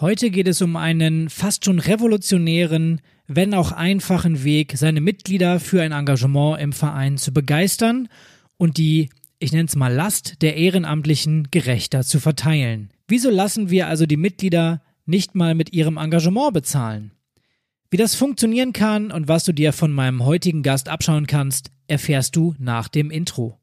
Heute 0.00 0.30
geht 0.30 0.48
es 0.48 0.62
um 0.62 0.76
einen 0.76 1.28
fast 1.28 1.66
schon 1.66 1.78
revolutionären, 1.78 3.02
wenn 3.26 3.52
auch 3.52 3.70
einfachen 3.70 4.44
Weg, 4.44 4.72
seine 4.78 5.02
Mitglieder 5.02 5.60
für 5.60 5.82
ein 5.82 5.92
Engagement 5.92 6.58
im 6.58 6.72
Verein 6.72 7.18
zu 7.18 7.34
begeistern 7.34 8.08
und 8.56 8.78
die, 8.78 9.10
ich 9.40 9.52
nenne 9.52 9.66
es 9.66 9.76
mal 9.76 9.92
Last 9.92 10.40
der 10.40 10.56
Ehrenamtlichen 10.56 11.48
gerechter 11.50 12.02
zu 12.02 12.18
verteilen. 12.18 12.88
Wieso 13.08 13.28
lassen 13.28 13.68
wir 13.68 13.88
also 13.88 14.06
die 14.06 14.16
Mitglieder 14.16 14.80
nicht 15.04 15.34
mal 15.34 15.54
mit 15.54 15.74
ihrem 15.74 15.98
Engagement 15.98 16.54
bezahlen? 16.54 17.10
Wie 17.90 17.98
das 17.98 18.14
funktionieren 18.14 18.72
kann 18.72 19.12
und 19.12 19.28
was 19.28 19.44
du 19.44 19.52
dir 19.52 19.74
von 19.74 19.92
meinem 19.92 20.24
heutigen 20.24 20.62
Gast 20.62 20.88
abschauen 20.88 21.26
kannst, 21.26 21.72
erfährst 21.88 22.36
du 22.36 22.54
nach 22.58 22.88
dem 22.88 23.10
Intro. 23.10 23.60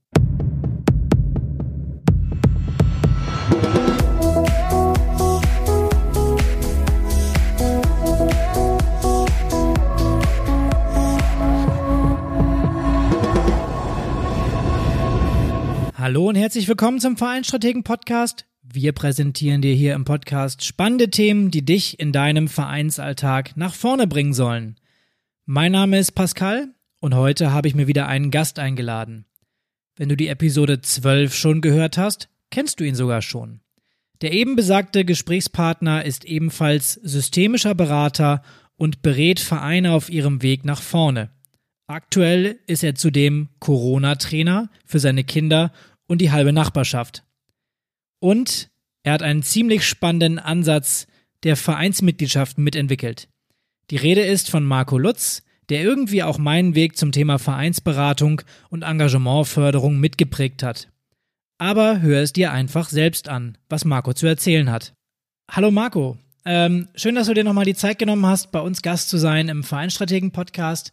Hallo 16.07 16.29
und 16.29 16.35
herzlich 16.35 16.69
willkommen 16.69 17.01
zum 17.01 17.17
Vereinsstrategen 17.17 17.83
Podcast. 17.83 18.45
Wir 18.63 18.93
präsentieren 18.93 19.61
dir 19.61 19.73
hier 19.73 19.93
im 19.93 20.05
Podcast 20.05 20.63
spannende 20.63 21.09
Themen, 21.09 21.51
die 21.51 21.65
dich 21.65 21.99
in 21.99 22.13
deinem 22.13 22.47
Vereinsalltag 22.47 23.57
nach 23.57 23.73
vorne 23.73 24.07
bringen 24.07 24.31
sollen. 24.31 24.77
Mein 25.45 25.73
Name 25.73 25.99
ist 25.99 26.13
Pascal 26.13 26.69
und 27.01 27.13
heute 27.13 27.51
habe 27.51 27.67
ich 27.67 27.75
mir 27.75 27.87
wieder 27.87 28.07
einen 28.07 28.31
Gast 28.31 28.57
eingeladen. 28.57 29.25
Wenn 29.97 30.07
du 30.07 30.15
die 30.15 30.29
Episode 30.29 30.79
12 30.79 31.35
schon 31.35 31.59
gehört 31.59 31.97
hast, 31.97 32.29
kennst 32.51 32.79
du 32.79 32.85
ihn 32.85 32.95
sogar 32.95 33.21
schon. 33.21 33.59
Der 34.21 34.31
eben 34.31 34.55
besagte 34.55 35.03
Gesprächspartner 35.03 36.05
ist 36.05 36.23
ebenfalls 36.23 36.93
systemischer 36.93 37.75
Berater 37.75 38.43
und 38.77 39.01
berät 39.01 39.41
Vereine 39.41 39.91
auf 39.91 40.09
ihrem 40.09 40.41
Weg 40.41 40.63
nach 40.63 40.81
vorne. 40.81 41.31
Aktuell 41.89 42.59
ist 42.65 42.83
er 42.83 42.95
zudem 42.95 43.49
Corona-Trainer 43.59 44.69
für 44.85 44.99
seine 44.99 45.25
Kinder 45.25 45.73
und 46.07 46.19
die 46.19 46.31
halbe 46.31 46.53
Nachbarschaft. 46.53 47.23
Und 48.19 48.69
er 49.03 49.13
hat 49.13 49.23
einen 49.23 49.43
ziemlich 49.43 49.85
spannenden 49.85 50.39
Ansatz 50.39 51.07
der 51.43 51.55
Vereinsmitgliedschaften 51.55 52.63
mitentwickelt. 52.63 53.29
Die 53.89 53.97
Rede 53.97 54.21
ist 54.21 54.49
von 54.49 54.63
Marco 54.63 54.97
Lutz, 54.97 55.43
der 55.69 55.81
irgendwie 55.81 56.23
auch 56.23 56.37
meinen 56.37 56.75
Weg 56.75 56.97
zum 56.97 57.11
Thema 57.11 57.37
Vereinsberatung 57.39 58.41
und 58.69 58.83
Engagementförderung 58.83 59.99
mitgeprägt 59.99 60.63
hat. 60.63 60.89
Aber 61.57 62.01
hör 62.01 62.21
es 62.21 62.33
dir 62.33 62.51
einfach 62.51 62.89
selbst 62.89 63.29
an, 63.29 63.57
was 63.69 63.85
Marco 63.85 64.13
zu 64.13 64.27
erzählen 64.27 64.71
hat. 64.71 64.93
Hallo 65.49 65.71
Marco, 65.71 66.17
ähm, 66.45 66.87
schön, 66.95 67.15
dass 67.15 67.27
du 67.27 67.33
dir 67.33 67.43
nochmal 67.43 67.65
die 67.65 67.75
Zeit 67.75 67.99
genommen 67.99 68.25
hast, 68.25 68.51
bei 68.51 68.59
uns 68.59 68.81
Gast 68.81 69.09
zu 69.09 69.17
sein 69.17 69.49
im 69.49 69.63
Vereinstrategen-Podcast. 69.63 70.91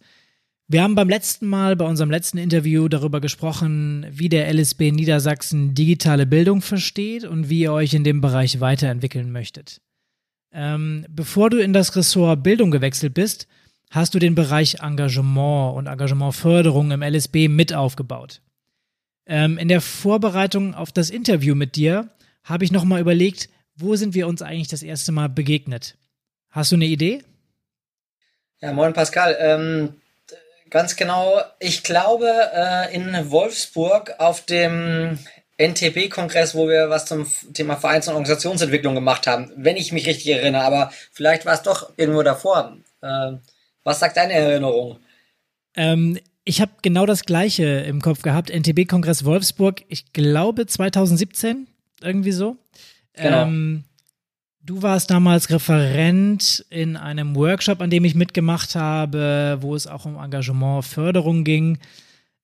Wir 0.67 0.81
haben 0.81 0.95
beim 0.95 1.09
letzten 1.09 1.45
Mal, 1.45 1.75
bei 1.75 1.85
unserem 1.85 2.09
letzten 2.09 2.39
Interview 2.39 2.87
darüber 2.87 3.21
gesprochen, 3.21 4.07
wie 4.09 4.29
der 4.29 4.51
LSB 4.51 4.91
Niedersachsen 4.91 5.75
digitale 5.75 6.25
Bildung 6.25 6.61
versteht 6.61 7.23
und 7.23 7.49
wie 7.49 7.61
ihr 7.61 7.71
euch 7.71 7.93
in 7.93 8.03
dem 8.03 8.19
Bereich 8.19 8.59
weiterentwickeln 8.61 9.31
möchtet. 9.31 9.81
Ähm, 10.51 11.05
bevor 11.07 11.51
du 11.51 11.59
in 11.59 11.71
das 11.71 11.95
Ressort 11.95 12.41
Bildung 12.41 12.71
gewechselt 12.71 13.13
bist, 13.13 13.47
hast 13.91 14.15
du 14.15 14.19
den 14.19 14.33
Bereich 14.33 14.81
Engagement 14.81 15.77
und 15.77 15.85
Engagementförderung 15.85 16.89
im 16.89 17.03
LSB 17.03 17.47
mit 17.47 17.71
aufgebaut. 17.71 18.41
Ähm, 19.27 19.59
in 19.59 19.67
der 19.67 19.81
Vorbereitung 19.81 20.73
auf 20.73 20.91
das 20.91 21.11
Interview 21.11 21.53
mit 21.53 21.75
dir 21.75 22.09
habe 22.43 22.63
ich 22.63 22.71
nochmal 22.71 23.01
überlegt, 23.01 23.49
wo 23.75 23.95
sind 23.95 24.15
wir 24.15 24.27
uns 24.27 24.41
eigentlich 24.41 24.69
das 24.69 24.81
erste 24.81 25.11
Mal 25.11 25.29
begegnet? 25.29 25.95
Hast 26.49 26.71
du 26.71 26.75
eine 26.75 26.85
Idee? 26.85 27.21
Ja, 28.61 28.73
moin 28.73 28.93
Pascal. 28.93 29.35
Ähm 29.39 29.93
Ganz 30.69 30.95
genau. 30.95 31.41
Ich 31.59 31.83
glaube, 31.83 32.29
äh, 32.53 32.93
in 32.95 33.31
Wolfsburg 33.31 34.15
auf 34.17 34.41
dem 34.45 35.19
NTB-Kongress, 35.57 36.55
wo 36.55 36.67
wir 36.67 36.89
was 36.89 37.05
zum 37.05 37.25
Thema 37.53 37.77
Vereins- 37.77 38.07
und 38.07 38.15
Organisationsentwicklung 38.15 38.95
gemacht 38.95 39.27
haben, 39.27 39.51
wenn 39.55 39.77
ich 39.77 39.91
mich 39.91 40.07
richtig 40.07 40.27
erinnere, 40.27 40.63
aber 40.63 40.91
vielleicht 41.11 41.45
war 41.45 41.53
es 41.53 41.61
doch 41.61 41.91
irgendwo 41.97 42.23
davor. 42.23 42.77
Äh, 43.01 43.33
was 43.83 43.99
sagt 43.99 44.17
deine 44.17 44.33
Erinnerung? 44.33 44.99
Ähm, 45.75 46.19
ich 46.43 46.61
habe 46.61 46.71
genau 46.81 47.05
das 47.05 47.23
Gleiche 47.23 47.63
im 47.63 48.01
Kopf 48.01 48.21
gehabt. 48.21 48.49
NTB-Kongress 48.49 49.23
Wolfsburg, 49.23 49.83
ich 49.87 50.13
glaube 50.13 50.65
2017, 50.65 51.67
irgendwie 52.01 52.31
so. 52.31 52.57
Genau. 53.13 53.43
Ähm, 53.43 53.83
Du 54.65 54.81
warst 54.81 55.11
damals 55.11 55.51
Referent 55.51 56.65
in 56.71 56.97
einem 56.97 57.35
Workshop, 57.35 57.81
an 57.81 57.91
dem 57.91 58.03
ich 58.03 58.15
mitgemacht 58.15 58.73
habe, 58.73 59.59
wo 59.61 59.75
es 59.75 59.85
auch 59.85 60.05
um 60.05 60.15
Engagementförderung 60.15 61.43
ging. 61.43 61.77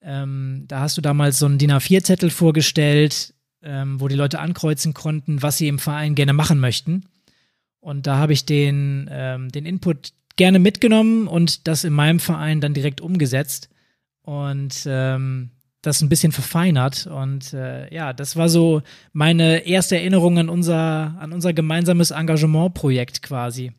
Ähm, 0.03 0.65
da 0.67 0.81
hast 0.81 0.95
du 0.97 1.01
damals 1.01 1.39
so 1.39 1.47
einen 1.47 1.57
DIN 1.57 1.71
A4-Zettel 1.71 2.29
vorgestellt, 2.29 3.33
ähm, 3.63 3.99
wo 3.99 4.07
die 4.07 4.15
Leute 4.15 4.39
ankreuzen 4.39 4.93
konnten, 4.93 5.41
was 5.41 5.57
sie 5.57 5.67
im 5.67 5.79
Verein 5.79 6.13
gerne 6.13 6.33
machen 6.33 6.59
möchten. 6.59 7.05
Und 7.79 8.05
da 8.05 8.17
habe 8.17 8.33
ich 8.33 8.45
den, 8.45 9.09
ähm, 9.11 9.49
den 9.49 9.65
Input 9.65 10.13
gerne 10.35 10.59
mitgenommen 10.59 11.25
und 11.25 11.67
das 11.67 11.83
in 11.83 11.93
meinem 11.93 12.19
Verein 12.19 12.61
dann 12.61 12.75
direkt 12.75 13.01
umgesetzt. 13.01 13.69
Und 14.21 14.83
ähm, 14.85 15.49
das 15.81 16.01
ein 16.01 16.09
bisschen 16.09 16.31
verfeinert. 16.31 17.07
Und 17.07 17.53
äh, 17.53 17.93
ja, 17.93 18.13
das 18.13 18.35
war 18.35 18.49
so 18.49 18.81
meine 19.13 19.65
erste 19.65 19.97
Erinnerung 19.97 20.37
an 20.37 20.49
unser, 20.49 21.15
an 21.19 21.33
unser 21.33 21.53
gemeinsames 21.53 22.11
Engagementprojekt 22.11 23.21
quasi. 23.21 23.71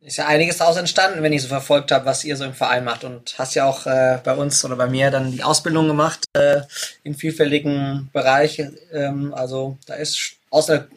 Ist 0.00 0.16
ja 0.16 0.26
einiges 0.26 0.58
daraus 0.58 0.76
entstanden, 0.76 1.22
wenn 1.22 1.32
ich 1.32 1.42
so 1.42 1.48
verfolgt 1.48 1.90
habe, 1.90 2.06
was 2.06 2.24
ihr 2.24 2.36
so 2.36 2.44
im 2.44 2.54
Verein 2.54 2.84
macht. 2.84 3.04
Und 3.04 3.36
hast 3.38 3.54
ja 3.54 3.66
auch 3.66 3.86
äh, 3.86 4.20
bei 4.22 4.34
uns 4.34 4.64
oder 4.64 4.76
bei 4.76 4.86
mir 4.86 5.10
dann 5.10 5.32
die 5.32 5.42
Ausbildung 5.42 5.88
gemacht 5.88 6.24
äh, 6.34 6.60
in 7.02 7.14
vielfältigen 7.14 8.08
Bereichen. 8.12 8.76
Ähm, 8.92 9.34
also 9.34 9.76
da 9.86 9.94
ist 9.94 10.36
aus 10.50 10.66
der 10.66 10.88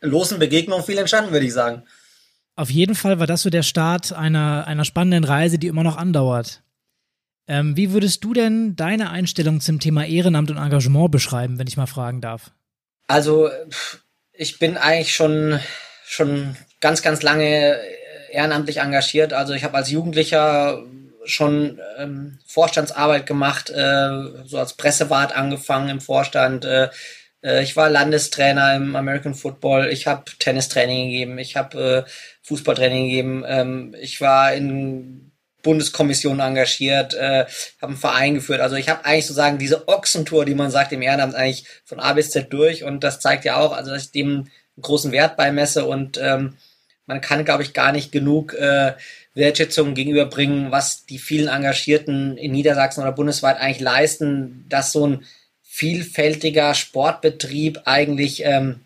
losen 0.00 0.38
Begegnung 0.38 0.82
viel 0.82 0.98
entstanden, 0.98 1.32
würde 1.32 1.46
ich 1.46 1.52
sagen. 1.52 1.82
Auf 2.56 2.70
jeden 2.70 2.96
Fall 2.96 3.20
war 3.20 3.28
das 3.28 3.42
so 3.42 3.50
der 3.50 3.62
Start 3.62 4.12
einer, 4.12 4.66
einer 4.66 4.84
spannenden 4.84 5.22
Reise, 5.22 5.58
die 5.58 5.68
immer 5.68 5.84
noch 5.84 5.96
andauert. 5.96 6.62
Ähm, 7.48 7.76
wie 7.76 7.92
würdest 7.92 8.22
du 8.24 8.34
denn 8.34 8.76
deine 8.76 9.10
Einstellung 9.10 9.60
zum 9.60 9.80
Thema 9.80 10.04
Ehrenamt 10.04 10.50
und 10.50 10.58
Engagement 10.58 11.10
beschreiben, 11.10 11.58
wenn 11.58 11.66
ich 11.66 11.78
mal 11.78 11.86
fragen 11.86 12.20
darf? 12.20 12.50
Also, 13.06 13.50
ich 14.32 14.58
bin 14.58 14.76
eigentlich 14.76 15.14
schon, 15.14 15.58
schon 16.04 16.56
ganz, 16.80 17.00
ganz 17.00 17.22
lange 17.22 17.80
ehrenamtlich 18.30 18.78
engagiert. 18.78 19.32
Also 19.32 19.54
ich 19.54 19.64
habe 19.64 19.76
als 19.76 19.90
Jugendlicher 19.90 20.82
schon 21.24 21.80
ähm, 21.98 22.38
Vorstandsarbeit 22.46 23.26
gemacht, 23.26 23.70
äh, 23.70 24.10
so 24.44 24.58
als 24.58 24.74
Pressewart 24.74 25.34
angefangen 25.34 25.88
im 25.88 26.00
Vorstand. 26.00 26.64
Äh, 26.64 26.88
äh 27.42 27.62
ich 27.62 27.76
war 27.76 27.90
Landestrainer 27.90 28.76
im 28.76 28.96
American 28.96 29.34
Football. 29.34 29.88
Ich 29.88 30.06
habe 30.06 30.24
Tennistraining 30.38 31.10
gegeben. 31.10 31.38
Ich 31.38 31.56
habe 31.56 32.04
äh, 32.06 32.10
Fußballtraining 32.42 33.04
gegeben. 33.04 33.44
Ähm, 33.46 33.94
ich 34.00 34.20
war 34.20 34.52
in 34.52 35.27
Bundeskommission 35.68 36.40
engagiert, 36.40 37.12
äh, 37.12 37.44
habe 37.82 37.92
einen 37.92 37.96
Verein 37.98 38.34
geführt. 38.34 38.62
Also 38.62 38.76
ich 38.76 38.88
habe 38.88 39.04
eigentlich 39.04 39.26
sozusagen 39.26 39.58
diese 39.58 39.86
Ochsentour, 39.86 40.46
die 40.46 40.54
man 40.54 40.70
sagt 40.70 40.92
im 40.92 41.02
Ehrenamt, 41.02 41.34
eigentlich 41.34 41.66
von 41.84 42.00
A 42.00 42.14
bis 42.14 42.30
Z 42.30 42.50
durch. 42.50 42.84
Und 42.84 43.04
das 43.04 43.20
zeigt 43.20 43.44
ja 43.44 43.58
auch, 43.58 43.72
also 43.72 43.90
dass 43.90 44.04
ich 44.04 44.10
dem 44.12 44.48
großen 44.80 45.12
Wert 45.12 45.36
beimesse 45.36 45.84
und 45.84 46.16
ähm, 46.16 46.56
man 47.04 47.20
kann, 47.20 47.44
glaube 47.44 47.62
ich, 47.62 47.74
gar 47.74 47.92
nicht 47.92 48.12
genug 48.12 48.54
äh, 48.54 48.94
Wertschätzung 49.34 49.92
gegenüberbringen, 49.92 50.70
was 50.70 51.04
die 51.04 51.18
vielen 51.18 51.48
Engagierten 51.48 52.38
in 52.38 52.52
Niedersachsen 52.52 53.02
oder 53.02 53.12
bundesweit 53.12 53.60
eigentlich 53.60 53.80
leisten, 53.80 54.64
dass 54.70 54.92
so 54.92 55.06
ein 55.06 55.24
vielfältiger 55.62 56.74
Sportbetrieb 56.74 57.82
eigentlich 57.84 58.42
ähm, 58.44 58.80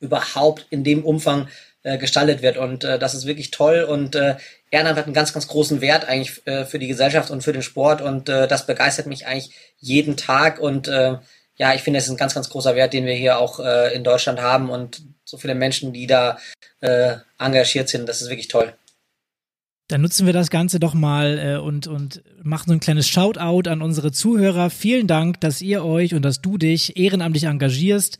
überhaupt 0.00 0.66
in 0.70 0.82
dem 0.82 1.04
Umfang 1.04 1.48
äh, 1.84 1.96
gestaltet 1.96 2.42
wird. 2.42 2.56
Und 2.56 2.84
äh, 2.84 2.98
das 2.98 3.14
ist 3.14 3.26
wirklich 3.26 3.50
toll. 3.50 3.82
Und 3.82 4.14
äh, 4.14 4.36
Ehrenamt 4.70 4.98
hat 4.98 5.06
einen 5.06 5.14
ganz, 5.14 5.32
ganz 5.32 5.48
großen 5.48 5.80
Wert 5.80 6.08
eigentlich 6.08 6.46
äh, 6.46 6.64
für 6.64 6.78
die 6.78 6.88
Gesellschaft 6.88 7.30
und 7.30 7.42
für 7.42 7.52
den 7.52 7.62
Sport 7.62 8.00
und 8.00 8.28
äh, 8.28 8.46
das 8.48 8.66
begeistert 8.66 9.06
mich 9.06 9.26
eigentlich 9.26 9.50
jeden 9.78 10.16
Tag 10.16 10.58
und 10.58 10.88
äh, 10.88 11.16
ja, 11.56 11.74
ich 11.74 11.82
finde, 11.82 11.98
es 11.98 12.04
ist 12.04 12.10
ein 12.10 12.16
ganz, 12.16 12.34
ganz 12.34 12.48
großer 12.48 12.76
Wert, 12.76 12.92
den 12.92 13.04
wir 13.04 13.14
hier 13.14 13.38
auch 13.38 13.58
äh, 13.58 13.94
in 13.94 14.04
Deutschland 14.04 14.40
haben 14.40 14.70
und 14.70 15.02
so 15.24 15.36
viele 15.36 15.54
Menschen, 15.54 15.92
die 15.92 16.06
da 16.06 16.38
äh, 16.80 17.16
engagiert 17.38 17.88
sind, 17.88 18.08
das 18.08 18.22
ist 18.22 18.30
wirklich 18.30 18.48
toll. 18.48 18.72
Dann 19.88 20.02
nutzen 20.02 20.26
wir 20.26 20.34
das 20.34 20.50
Ganze 20.50 20.78
doch 20.78 20.94
mal 20.94 21.38
äh, 21.38 21.56
und, 21.56 21.86
und 21.86 22.22
machen 22.42 22.68
so 22.68 22.72
ein 22.74 22.80
kleines 22.80 23.08
Shoutout 23.08 23.68
an 23.70 23.80
unsere 23.80 24.12
Zuhörer. 24.12 24.68
Vielen 24.68 25.06
Dank, 25.06 25.40
dass 25.40 25.62
ihr 25.62 25.82
euch 25.82 26.14
und 26.14 26.22
dass 26.22 26.42
du 26.42 26.58
dich 26.58 26.98
ehrenamtlich 26.98 27.44
engagierst. 27.44 28.18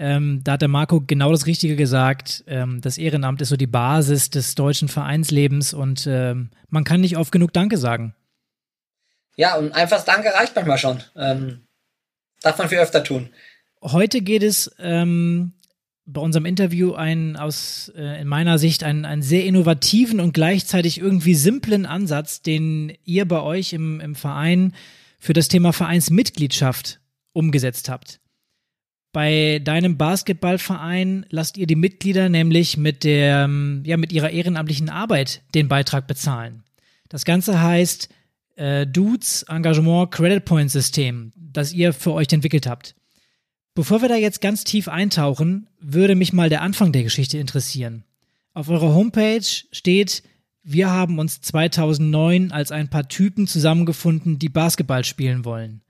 Ähm, 0.00 0.42
da 0.44 0.52
hat 0.52 0.62
der 0.62 0.68
Marco 0.68 1.00
genau 1.00 1.32
das 1.32 1.46
Richtige 1.46 1.74
gesagt. 1.74 2.44
Ähm, 2.46 2.80
das 2.80 2.98
Ehrenamt 2.98 3.42
ist 3.42 3.48
so 3.48 3.56
die 3.56 3.66
Basis 3.66 4.30
des 4.30 4.54
deutschen 4.54 4.86
Vereinslebens 4.88 5.74
und 5.74 6.06
ähm, 6.06 6.50
man 6.68 6.84
kann 6.84 7.00
nicht 7.00 7.16
oft 7.16 7.32
genug 7.32 7.52
Danke 7.52 7.76
sagen. 7.76 8.14
Ja, 9.34 9.56
und 9.56 9.72
einfach 9.72 10.04
Danke 10.04 10.28
reicht 10.28 10.54
manchmal 10.54 10.78
schon. 10.78 11.02
Ähm, 11.16 11.66
darf 12.42 12.58
man 12.58 12.68
viel 12.68 12.78
öfter 12.78 13.02
tun. 13.02 13.30
Heute 13.82 14.20
geht 14.20 14.44
es 14.44 14.72
ähm, 14.78 15.52
bei 16.06 16.20
unserem 16.20 16.46
Interview 16.46 16.94
einen 16.94 17.36
aus 17.36 17.92
äh, 17.96 18.20
in 18.20 18.28
meiner 18.28 18.58
Sicht 18.58 18.84
einen, 18.84 19.04
einen 19.04 19.22
sehr 19.22 19.44
innovativen 19.44 20.20
und 20.20 20.32
gleichzeitig 20.32 20.98
irgendwie 21.00 21.34
simplen 21.34 21.86
Ansatz, 21.86 22.40
den 22.40 22.96
ihr 23.04 23.26
bei 23.26 23.40
euch 23.40 23.72
im, 23.72 24.00
im 24.00 24.14
Verein 24.14 24.74
für 25.18 25.32
das 25.32 25.48
Thema 25.48 25.72
Vereinsmitgliedschaft 25.72 27.00
umgesetzt 27.32 27.88
habt. 27.88 28.20
Bei 29.18 29.58
deinem 29.58 29.96
Basketballverein 29.96 31.26
lasst 31.28 31.56
ihr 31.56 31.66
die 31.66 31.74
Mitglieder 31.74 32.28
nämlich 32.28 32.76
mit 32.76 33.02
der, 33.02 33.50
ja, 33.82 33.96
mit 33.96 34.12
ihrer 34.12 34.30
ehrenamtlichen 34.30 34.90
Arbeit 34.90 35.42
den 35.56 35.66
Beitrag 35.66 36.06
bezahlen. 36.06 36.62
Das 37.08 37.24
Ganze 37.24 37.60
heißt 37.60 38.08
äh, 38.54 38.86
Dudes 38.86 39.42
Engagement 39.48 40.12
Credit 40.12 40.44
Point 40.44 40.70
System, 40.70 41.32
das 41.34 41.72
ihr 41.72 41.92
für 41.94 42.12
euch 42.12 42.28
entwickelt 42.30 42.68
habt. 42.68 42.94
Bevor 43.74 44.02
wir 44.02 44.08
da 44.08 44.14
jetzt 44.14 44.40
ganz 44.40 44.62
tief 44.62 44.86
eintauchen, 44.86 45.66
würde 45.80 46.14
mich 46.14 46.32
mal 46.32 46.48
der 46.48 46.62
Anfang 46.62 46.92
der 46.92 47.02
Geschichte 47.02 47.38
interessieren. 47.38 48.04
Auf 48.54 48.68
eurer 48.68 48.94
Homepage 48.94 49.42
steht, 49.72 50.22
wir 50.62 50.90
haben 50.90 51.18
uns 51.18 51.40
2009 51.40 52.52
als 52.52 52.70
ein 52.70 52.88
paar 52.88 53.08
Typen 53.08 53.48
zusammengefunden, 53.48 54.38
die 54.38 54.48
Basketball 54.48 55.04
spielen 55.04 55.44
wollen. 55.44 55.80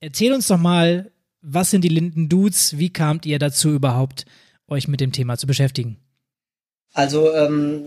Erzähl 0.00 0.32
uns 0.32 0.46
doch 0.46 0.56
mal, 0.56 1.10
was 1.40 1.70
sind 1.70 1.82
die 1.82 1.88
Linden 1.88 2.28
Dudes? 2.28 2.78
Wie 2.78 2.92
kamt 2.92 3.26
ihr 3.26 3.38
dazu 3.38 3.70
überhaupt, 3.70 4.24
euch 4.66 4.88
mit 4.88 5.00
dem 5.00 5.12
Thema 5.12 5.36
zu 5.36 5.46
beschäftigen? 5.46 5.98
Also 6.92 7.34
ähm, 7.34 7.84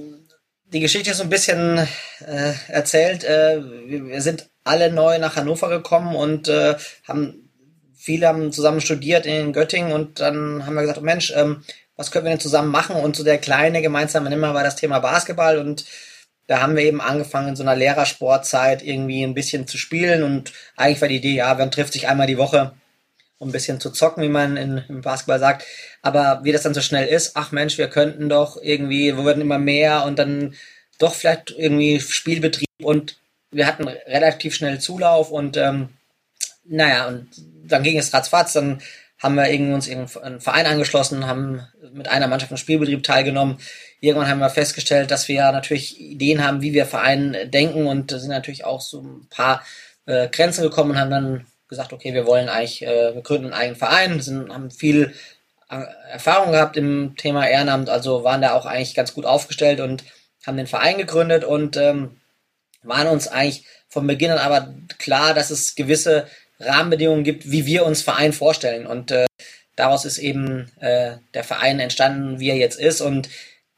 die 0.66 0.80
Geschichte 0.80 1.12
ist 1.12 1.18
so 1.18 1.24
ein 1.24 1.30
bisschen 1.30 1.78
äh, 2.26 2.54
erzählt. 2.68 3.24
Äh, 3.24 3.62
wir, 3.88 4.22
sind 4.22 4.50
alle 4.64 4.92
neu 4.92 5.20
nach 5.20 5.36
Hannover 5.36 5.70
gekommen 5.70 6.16
und 6.16 6.48
äh, 6.48 6.76
haben 7.08 7.50
viele 7.96 8.28
haben 8.28 8.52
zusammen 8.52 8.82
studiert 8.82 9.26
in 9.26 9.54
Göttingen 9.54 9.92
und 9.92 10.20
dann 10.20 10.66
haben 10.66 10.74
wir 10.74 10.82
gesagt, 10.82 11.00
oh 11.00 11.04
Mensch, 11.04 11.34
ähm, 11.36 11.64
was 11.96 12.10
können 12.10 12.26
wir 12.26 12.32
denn 12.32 12.40
zusammen 12.40 12.72
machen? 12.72 12.96
Und 12.96 13.16
so 13.16 13.24
der 13.24 13.38
kleine 13.38 13.82
gemeinsame 13.82 14.30
Nimmer 14.30 14.54
war 14.54 14.64
das 14.64 14.76
Thema 14.76 15.00
Basketball 15.00 15.60
und 15.60 15.86
da 16.48 16.62
haben 16.62 16.76
wir 16.76 16.84
eben 16.84 17.00
angefangen 17.00 17.50
in 17.50 17.56
so 17.56 17.64
einer 17.64 17.76
Lehrersportzeit 17.76 18.82
irgendwie 18.82 19.24
ein 19.24 19.36
bisschen 19.36 19.68
zu 19.68 19.78
spielen 19.78 20.24
und 20.24 20.52
eigentlich 20.76 21.02
war 21.02 21.08
die 21.08 21.18
Idee, 21.18 21.36
ja, 21.36 21.54
man 21.54 21.70
trifft 21.70 21.94
sich 21.94 22.08
einmal 22.08 22.28
die 22.28 22.38
Woche, 22.38 22.74
um 23.42 23.50
ein 23.50 23.52
bisschen 23.52 23.80
zu 23.80 23.90
zocken, 23.90 24.22
wie 24.22 24.30
man 24.30 24.56
in, 24.56 24.84
im 24.88 25.02
Basketball 25.02 25.40
sagt. 25.40 25.66
Aber 26.04 26.42
wie 26.44 26.52
das 26.52 26.62
dann 26.62 26.76
so 26.76 26.82
schnell 26.82 27.08
ist, 27.08 27.32
ach 27.36 27.52
Mensch, 27.52 27.80
wir 27.80 27.88
könnten 27.88 28.30
doch 28.30 28.62
irgendwie, 28.62 29.18
wir 29.18 29.24
würden 29.24 29.42
immer 29.42 29.58
mehr 29.58 30.06
und 30.06 30.20
dann 30.20 30.54
doch 31.00 31.16
vielleicht 31.16 31.50
irgendwie 31.50 32.00
Spielbetrieb 32.00 32.68
und 32.84 33.18
wir 33.50 33.66
hatten 33.66 33.88
relativ 33.88 34.54
schnell 34.54 34.80
Zulauf 34.80 35.32
und 35.32 35.58
ähm, 35.58 35.90
naja, 36.66 37.08
und 37.08 37.30
dann 37.66 37.82
ging 37.82 37.98
es 37.98 38.14
ratzfatz, 38.14 38.54
dann 38.54 38.80
haben 39.18 39.36
wir 39.36 39.50
irgendwie 39.50 39.74
uns 39.74 39.90
einen 39.90 40.40
Verein 40.40 40.68
angeschlossen, 40.68 41.26
haben 41.26 41.68
mit 41.94 42.08
einer 42.08 42.28
Mannschaft 42.28 42.52
im 42.52 42.58
Spielbetrieb 42.58 43.02
teilgenommen. 43.02 43.58
Irgendwann 44.02 44.30
haben 44.30 44.40
wir 44.40 44.50
festgestellt, 44.52 45.10
dass 45.10 45.28
wir 45.28 45.52
natürlich 45.52 46.00
Ideen 46.00 46.46
haben, 46.46 46.62
wie 46.62 46.74
wir 46.74 46.86
Verein 46.86 47.36
denken 47.46 47.88
und 47.88 48.12
sind 48.12 48.30
natürlich 48.30 48.66
auch 48.66 48.82
so 48.82 49.02
ein 49.02 49.28
paar 49.30 49.64
äh, 50.06 50.28
Grenzen 50.30 50.62
gekommen 50.62 50.92
und 50.92 51.00
haben 51.00 51.12
dann 51.12 51.46
gesagt, 51.72 51.94
okay, 51.94 52.14
wir 52.14 52.28
wollen 52.28 52.50
eigentlich, 52.50 52.84
äh, 52.84 53.16
wir 53.16 53.22
gründen 53.24 53.46
einen 53.46 53.54
eigenen 53.54 53.76
Verein, 53.78 54.20
sind, 54.20 54.54
haben 54.54 54.70
viel 54.70 55.14
äh, 55.70 55.84
Erfahrung 56.12 56.52
gehabt 56.52 56.78
im 56.78 57.16
Thema 57.18 57.48
Ehrenamt, 57.48 57.90
also 57.90 58.24
waren 58.24 58.42
da 58.42 58.54
auch 58.54 58.68
eigentlich 58.68 58.94
ganz 58.94 59.14
gut 59.14 59.26
aufgestellt 59.26 59.80
und 59.80 60.04
haben 60.46 60.58
den 60.58 60.68
Verein 60.68 60.98
gegründet 60.98 61.44
und 61.44 61.78
ähm, 61.78 62.18
waren 62.84 63.08
uns 63.08 63.28
eigentlich 63.28 63.66
von 63.88 64.06
Beginn 64.06 64.32
an 64.32 64.38
aber 64.38 64.74
klar, 65.00 65.34
dass 65.34 65.50
es 65.50 65.76
gewisse 65.76 66.28
Rahmenbedingungen 66.60 67.24
gibt, 67.24 67.50
wie 67.50 67.66
wir 67.66 67.86
uns 67.86 68.02
Verein 68.02 68.34
vorstellen. 68.34 68.86
Und 68.86 69.12
äh, 69.12 69.26
daraus 69.76 70.06
ist 70.06 70.18
eben 70.18 70.72
äh, 70.80 71.18
der 71.34 71.44
Verein 71.44 71.80
entstanden, 71.80 72.40
wie 72.40 72.50
er 72.50 72.58
jetzt 72.58 72.80
ist. 72.80 73.02
Und 73.02 73.30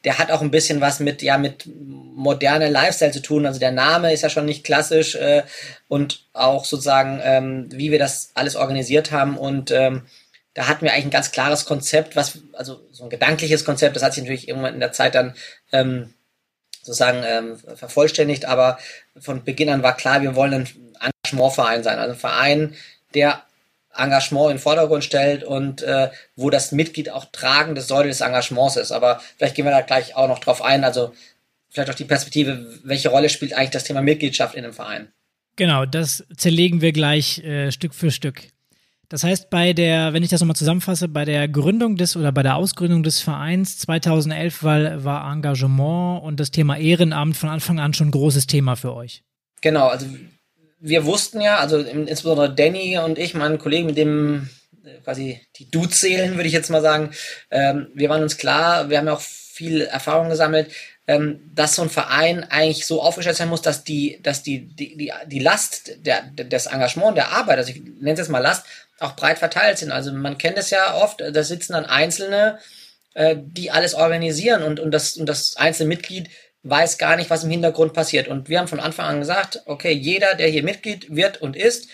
der 0.03 0.17
hat 0.17 0.31
auch 0.31 0.41
ein 0.41 0.51
bisschen 0.51 0.81
was 0.81 0.99
mit, 0.99 1.21
ja, 1.21 1.37
mit 1.37 1.69
moderne 1.75 2.69
Lifestyle 2.69 3.11
zu 3.11 3.21
tun. 3.21 3.45
Also 3.45 3.59
der 3.59 3.71
Name 3.71 4.13
ist 4.13 4.21
ja 4.21 4.29
schon 4.29 4.45
nicht 4.45 4.63
klassisch 4.63 5.15
äh, 5.15 5.43
und 5.87 6.25
auch 6.33 6.65
sozusagen, 6.65 7.21
ähm, 7.23 7.69
wie 7.71 7.91
wir 7.91 7.99
das 7.99 8.31
alles 8.33 8.55
organisiert 8.55 9.11
haben. 9.11 9.37
Und 9.37 9.71
ähm, 9.71 10.05
da 10.53 10.67
hatten 10.67 10.85
wir 10.85 10.91
eigentlich 10.93 11.05
ein 11.05 11.11
ganz 11.11 11.31
klares 11.31 11.65
Konzept, 11.65 12.15
was, 12.15 12.39
also 12.53 12.81
so 12.91 13.05
ein 13.05 13.09
gedankliches 13.09 13.65
Konzept, 13.65 13.95
das 13.95 14.03
hat 14.03 14.13
sich 14.13 14.23
natürlich 14.23 14.47
irgendwann 14.47 14.75
in 14.75 14.79
der 14.79 14.91
Zeit 14.91 15.15
dann 15.15 15.33
ähm, 15.71 16.13
sozusagen 16.83 17.23
ähm, 17.25 17.57
vervollständigt, 17.75 18.45
aber 18.45 18.77
von 19.17 19.43
Beginn 19.43 19.69
an 19.69 19.83
war 19.83 19.95
klar, 19.95 20.21
wir 20.21 20.35
wollen 20.35 20.53
ein 20.53 20.69
Engagementverein 20.99 21.81
sein, 21.81 21.97
also 21.97 22.13
ein 22.13 22.19
Verein, 22.19 22.75
der 23.13 23.41
Engagement 23.95 24.51
in 24.51 24.57
den 24.57 24.61
Vordergrund 24.61 25.03
stellt 25.03 25.43
und 25.43 25.81
äh, 25.81 26.09
wo 26.35 26.49
das 26.49 26.71
Mitglied 26.71 27.09
auch 27.09 27.25
tragende 27.31 27.81
Säule 27.81 28.09
des 28.09 28.21
Engagements 28.21 28.75
ist. 28.75 28.91
Aber 28.91 29.21
vielleicht 29.37 29.55
gehen 29.55 29.65
wir 29.65 29.71
da 29.71 29.81
gleich 29.81 30.15
auch 30.15 30.27
noch 30.27 30.39
drauf 30.39 30.61
ein, 30.61 30.83
also 30.83 31.13
vielleicht 31.69 31.89
auch 31.89 31.95
die 31.95 32.05
Perspektive, 32.05 32.79
welche 32.83 33.09
Rolle 33.09 33.29
spielt 33.29 33.53
eigentlich 33.53 33.71
das 33.71 33.83
Thema 33.83 34.01
Mitgliedschaft 34.01 34.55
in 34.55 34.63
einem 34.63 34.73
Verein? 34.73 35.09
Genau, 35.55 35.85
das 35.85 36.23
zerlegen 36.35 36.81
wir 36.81 36.91
gleich 36.91 37.39
äh, 37.39 37.71
Stück 37.71 37.93
für 37.93 38.11
Stück. 38.11 38.41
Das 39.09 39.23
heißt, 39.23 39.51
bei 39.51 39.73
der, 39.73 40.13
wenn 40.13 40.23
ich 40.23 40.29
das 40.29 40.41
nochmal 40.41 40.55
zusammenfasse, 40.55 41.07
bei 41.07 41.23
der 41.23 41.47
Gründung 41.47 41.97
des 41.97 42.15
oder 42.15 42.31
bei 42.31 42.41
der 42.41 42.55
Ausgründung 42.55 43.03
des 43.03 43.19
Vereins 43.19 43.77
2011 43.77 44.63
war, 44.63 45.03
war 45.03 45.31
Engagement 45.31 46.23
und 46.23 46.39
das 46.39 46.49
Thema 46.49 46.77
Ehrenamt 46.77 47.37
von 47.37 47.49
Anfang 47.49 47.79
an 47.79 47.93
schon 47.93 48.07
ein 48.07 48.11
großes 48.11 48.47
Thema 48.47 48.75
für 48.75 48.95
euch. 48.95 49.23
Genau, 49.61 49.87
also 49.87 50.07
wir 50.85 51.05
wussten 51.05 51.39
ja, 51.39 51.59
also 51.59 51.77
insbesondere 51.79 52.53
Danny 52.53 52.97
und 52.97 53.17
ich, 53.17 53.33
mein 53.33 53.57
Kollegen, 53.57 53.87
mit 53.87 53.97
dem 53.97 54.49
äh, 54.83 54.99
quasi 55.01 55.39
die 55.55 55.71
Dudes-Seelen, 55.71 56.35
würde 56.35 56.47
ich 56.47 56.53
jetzt 56.53 56.69
mal 56.69 56.81
sagen, 56.81 57.11
ähm, 57.51 57.87
wir 57.93 58.09
waren 58.09 58.21
uns 58.21 58.35
klar, 58.35 58.89
wir 58.89 58.97
haben 58.97 59.07
ja 59.07 59.13
auch 59.13 59.21
viel 59.21 59.81
Erfahrung 59.81 60.27
gesammelt, 60.27 60.73
ähm, 61.07 61.39
dass 61.55 61.75
so 61.75 61.83
ein 61.83 61.89
Verein 61.89 62.43
eigentlich 62.43 62.85
so 62.85 63.01
aufgestellt 63.01 63.37
sein 63.37 63.47
muss, 63.47 63.61
dass 63.61 63.85
die, 63.85 64.19
dass 64.23 64.43
die, 64.43 64.67
die, 64.75 64.97
die, 64.97 65.13
die 65.27 65.39
Last 65.39 66.05
der, 66.05 66.23
des 66.23 66.65
Engagement, 66.65 67.15
der 67.15 67.29
Arbeit, 67.29 67.59
also 67.59 67.71
ich 67.71 67.81
nenne 67.81 68.11
es 68.11 68.19
jetzt 68.19 68.29
mal 68.29 68.39
Last, 68.39 68.65
auch 68.99 69.15
breit 69.15 69.39
verteilt 69.39 69.77
sind. 69.77 69.91
Also 69.91 70.11
man 70.11 70.37
kennt 70.37 70.57
es 70.57 70.69
ja 70.69 70.95
oft, 70.95 71.21
da 71.21 71.43
sitzen 71.43 71.73
dann 71.73 71.85
Einzelne, 71.85 72.59
äh, 73.13 73.37
die 73.39 73.71
alles 73.71 73.93
organisieren 73.93 74.63
und, 74.63 74.81
und, 74.81 74.91
das, 74.91 75.15
und 75.15 75.27
das 75.27 75.55
einzelne 75.55 75.87
Mitglied 75.87 76.29
weiß 76.63 76.97
gar 76.97 77.15
nicht, 77.17 77.29
was 77.29 77.43
im 77.43 77.51
Hintergrund 77.51 77.93
passiert. 77.93 78.27
Und 78.27 78.49
wir 78.49 78.59
haben 78.59 78.67
von 78.67 78.79
Anfang 78.79 79.05
an 79.05 79.19
gesagt, 79.19 79.61
okay, 79.65 79.91
jeder, 79.91 80.35
der 80.35 80.47
hier 80.47 80.63
Mitglied 80.63 81.13
wird 81.15 81.41
und 81.41 81.55
ist, 81.55 81.89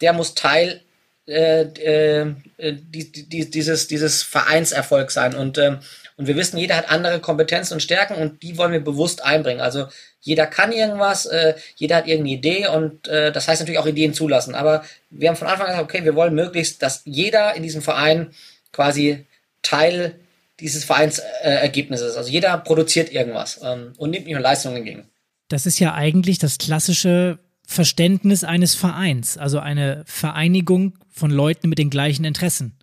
der 0.00 0.12
muss 0.12 0.34
Teil 0.34 0.82
äh, 1.26 1.62
äh, 1.62 2.34
die, 2.58 3.12
die, 3.12 3.50
dieses, 3.50 3.86
dieses 3.86 4.22
Vereinserfolg 4.22 5.12
sein. 5.12 5.34
Und, 5.34 5.58
ähm, 5.58 5.78
und 6.16 6.26
wir 6.26 6.36
wissen, 6.36 6.58
jeder 6.58 6.76
hat 6.76 6.90
andere 6.90 7.20
Kompetenzen 7.20 7.74
und 7.74 7.80
Stärken 7.80 8.14
und 8.16 8.42
die 8.42 8.58
wollen 8.58 8.72
wir 8.72 8.82
bewusst 8.82 9.24
einbringen. 9.24 9.60
Also 9.60 9.86
jeder 10.20 10.46
kann 10.46 10.72
irgendwas, 10.72 11.26
äh, 11.26 11.54
jeder 11.76 11.96
hat 11.96 12.08
irgendeine 12.08 12.36
Idee 12.36 12.66
und 12.66 13.06
äh, 13.06 13.30
das 13.30 13.46
heißt 13.46 13.60
natürlich 13.60 13.78
auch 13.78 13.86
Ideen 13.86 14.12
zulassen. 14.12 14.56
Aber 14.56 14.84
wir 15.10 15.28
haben 15.28 15.36
von 15.36 15.46
Anfang 15.46 15.66
an 15.66 15.72
gesagt, 15.72 15.88
okay, 15.88 16.04
wir 16.04 16.16
wollen 16.16 16.34
möglichst, 16.34 16.82
dass 16.82 17.02
jeder 17.04 17.54
in 17.54 17.62
diesem 17.62 17.80
Verein 17.80 18.32
quasi 18.72 19.24
Teil 19.62 20.16
dieses 20.60 20.84
Vereinsergebnisses 20.84 22.10
ist. 22.10 22.16
Also 22.16 22.30
jeder 22.30 22.56
produziert 22.58 23.12
irgendwas 23.12 23.60
ähm, 23.62 23.92
und 23.96 24.10
nimmt 24.10 24.26
nicht 24.26 24.34
nur 24.34 24.42
Leistungen 24.42 24.76
entgegen. 24.76 25.08
Das 25.48 25.66
ist 25.66 25.80
ja 25.80 25.94
eigentlich 25.94 26.38
das 26.38 26.58
klassische 26.58 27.38
Verständnis 27.66 28.44
eines 28.44 28.74
Vereins, 28.74 29.38
also 29.38 29.58
eine 29.58 30.02
Vereinigung 30.06 30.98
von 31.08 31.30
Leuten 31.30 31.68
mit 31.68 31.78
den 31.78 31.90
gleichen 31.90 32.24
Interessen. 32.24 32.76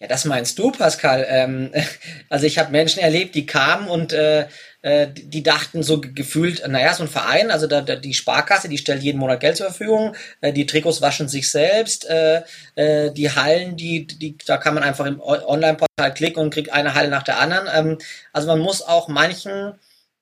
Ja, 0.00 0.06
das 0.06 0.24
meinst 0.24 0.58
du, 0.58 0.70
Pascal. 0.70 1.26
Ähm, 1.28 1.72
also 2.28 2.46
ich 2.46 2.58
habe 2.58 2.70
Menschen 2.70 3.00
erlebt, 3.00 3.34
die 3.34 3.46
kamen 3.46 3.88
und 3.88 4.12
äh, 4.12 4.46
äh, 4.88 5.08
die 5.12 5.42
dachten 5.42 5.82
so 5.82 6.00
gefühlt, 6.00 6.66
naja, 6.66 6.94
so 6.94 7.02
ein 7.02 7.10
Verein, 7.10 7.50
also 7.50 7.66
da, 7.66 7.82
da, 7.82 7.94
die 7.94 8.14
Sparkasse, 8.14 8.70
die 8.70 8.78
stellt 8.78 9.02
jeden 9.02 9.18
Monat 9.18 9.40
Geld 9.40 9.58
zur 9.58 9.66
Verfügung, 9.66 10.16
äh, 10.40 10.50
die 10.50 10.64
Trikots 10.64 11.02
waschen 11.02 11.28
sich 11.28 11.50
selbst, 11.50 12.08
äh, 12.08 12.42
äh, 12.74 13.12
die 13.12 13.30
Hallen, 13.30 13.76
die, 13.76 14.06
die, 14.06 14.38
da 14.46 14.56
kann 14.56 14.72
man 14.72 14.82
einfach 14.82 15.04
im 15.04 15.20
Online-Portal 15.20 16.14
klicken 16.14 16.42
und 16.42 16.54
kriegt 16.54 16.72
eine 16.72 16.94
Halle 16.94 17.08
nach 17.08 17.22
der 17.22 17.38
anderen. 17.38 17.68
Ähm, 17.74 17.98
also 18.32 18.48
man 18.48 18.60
muss 18.60 18.80
auch 18.80 19.08
manchen 19.08 19.74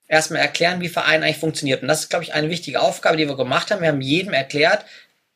erstmal 0.05 0.41
erklären, 0.41 0.81
wie 0.81 0.89
Verein 0.89 1.23
eigentlich 1.23 1.37
funktioniert. 1.37 1.81
Und 1.81 1.87
das 1.87 2.01
ist, 2.01 2.09
glaube 2.09 2.25
ich, 2.25 2.33
eine 2.33 2.49
wichtige 2.49 2.81
Aufgabe, 2.81 3.15
die 3.15 3.27
wir 3.27 3.37
gemacht 3.37 3.71
haben. 3.71 3.81
Wir 3.81 3.87
haben 3.87 4.01
jedem 4.01 4.33
erklärt, 4.33 4.83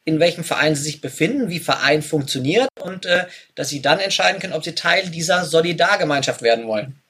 in 0.03 0.19
welchem 0.19 0.43
Verein 0.43 0.75
sie 0.75 0.83
sich 0.83 0.99
befinden, 0.99 1.47
wie 1.49 1.59
Verein 1.59 2.01
funktioniert 2.01 2.67
und 2.81 3.05
äh, 3.05 3.27
dass 3.55 3.69
sie 3.69 3.81
dann 3.81 3.99
entscheiden 3.99 4.41
können, 4.41 4.53
ob 4.53 4.65
sie 4.65 4.75
Teil 4.75 5.09
dieser 5.09 5.45
Solidargemeinschaft 5.45 6.41
werden 6.41 6.67
wollen. 6.67 7.01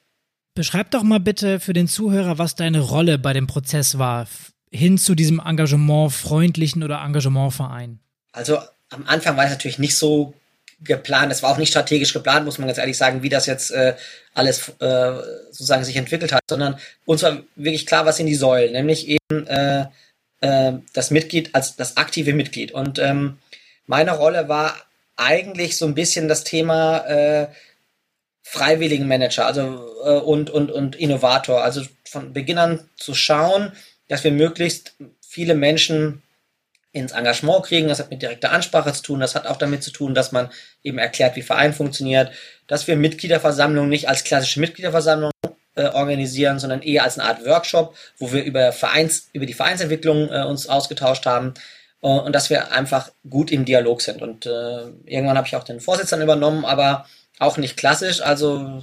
Beschreib 0.54 0.90
doch 0.90 1.02
mal 1.02 1.20
bitte 1.20 1.60
für 1.60 1.72
den 1.72 1.88
Zuhörer, 1.88 2.38
was 2.38 2.54
deine 2.54 2.80
Rolle 2.80 3.18
bei 3.18 3.32
dem 3.32 3.46
Prozess 3.46 3.98
war, 3.98 4.26
hin 4.70 4.98
zu 4.98 5.14
diesem 5.14 5.40
engagementfreundlichen 5.40 6.82
oder 6.82 7.02
Engagementverein. 7.02 8.00
Also 8.32 8.58
am 8.90 9.06
Anfang 9.06 9.36
war 9.36 9.44
es 9.44 9.50
natürlich 9.50 9.78
nicht 9.78 9.96
so 9.96 10.34
geplant, 10.80 11.32
es 11.32 11.42
war 11.42 11.50
auch 11.50 11.58
nicht 11.58 11.70
strategisch 11.70 12.12
geplant, 12.12 12.44
muss 12.44 12.58
man 12.58 12.66
ganz 12.66 12.78
ehrlich 12.78 12.98
sagen, 12.98 13.22
wie 13.22 13.28
das 13.28 13.46
jetzt 13.46 13.70
äh, 13.70 13.94
alles 14.34 14.68
äh, 14.80 15.12
sozusagen 15.50 15.84
sich 15.84 15.96
entwickelt 15.96 16.32
hat, 16.32 16.42
sondern 16.48 16.76
uns 17.04 17.22
war 17.22 17.42
wirklich 17.56 17.86
klar, 17.86 18.04
was 18.04 18.16
sind 18.16 18.26
die 18.26 18.34
Säulen, 18.34 18.72
nämlich 18.72 19.08
eben 19.08 19.46
äh, 19.46 19.86
äh, 20.40 20.72
das 20.92 21.10
Mitglied 21.10 21.54
als 21.54 21.76
das 21.76 21.96
aktive 21.96 22.34
Mitglied. 22.34 22.72
Und 22.72 22.98
ähm, 22.98 23.38
meine 23.86 24.12
Rolle 24.12 24.48
war 24.48 24.76
eigentlich 25.16 25.76
so 25.76 25.86
ein 25.86 25.94
bisschen 25.94 26.28
das 26.28 26.44
Thema, 26.44 26.98
äh, 27.06 27.48
freiwilligen 28.42 29.08
Manager, 29.08 29.46
also 29.46 29.86
äh, 30.04 30.18
und, 30.18 30.50
und, 30.50 30.70
und 30.70 30.96
Innovator. 30.96 31.62
Also 31.62 31.82
von 32.04 32.32
Beginn 32.32 32.58
an 32.58 32.88
zu 32.96 33.14
schauen, 33.14 33.72
dass 34.08 34.24
wir 34.24 34.32
möglichst 34.32 34.94
viele 35.26 35.54
Menschen 35.54 36.22
ins 36.92 37.12
Engagement 37.12 37.64
kriegen. 37.64 37.88
Das 37.88 38.00
hat 38.00 38.10
mit 38.10 38.20
direkter 38.20 38.52
Ansprache 38.52 38.92
zu 38.92 39.02
tun. 39.02 39.20
Das 39.20 39.34
hat 39.34 39.46
auch 39.46 39.56
damit 39.56 39.82
zu 39.82 39.90
tun, 39.90 40.14
dass 40.14 40.32
man 40.32 40.50
eben 40.82 40.98
erklärt, 40.98 41.36
wie 41.36 41.42
Verein 41.42 41.72
funktioniert, 41.72 42.32
dass 42.66 42.86
wir 42.86 42.96
Mitgliederversammlungen 42.96 43.88
nicht 43.88 44.08
als 44.08 44.24
klassische 44.24 44.60
Mitgliederversammlung 44.60 45.30
äh, 45.74 45.86
organisieren, 45.86 46.58
sondern 46.58 46.82
eher 46.82 47.04
als 47.04 47.18
eine 47.18 47.28
Art 47.28 47.46
Workshop, 47.46 47.96
wo 48.18 48.32
wir 48.32 48.44
über 48.44 48.72
Vereins, 48.72 49.30
über 49.32 49.46
die 49.46 49.54
Vereinsentwicklung 49.54 50.28
äh, 50.30 50.44
uns 50.44 50.68
ausgetauscht 50.68 51.24
haben 51.24 51.54
äh, 52.02 52.08
und 52.08 52.34
dass 52.34 52.50
wir 52.50 52.72
einfach 52.72 53.10
gut 53.28 53.50
im 53.50 53.64
Dialog 53.64 54.02
sind. 54.02 54.20
Und 54.20 54.44
äh, 54.44 54.82
irgendwann 55.06 55.38
habe 55.38 55.46
ich 55.46 55.56
auch 55.56 55.64
den 55.64 55.80
Vorsitz 55.80 56.10
dann 56.10 56.20
übernommen, 56.20 56.66
aber 56.66 57.06
auch 57.38 57.56
nicht 57.56 57.76
klassisch. 57.76 58.20
Also 58.20 58.82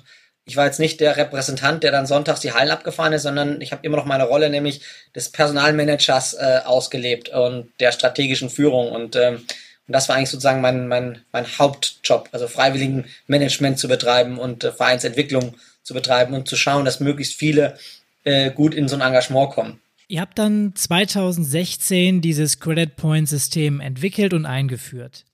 ich 0.49 0.57
war 0.57 0.65
jetzt 0.65 0.79
nicht 0.79 0.99
der 0.99 1.15
Repräsentant, 1.15 1.83
der 1.83 1.91
dann 1.91 2.07
sonntags 2.07 2.39
die 2.39 2.53
Hallen 2.53 2.71
abgefahren 2.71 3.13
ist, 3.13 3.23
sondern 3.23 3.61
ich 3.61 3.71
habe 3.71 3.85
immer 3.85 3.97
noch 3.97 4.05
meine 4.05 4.23
Rolle, 4.23 4.49
nämlich 4.49 4.81
des 5.15 5.29
Personalmanagers 5.29 6.33
äh, 6.33 6.61
ausgelebt 6.65 7.29
und 7.29 7.69
der 7.79 7.91
strategischen 7.91 8.49
Führung. 8.49 8.91
Und, 8.91 9.15
ähm, 9.15 9.35
und 9.35 9.93
das 9.93 10.09
war 10.09 10.15
eigentlich 10.15 10.31
sozusagen 10.31 10.61
mein, 10.61 10.87
mein, 10.87 11.21
mein 11.31 11.45
Hauptjob, 11.45 12.29
also 12.31 12.47
freiwilligen 12.47 13.05
Management 13.27 13.77
zu 13.77 13.87
betreiben 13.87 14.39
und 14.39 14.63
äh, 14.63 14.71
Vereinsentwicklung 14.71 15.55
zu 15.83 15.93
betreiben 15.93 16.33
und 16.33 16.47
zu 16.47 16.55
schauen, 16.55 16.85
dass 16.85 16.99
möglichst 16.99 17.35
viele 17.35 17.77
äh, 18.23 18.51
gut 18.51 18.73
in 18.73 18.87
so 18.87 18.95
ein 18.95 19.01
Engagement 19.01 19.51
kommen. 19.51 19.79
Ihr 20.07 20.21
habt 20.21 20.39
dann 20.39 20.73
2016 20.73 22.21
dieses 22.21 22.59
Credit 22.59 22.95
Point 22.95 23.29
System 23.29 23.79
entwickelt 23.79 24.33
und 24.33 24.47
eingeführt. 24.47 25.25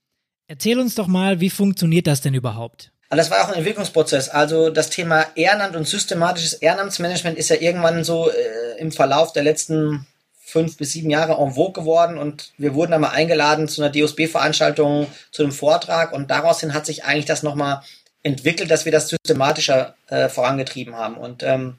Erzähl 0.48 0.80
uns 0.80 0.96
doch 0.96 1.08
mal, 1.08 1.40
wie 1.40 1.50
funktioniert 1.50 2.08
das 2.08 2.20
denn 2.20 2.34
überhaupt? 2.34 2.92
Und 3.10 3.18
das 3.18 3.30
war 3.30 3.44
auch 3.44 3.50
ein 3.50 3.56
Entwicklungsprozess. 3.56 4.30
Also 4.30 4.70
das 4.70 4.90
Thema 4.90 5.26
Ehrenamt 5.36 5.76
und 5.76 5.88
systematisches 5.88 6.54
Ehrenamtsmanagement 6.54 7.38
ist 7.38 7.50
ja 7.50 7.58
irgendwann 7.58 8.04
so 8.04 8.30
äh, 8.30 8.80
im 8.80 8.92
Verlauf 8.92 9.32
der 9.32 9.44
letzten 9.44 10.08
fünf 10.46 10.78
bis 10.78 10.94
sieben 10.94 11.10
Jahre 11.10 11.42
en 11.42 11.54
vogue 11.54 11.74
geworden 11.74 12.18
und 12.18 12.54
wir 12.58 12.76
wurden 12.76 12.94
einmal 12.94 13.12
eingeladen 13.12 13.68
zu 13.68 13.82
einer 13.82 13.92
DOSB-Veranstaltung, 13.92 15.08
zu 15.32 15.44
einem 15.44 15.52
Vortrag 15.52 16.14
und 16.14 16.32
daraus 16.32 16.60
hin 16.62 16.74
hat 16.74 16.86
sich 16.86 17.04
eigentlich 17.04 17.26
das 17.26 17.44
nochmal 17.44 17.82
entwickelt, 18.24 18.72
dass 18.72 18.86
wir 18.86 18.92
das 18.92 19.10
systematischer 19.10 19.96
äh, 20.08 20.30
vorangetrieben 20.30 20.96
haben. 20.96 21.18
Und 21.18 21.44
ähm, 21.44 21.78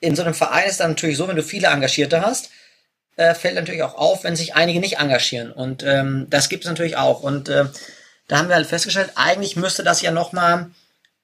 in 0.00 0.16
so 0.16 0.22
einem 0.22 0.34
Verein 0.34 0.68
ist 0.68 0.80
dann 0.80 0.90
natürlich 0.90 1.16
so, 1.16 1.28
wenn 1.28 1.36
du 1.36 1.42
viele 1.42 1.68
Engagierte 1.68 2.22
hast, 2.22 2.50
äh, 3.16 3.34
fällt 3.34 3.54
natürlich 3.54 3.82
auch 3.82 3.94
auf, 3.94 4.24
wenn 4.24 4.34
sich 4.34 4.54
einige 4.54 4.80
nicht 4.80 4.98
engagieren. 4.98 5.52
Und 5.52 5.84
ähm, 5.84 6.26
das 6.28 6.48
gibt 6.48 6.64
es 6.64 6.70
natürlich 6.70 6.96
auch. 6.96 7.22
Und 7.22 7.48
äh, 7.48 7.66
da 8.28 8.38
haben 8.38 8.48
wir 8.48 8.54
halt 8.54 8.66
festgestellt, 8.66 9.12
eigentlich 9.14 9.56
müsste 9.56 9.82
das 9.82 10.02
ja 10.02 10.10
nochmal 10.10 10.70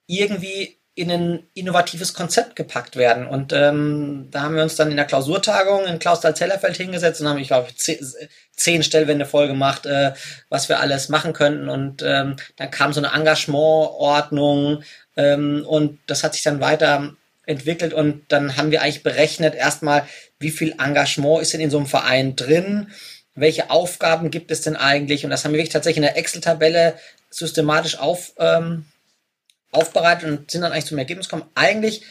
irgendwie 0.07 0.79
in 0.99 1.11
ein 1.11 1.47
innovatives 1.53 2.13
Konzept 2.13 2.57
gepackt 2.57 2.97
werden. 2.97 3.25
Und 3.25 3.53
ähm, 3.53 4.27
da 4.31 4.41
haben 4.41 4.55
wir 4.55 4.63
uns 4.63 4.75
dann 4.75 4.91
in 4.91 4.97
der 4.97 5.05
Klausurtagung 5.05 5.85
in 5.85 5.97
Klausthal-Zellerfeld 5.97 6.75
hingesetzt 6.75 7.21
und 7.21 7.29
haben, 7.29 7.39
ich 7.39 7.47
glaube, 7.47 7.69
zehn, 7.75 8.83
Stellwände 8.83 9.25
voll 9.25 9.47
gemacht, 9.47 9.85
äh, 9.85 10.11
was 10.49 10.67
wir 10.67 10.81
alles 10.81 11.07
machen 11.07 11.31
könnten. 11.31 11.69
Und 11.69 12.03
ähm, 12.05 12.35
dann 12.57 12.69
kam 12.69 12.91
so 12.91 12.99
eine 12.99 13.13
Engagementordnung 13.13 14.83
ähm, 15.15 15.65
und 15.65 15.99
das 16.07 16.25
hat 16.25 16.33
sich 16.33 16.43
dann 16.43 16.59
weiter 16.59 17.13
entwickelt 17.45 17.93
und 17.93 18.23
dann 18.27 18.57
haben 18.57 18.69
wir 18.69 18.81
eigentlich 18.81 19.01
berechnet 19.01 19.55
erstmal, 19.55 20.05
wie 20.37 20.51
viel 20.51 20.75
Engagement 20.79 21.41
ist 21.41 21.53
denn 21.53 21.61
in 21.61 21.71
so 21.71 21.77
einem 21.77 21.87
Verein 21.87 22.35
drin 22.35 22.91
welche 23.39 23.69
Aufgaben 23.69 24.31
gibt 24.31 24.51
es 24.51 24.61
denn 24.61 24.75
eigentlich? 24.75 25.23
Und 25.23 25.31
das 25.31 25.43
haben 25.43 25.51
wir 25.51 25.57
wirklich 25.57 25.73
tatsächlich 25.73 25.97
in 25.97 26.03
der 26.03 26.17
Excel-Tabelle 26.17 26.97
systematisch 27.29 27.97
auf, 27.97 28.33
ähm, 28.37 28.85
aufbereitet 29.71 30.29
und 30.29 30.51
sind 30.51 30.61
dann 30.61 30.71
eigentlich 30.71 30.85
zum 30.85 30.97
Ergebnis 30.97 31.29
gekommen. 31.29 31.49
Eigentlich 31.55 32.03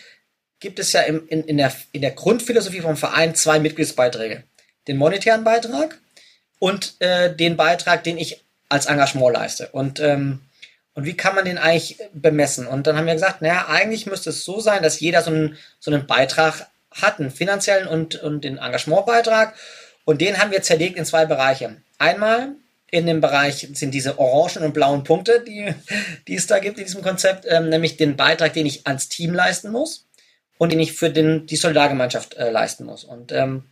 gibt 0.60 0.78
es 0.78 0.92
ja 0.92 1.02
im, 1.02 1.26
in, 1.28 1.44
in, 1.44 1.56
der, 1.58 1.72
in 1.92 2.02
der 2.02 2.10
Grundphilosophie 2.12 2.80
vom 2.80 2.96
Verein 2.96 3.34
zwei 3.34 3.58
Mitgliedsbeiträge. 3.58 4.44
Den 4.86 4.96
monetären 4.96 5.44
Beitrag 5.44 5.98
und 6.58 6.94
äh, 7.00 7.34
den 7.34 7.56
Beitrag, 7.56 8.04
den 8.04 8.18
ich 8.18 8.44
als 8.68 8.86
Engagement 8.86 9.34
leiste. 9.34 9.68
Und, 9.68 10.00
ähm, 10.00 10.40
und 10.94 11.04
wie 11.04 11.16
kann 11.16 11.34
man 11.34 11.44
den 11.44 11.58
eigentlich 11.58 11.98
bemessen? 12.12 12.66
Und 12.66 12.86
dann 12.86 12.96
haben 12.96 13.06
wir 13.06 13.14
gesagt, 13.14 13.40
naja, 13.42 13.66
eigentlich 13.68 14.06
müsste 14.06 14.30
es 14.30 14.44
so 14.44 14.60
sein, 14.60 14.82
dass 14.82 15.00
jeder 15.00 15.22
so 15.22 15.30
einen, 15.30 15.56
so 15.78 15.92
einen 15.92 16.06
Beitrag 16.06 16.66
hat, 16.90 17.20
einen 17.20 17.30
finanziellen 17.30 17.86
und, 17.86 18.16
und 18.16 18.42
den 18.42 18.58
Engagementbeitrag. 18.58 19.54
Und 20.08 20.22
den 20.22 20.38
haben 20.38 20.52
wir 20.52 20.62
zerlegt 20.62 20.96
in 20.96 21.04
zwei 21.04 21.26
Bereiche. 21.26 21.76
Einmal 21.98 22.54
in 22.90 23.04
dem 23.04 23.20
Bereich 23.20 23.68
sind 23.74 23.92
diese 23.92 24.18
orangen 24.18 24.64
und 24.64 24.72
blauen 24.72 25.04
Punkte, 25.04 25.44
die, 25.46 25.74
die 26.26 26.34
es 26.34 26.46
da 26.46 26.60
gibt 26.60 26.78
in 26.78 26.84
diesem 26.86 27.02
Konzept, 27.02 27.44
ähm, 27.46 27.68
nämlich 27.68 27.98
den 27.98 28.16
Beitrag, 28.16 28.54
den 28.54 28.64
ich 28.64 28.86
ans 28.86 29.10
Team 29.10 29.34
leisten 29.34 29.70
muss 29.70 30.06
und 30.56 30.72
den 30.72 30.80
ich 30.80 30.94
für 30.94 31.10
den, 31.10 31.44
die 31.44 31.56
Solidargemeinschaft 31.56 32.38
äh, 32.38 32.48
leisten 32.50 32.86
muss. 32.86 33.04
Und 33.04 33.32
ähm, 33.32 33.64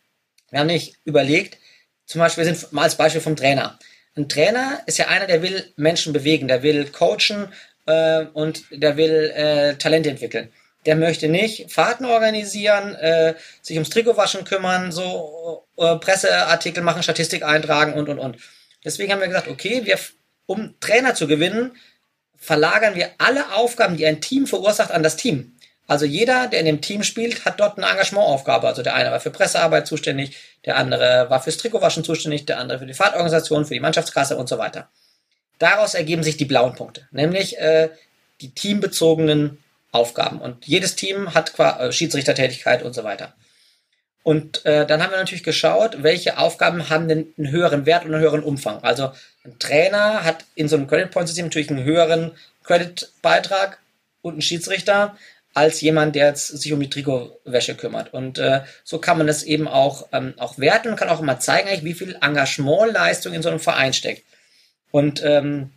wir 0.51 0.61
haben 0.61 0.67
nicht 0.67 0.97
überlegt, 1.07 1.57
zum 2.05 2.19
Beispiel, 2.19 2.45
wir 2.45 2.55
sind 2.55 2.71
mal 2.71 2.83
als 2.83 2.97
Beispiel 2.97 3.23
vom 3.23 3.37
Trainer. 3.37 3.79
Ein 4.15 4.29
Trainer 4.29 4.83
ist 4.85 4.99
ja 4.99 5.09
einer, 5.09 5.27
der 5.27 5.41
will 5.41 5.73
Menschen 5.77 6.13
bewegen, 6.13 6.49
der 6.49 6.63
will 6.63 6.85
coachen 6.91 7.51
äh, 7.87 8.27
und 8.35 8.63
der 8.71 8.99
will 8.99 9.33
äh, 9.35 9.77
Talente 9.77 10.11
entwickeln 10.11 10.53
der 10.87 10.97
möchte 10.97 11.29
nicht 11.29 11.71
Fahrten 11.71 12.05
organisieren, 12.05 12.95
äh, 12.95 13.35
sich 13.61 13.77
ums 13.77 13.91
Trikotwaschen 13.91 14.45
kümmern, 14.45 14.93
so 14.93 15.67
äh, 15.77 15.97
Presseartikel 15.97 16.83
machen, 16.83 17.03
Statistik 17.03 17.43
eintragen 17.45 17.95
und 17.95 18.09
und 18.09 18.19
und. 18.19 18.39
Deswegen 18.85 19.13
haben 19.13 19.21
wir 19.21 19.29
gesagt, 19.29 19.49
okay, 19.49 19.85
wir, 19.85 19.99
um 20.47 20.75
Trainer 20.81 21.15
zu 21.15 21.27
gewinnen, 21.27 21.77
verlagern 22.37 22.95
wir 22.95 23.11
alle 23.19 23.53
Aufgaben, 23.55 23.97
die 23.97 24.07
ein 24.07 24.21
Team 24.21 24.47
verursacht, 24.47 24.93
an 24.93 25.03
das 25.03 25.17
Team. 25.17 25.57
Also 25.89 26.05
jeder, 26.05 26.49
der 26.49 26.61
in 26.61 26.67
dem 26.67 26.81
Team 26.81 27.03
spielt, 27.03 27.45
hat 27.45 27.61
dort 27.61 27.79
eine 27.79 27.89
Engagementaufgabe. 27.89 28.67
Also 28.67 28.83
der 28.83 28.95
eine 28.95 29.11
war 29.11 29.21
für 29.21 29.31
Pressearbeit 29.31 29.87
zuständig, 29.87 30.37
der 30.65 30.77
andere 30.77 31.27
war 31.31 31.43
fürs 31.43 31.59
Trikotwaschen 31.59 32.05
zuständig, 32.05 32.47
der 32.47 32.59
andere 32.59 32.79
für 32.79 32.87
die 32.87 32.95
Fahrtorganisation, 32.95 33.65
für 33.65 33.75
die 33.75 33.81
Mannschaftskasse 33.81 34.37
und 34.37 34.49
so 34.49 34.59
weiter. 34.59 34.89
Daraus 35.59 35.95
ergeben 35.95 36.23
sich 36.23 36.37
die 36.37 36.45
blauen 36.45 36.75
Punkte, 36.75 37.09
nämlich 37.13 37.59
äh, 37.59 37.91
die 38.41 38.53
teambezogenen 38.53 39.59
Aufgaben. 39.97 40.41
Und 40.41 40.67
jedes 40.67 40.95
Team 40.97 41.35
hat 41.35 41.59
äh, 41.59 41.91
Schiedsrichtertätigkeit 41.91 42.83
und 42.83 42.95
so 42.95 43.03
weiter. 43.03 43.35
Und 44.23 44.67
äh, 44.67 44.85
dann 44.87 45.03
haben 45.03 45.13
wir 45.13 45.19
natürlich 45.19 45.45
geschaut, 45.45 46.03
welche 46.03 46.39
Aufgaben 46.39 46.91
haben 46.91 47.07
denn 47.07 47.33
einen 47.39 47.51
höheren 47.53 47.87
Wert 47.87 48.05
und 48.05 48.13
einen 48.13 48.23
höheren 48.23 48.43
Umfang. 48.43 48.83
Also 48.83 49.13
ein 49.45 49.59
Trainer 49.61 50.25
hat 50.25 50.45
in 50.57 50.69
so 50.69 50.77
einem 50.77 50.89
Credit 50.89 51.13
Point 51.13 51.29
System 51.29 51.47
natürlich 51.47 51.71
einen 51.71 51.85
höheren 51.85 52.33
Credit-Beitrag 52.65 53.79
und 54.23 54.39
ein 54.39 54.43
Schiedsrichter 54.43 55.17
als 55.55 55.81
jemand, 55.81 56.17
der 56.17 56.27
jetzt 56.27 56.49
sich 56.49 56.73
um 56.73 56.81
die 56.81 56.91
Trikotwäsche 56.91 57.77
kümmert. 57.77 58.13
Und 58.13 58.39
äh, 58.39 58.63
so 58.85 58.99
kann 58.99 59.17
man 59.17 59.27
das 59.29 59.45
eben 59.45 59.69
auch, 59.69 60.09
ähm, 60.13 60.35
auch 60.39 60.59
werten 60.59 60.89
und 60.89 60.97
kann 60.97 61.09
auch 61.09 61.21
immer 61.21 61.39
zeigen, 61.39 61.85
wie 61.85 61.95
viel 61.95 62.19
Engagementleistung 62.21 63.33
in 63.33 63.43
so 63.43 63.49
einem 63.49 63.61
Verein 63.61 63.93
steckt. 63.93 64.25
Und 64.91 65.23
ähm, 65.25 65.71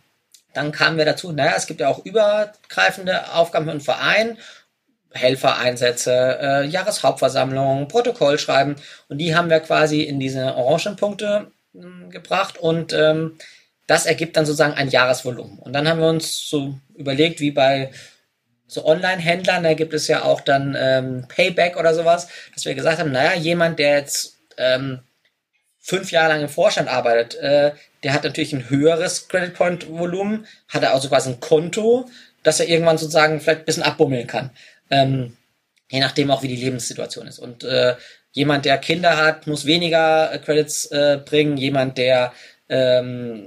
dann 0.54 0.72
kamen 0.72 0.98
wir 0.98 1.04
dazu, 1.04 1.32
naja, 1.32 1.54
es 1.56 1.66
gibt 1.66 1.80
ja 1.80 1.88
auch 1.88 2.04
übergreifende 2.04 3.32
Aufgaben 3.32 3.66
für 3.66 3.70
einen 3.72 3.80
Verein, 3.80 4.38
Helfereinsätze, 5.12 6.38
äh, 6.40 6.66
Jahreshauptversammlung, 6.66 7.88
Protokoll 7.88 8.38
schreiben 8.38 8.76
und 9.08 9.18
die 9.18 9.34
haben 9.34 9.50
wir 9.50 9.60
quasi 9.60 10.02
in 10.02 10.20
diese 10.20 10.54
Orangenpunkte 10.54 11.50
mh, 11.72 11.82
hm, 11.82 12.10
gebracht. 12.10 12.58
Und 12.58 12.92
ähm, 12.92 13.36
das 13.86 14.06
ergibt 14.06 14.36
dann 14.36 14.46
sozusagen 14.46 14.74
ein 14.74 14.88
Jahresvolumen. 14.88 15.58
Und 15.58 15.72
dann 15.72 15.88
haben 15.88 16.00
wir 16.00 16.08
uns 16.08 16.48
so 16.48 16.78
überlegt, 16.94 17.40
wie 17.40 17.50
bei 17.50 17.90
so 18.68 18.86
Online-Händlern, 18.86 19.64
da 19.64 19.74
gibt 19.74 19.94
es 19.94 20.06
ja 20.06 20.22
auch 20.22 20.40
dann 20.40 20.76
ähm, 20.78 21.26
Payback 21.26 21.76
oder 21.76 21.92
sowas, 21.92 22.28
dass 22.54 22.64
wir 22.64 22.76
gesagt 22.76 23.00
haben, 23.00 23.10
naja, 23.10 23.34
jemand, 23.34 23.80
der 23.80 23.96
jetzt 23.96 24.38
ähm, 24.58 25.00
fünf 25.80 26.12
Jahre 26.12 26.34
lang 26.34 26.42
im 26.42 26.48
Vorstand 26.48 26.88
arbeitet, 26.88 27.34
äh, 27.40 27.72
der 28.02 28.12
hat 28.12 28.24
natürlich 28.24 28.52
ein 28.52 28.70
höheres 28.70 29.28
Credit 29.28 29.54
Point 29.54 29.88
Volumen, 29.90 30.46
hat 30.68 30.82
er 30.82 30.94
also 30.94 31.08
quasi 31.08 31.30
ein 31.30 31.40
Konto, 31.40 32.08
dass 32.42 32.60
er 32.60 32.68
irgendwann 32.68 32.98
sozusagen 32.98 33.40
vielleicht 33.40 33.60
ein 33.60 33.64
bisschen 33.66 33.82
abbummeln 33.82 34.26
kann. 34.26 34.50
Ähm, 34.90 35.36
je 35.90 36.00
nachdem 36.00 36.30
auch, 36.30 36.42
wie 36.42 36.48
die 36.48 36.56
Lebenssituation 36.56 37.26
ist. 37.26 37.38
Und 37.38 37.64
äh, 37.64 37.96
jemand, 38.32 38.64
der 38.64 38.78
Kinder 38.78 39.16
hat, 39.16 39.46
muss 39.46 39.66
weniger 39.66 40.32
äh, 40.32 40.38
Credits 40.38 40.86
äh, 40.86 41.20
bringen. 41.24 41.56
Jemand, 41.56 41.98
der 41.98 42.32
ähm, 42.68 43.46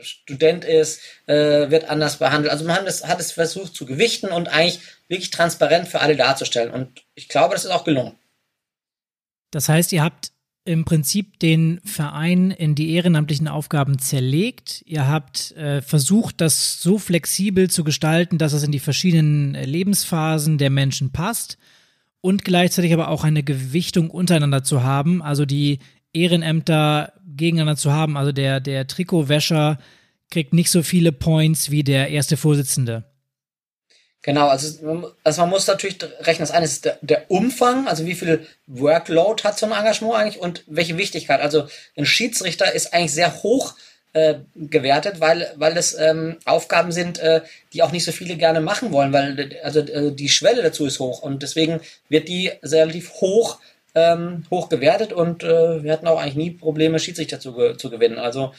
Student 0.00 0.64
ist, 0.64 1.00
äh, 1.26 1.70
wird 1.70 1.88
anders 1.88 2.16
behandelt. 2.16 2.52
Also 2.52 2.64
man 2.64 2.76
hat 2.76 2.86
es, 2.86 3.06
hat 3.06 3.20
es 3.20 3.32
versucht 3.32 3.74
zu 3.74 3.86
gewichten 3.86 4.28
und 4.28 4.48
eigentlich 4.48 4.80
wirklich 5.08 5.30
transparent 5.30 5.88
für 5.88 6.00
alle 6.00 6.16
darzustellen. 6.16 6.70
Und 6.70 7.02
ich 7.14 7.28
glaube, 7.28 7.54
das 7.54 7.64
ist 7.64 7.70
auch 7.70 7.84
gelungen. 7.84 8.16
Das 9.50 9.68
heißt, 9.68 9.92
ihr 9.92 10.02
habt 10.02 10.32
im 10.64 10.84
Prinzip 10.84 11.40
den 11.40 11.80
Verein 11.84 12.50
in 12.50 12.74
die 12.74 12.92
ehrenamtlichen 12.92 13.48
Aufgaben 13.48 13.98
zerlegt. 13.98 14.82
Ihr 14.86 15.08
habt 15.08 15.52
äh, 15.52 15.82
versucht, 15.82 16.40
das 16.40 16.80
so 16.80 16.98
flexibel 16.98 17.68
zu 17.68 17.82
gestalten, 17.82 18.38
dass 18.38 18.52
es 18.52 18.62
in 18.62 18.70
die 18.70 18.78
verschiedenen 18.78 19.54
Lebensphasen 19.54 20.58
der 20.58 20.70
Menschen 20.70 21.10
passt 21.10 21.58
und 22.20 22.44
gleichzeitig 22.44 22.92
aber 22.92 23.08
auch 23.08 23.24
eine 23.24 23.42
Gewichtung 23.42 24.10
untereinander 24.10 24.62
zu 24.62 24.84
haben, 24.84 25.20
also 25.20 25.44
die 25.44 25.80
Ehrenämter 26.12 27.12
gegeneinander 27.26 27.76
zu 27.76 27.92
haben. 27.92 28.16
Also 28.16 28.30
der, 28.30 28.60
der 28.60 28.86
Trikotwäscher 28.86 29.78
kriegt 30.30 30.52
nicht 30.52 30.70
so 30.70 30.82
viele 30.82 31.10
Points 31.10 31.70
wie 31.70 31.82
der 31.82 32.10
erste 32.10 32.36
Vorsitzende. 32.36 33.11
Genau, 34.22 34.46
also, 34.46 35.12
also 35.24 35.40
man 35.40 35.50
muss 35.50 35.66
natürlich 35.66 35.98
rechnen. 36.20 36.46
Das 36.46 36.52
eine 36.52 36.64
ist 36.64 36.84
der, 36.84 36.98
der, 37.02 37.30
Umfang, 37.30 37.88
also 37.88 38.06
wie 38.06 38.14
viel 38.14 38.46
Workload 38.68 39.42
hat 39.42 39.58
so 39.58 39.66
ein 39.66 39.72
Engagement 39.72 40.14
eigentlich 40.14 40.40
und 40.40 40.62
welche 40.68 40.96
Wichtigkeit. 40.96 41.40
Also 41.40 41.66
ein 41.96 42.06
Schiedsrichter 42.06 42.72
ist 42.72 42.94
eigentlich 42.94 43.12
sehr 43.12 43.42
hoch 43.42 43.74
äh, 44.12 44.36
gewertet, 44.54 45.18
weil, 45.18 45.52
weil 45.56 45.76
es 45.76 45.98
ähm, 45.98 46.36
Aufgaben 46.44 46.92
sind, 46.92 47.18
äh, 47.18 47.40
die 47.72 47.82
auch 47.82 47.90
nicht 47.90 48.04
so 48.04 48.12
viele 48.12 48.36
gerne 48.36 48.60
machen 48.60 48.92
wollen, 48.92 49.12
weil 49.12 49.58
also 49.64 49.80
äh, 49.80 50.12
die 50.12 50.28
Schwelle 50.28 50.62
dazu 50.62 50.86
ist 50.86 51.00
hoch 51.00 51.22
und 51.22 51.42
deswegen 51.42 51.80
wird 52.08 52.28
die 52.28 52.52
relativ 52.62 53.14
hoch 53.14 53.58
ähm, 53.94 54.44
hoch 54.50 54.68
gewertet 54.68 55.12
und 55.12 55.42
äh, 55.42 55.82
wir 55.82 55.92
hatten 55.92 56.06
auch 56.06 56.20
eigentlich 56.20 56.36
nie 56.36 56.50
Probleme, 56.52 56.98
Schiedsrichter 56.98 57.40
zu, 57.40 57.74
zu 57.74 57.90
gewinnen. 57.90 58.18
Also 58.18 58.52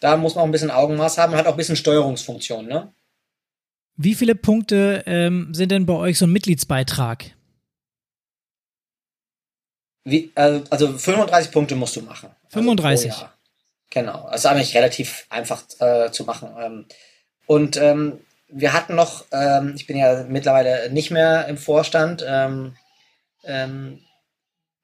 da 0.00 0.16
muss 0.16 0.34
man 0.34 0.42
auch 0.42 0.48
ein 0.48 0.52
bisschen 0.52 0.70
Augenmaß 0.70 1.18
haben 1.18 1.32
und 1.32 1.38
hat 1.38 1.46
auch 1.46 1.52
ein 1.52 1.58
bisschen 1.58 1.76
Steuerungsfunktion, 1.76 2.66
ne? 2.66 2.92
Wie 4.02 4.14
viele 4.14 4.34
Punkte 4.34 5.02
ähm, 5.04 5.52
sind 5.52 5.70
denn 5.70 5.84
bei 5.84 5.92
euch 5.92 6.16
so 6.16 6.24
ein 6.24 6.32
Mitgliedsbeitrag? 6.32 7.32
Wie, 10.04 10.32
also, 10.34 10.64
also 10.70 10.96
35 10.96 11.52
Punkte 11.52 11.76
musst 11.76 11.96
du 11.96 12.00
machen. 12.00 12.30
35? 12.48 13.12
Also 13.12 13.26
genau. 13.90 14.26
Das 14.30 14.40
ist 14.40 14.46
eigentlich 14.46 14.74
relativ 14.74 15.26
einfach 15.28 15.64
äh, 15.80 16.10
zu 16.12 16.24
machen. 16.24 16.48
Ähm, 16.58 16.86
und 17.44 17.76
ähm, 17.76 18.20
wir 18.48 18.72
hatten 18.72 18.94
noch, 18.94 19.26
ähm, 19.32 19.74
ich 19.76 19.86
bin 19.86 19.98
ja 19.98 20.24
mittlerweile 20.26 20.90
nicht 20.90 21.10
mehr 21.10 21.46
im 21.48 21.58
Vorstand, 21.58 22.24
ähm, 22.26 22.76
ähm, 23.44 24.00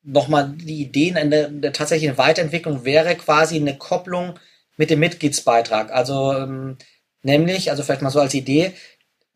nochmal 0.03 0.51
die 0.51 0.83
Ideen 0.83 1.17
in 1.17 1.31
der, 1.31 1.49
der 1.49 1.73
tatsächlichen 1.73 2.19
Weiterentwicklung 2.19 2.85
wäre 2.85 3.17
quasi 3.17 3.57
eine 3.57 3.79
Kopplung 3.79 4.39
mit 4.77 4.91
dem 4.91 5.01
Mitgliedsbeitrag. 5.01 5.91
Also 5.91 6.35
ähm, 6.35 6.77
nämlich, 7.23 7.71
also 7.71 7.83
vielleicht 7.83 8.03
mal 8.03 8.11
so 8.11 8.21
als 8.21 8.35
Idee, 8.35 8.75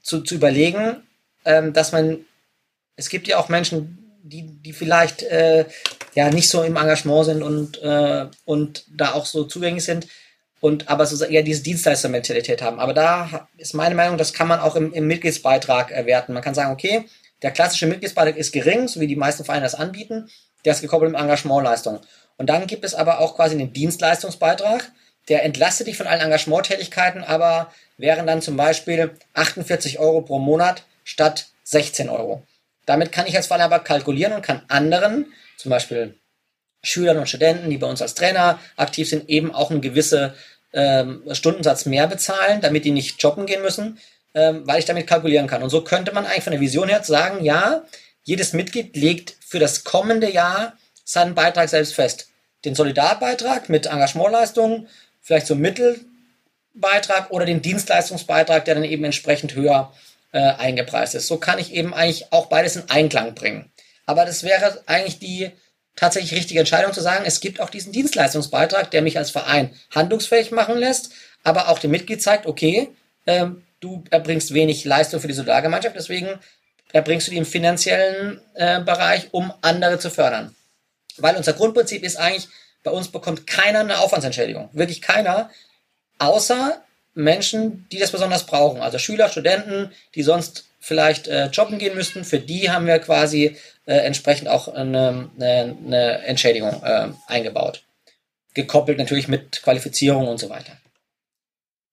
zu, 0.02 0.20
zu 0.22 0.34
überlegen, 0.34 1.02
ähm, 1.44 1.72
dass 1.72 1.92
man, 1.92 2.24
es 2.96 3.08
gibt 3.08 3.28
ja 3.28 3.38
auch 3.38 3.48
Menschen, 3.48 3.98
die, 4.22 4.42
die 4.42 4.72
vielleicht 4.72 5.22
äh, 5.22 5.64
ja 6.14 6.30
nicht 6.30 6.48
so 6.48 6.62
im 6.62 6.76
Engagement 6.76 7.24
sind 7.24 7.42
und, 7.42 7.82
äh, 7.82 8.26
und 8.44 8.84
da 8.88 9.12
auch 9.12 9.26
so 9.26 9.44
zugänglich 9.44 9.84
sind 9.84 10.06
und 10.60 10.88
aber 10.88 11.06
so 11.06 11.24
eher 11.24 11.42
diese 11.42 11.62
Dienstleistermentalität 11.62 12.62
haben. 12.62 12.78
Aber 12.80 12.92
da 12.92 13.48
ist 13.56 13.74
meine 13.74 13.94
Meinung, 13.94 14.18
das 14.18 14.32
kann 14.32 14.48
man 14.48 14.60
auch 14.60 14.76
im, 14.76 14.92
im 14.92 15.06
Mitgliedsbeitrag 15.06 15.90
erwerten. 15.90 16.34
Man 16.34 16.42
kann 16.42 16.54
sagen, 16.54 16.72
okay, 16.72 17.06
der 17.42 17.50
klassische 17.50 17.86
Mitgliedsbeitrag 17.86 18.36
ist 18.36 18.52
gering, 18.52 18.86
so 18.86 19.00
wie 19.00 19.06
die 19.06 19.16
meisten 19.16 19.44
Vereine 19.44 19.64
das 19.64 19.74
anbieten, 19.74 20.28
der 20.64 20.74
ist 20.74 20.82
gekoppelt 20.82 21.12
mit 21.12 21.20
Engagementleistung. 21.20 22.00
Und 22.36 22.46
dann 22.46 22.66
gibt 22.66 22.84
es 22.84 22.94
aber 22.94 23.20
auch 23.20 23.36
quasi 23.36 23.54
einen 23.54 23.72
Dienstleistungsbeitrag, 23.72 24.92
der 25.30 25.44
entlastet 25.44 25.86
dich 25.86 25.96
von 25.96 26.06
allen 26.06 26.20
Engagementtätigkeiten, 26.20 27.24
aber 27.24 27.72
wären 27.96 28.26
dann 28.26 28.42
zum 28.42 28.56
Beispiel 28.56 29.12
48 29.34 29.98
Euro 29.98 30.20
pro 30.20 30.38
Monat 30.38 30.82
statt 31.04 31.46
16 31.64 32.10
Euro. 32.10 32.42
Damit 32.84 33.12
kann 33.12 33.26
ich 33.26 33.36
als 33.36 33.46
Verein 33.46 33.62
aber 33.62 33.78
kalkulieren 33.78 34.32
und 34.32 34.42
kann 34.42 34.62
anderen, 34.68 35.32
zum 35.56 35.70
Beispiel 35.70 36.16
Schülern 36.82 37.18
und 37.18 37.28
Studenten, 37.28 37.70
die 37.70 37.78
bei 37.78 37.86
uns 37.86 38.02
als 38.02 38.14
Trainer 38.14 38.58
aktiv 38.76 39.08
sind, 39.08 39.28
eben 39.28 39.54
auch 39.54 39.70
einen 39.70 39.80
gewissen 39.80 40.32
ähm, 40.72 41.22
Stundensatz 41.32 41.86
mehr 41.86 42.06
bezahlen, 42.06 42.60
damit 42.60 42.84
die 42.84 42.90
nicht 42.90 43.22
jobben 43.22 43.46
gehen 43.46 43.62
müssen, 43.62 43.98
ähm, 44.34 44.66
weil 44.66 44.78
ich 44.78 44.84
damit 44.84 45.06
kalkulieren 45.06 45.46
kann. 45.46 45.62
Und 45.62 45.70
so 45.70 45.82
könnte 45.82 46.12
man 46.12 46.26
eigentlich 46.26 46.44
von 46.44 46.52
der 46.52 46.60
Vision 46.60 46.88
her 46.88 47.02
sagen, 47.04 47.44
ja, 47.44 47.84
jedes 48.24 48.52
Mitglied 48.52 48.96
legt 48.96 49.36
für 49.40 49.58
das 49.58 49.84
kommende 49.84 50.30
Jahr 50.30 50.74
seinen 51.04 51.34
Beitrag 51.34 51.68
selbst 51.68 51.94
fest. 51.94 52.28
Den 52.64 52.74
Solidarbeitrag 52.74 53.68
mit 53.68 53.86
Engagementleistungen, 53.86 54.88
vielleicht 55.20 55.46
so 55.46 55.54
Mittelbeitrag 55.54 57.30
oder 57.30 57.46
den 57.46 57.62
Dienstleistungsbeitrag, 57.62 58.64
der 58.64 58.74
dann 58.74 58.84
eben 58.84 59.04
entsprechend 59.04 59.54
höher 59.54 59.92
äh, 60.32 60.38
eingepreist 60.40 61.14
ist. 61.14 61.26
So 61.26 61.38
kann 61.38 61.58
ich 61.58 61.72
eben 61.72 61.94
eigentlich 61.94 62.32
auch 62.32 62.46
beides 62.46 62.76
in 62.76 62.88
Einklang 62.88 63.34
bringen. 63.34 63.70
Aber 64.06 64.24
das 64.24 64.42
wäre 64.42 64.82
eigentlich 64.86 65.18
die 65.18 65.50
tatsächlich 65.96 66.34
richtige 66.34 66.60
Entscheidung 66.60 66.92
zu 66.92 67.00
sagen, 67.00 67.24
es 67.26 67.40
gibt 67.40 67.60
auch 67.60 67.70
diesen 67.70 67.92
Dienstleistungsbeitrag, 67.92 68.90
der 68.90 69.02
mich 69.02 69.18
als 69.18 69.30
Verein 69.30 69.74
handlungsfähig 69.94 70.50
machen 70.50 70.78
lässt, 70.78 71.10
aber 71.42 71.68
auch 71.68 71.78
dem 71.78 71.90
Mitglied 71.90 72.22
zeigt, 72.22 72.46
okay, 72.46 72.88
ähm, 73.26 73.62
du 73.80 74.04
erbringst 74.10 74.54
wenig 74.54 74.84
Leistung 74.84 75.20
für 75.20 75.28
die 75.28 75.34
Solidargemeinschaft, 75.34 75.96
deswegen 75.96 76.38
erbringst 76.92 77.26
du 77.26 77.30
die 77.30 77.36
im 77.36 77.46
finanziellen 77.46 78.40
äh, 78.54 78.80
Bereich, 78.80 79.28
um 79.32 79.52
andere 79.62 79.98
zu 79.98 80.10
fördern. 80.10 80.54
Weil 81.16 81.36
unser 81.36 81.52
Grundprinzip 81.52 82.02
ist 82.02 82.16
eigentlich, 82.16 82.48
bei 82.82 82.90
uns 82.90 83.08
bekommt 83.08 83.46
keiner 83.46 83.80
eine 83.80 83.98
Aufwandsentschädigung. 83.98 84.70
Wirklich 84.72 85.02
keiner. 85.02 85.50
Außer 86.18 86.82
Menschen, 87.14 87.86
die 87.90 87.98
das 87.98 88.12
besonders 88.12 88.46
brauchen. 88.46 88.80
Also 88.80 88.98
Schüler, 88.98 89.28
Studenten, 89.28 89.90
die 90.14 90.22
sonst 90.22 90.66
vielleicht 90.78 91.28
äh, 91.28 91.46
jobben 91.46 91.78
gehen 91.78 91.94
müssten. 91.94 92.24
Für 92.24 92.38
die 92.38 92.70
haben 92.70 92.86
wir 92.86 92.98
quasi 92.98 93.56
äh, 93.86 93.94
entsprechend 93.96 94.48
auch 94.48 94.68
eine, 94.68 95.30
eine, 95.36 95.76
eine 95.86 96.22
Entschädigung 96.24 96.82
äh, 96.82 97.08
eingebaut. 97.26 97.82
Gekoppelt 98.54 98.98
natürlich 98.98 99.28
mit 99.28 99.62
Qualifizierung 99.62 100.26
und 100.26 100.38
so 100.38 100.48
weiter. 100.48 100.72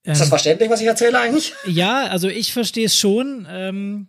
Ähm, 0.06 0.14
ist 0.14 0.20
das 0.20 0.28
ähm, 0.28 0.30
verständlich, 0.30 0.70
was 0.70 0.82
ich 0.82 0.88
erzähle 0.88 1.20
eigentlich? 1.20 1.54
Ja, 1.66 2.08
also 2.08 2.30
ich 2.30 2.54
verstehe 2.54 2.86
es 2.86 2.98
schon. 2.98 3.46
Ähm, 3.50 4.08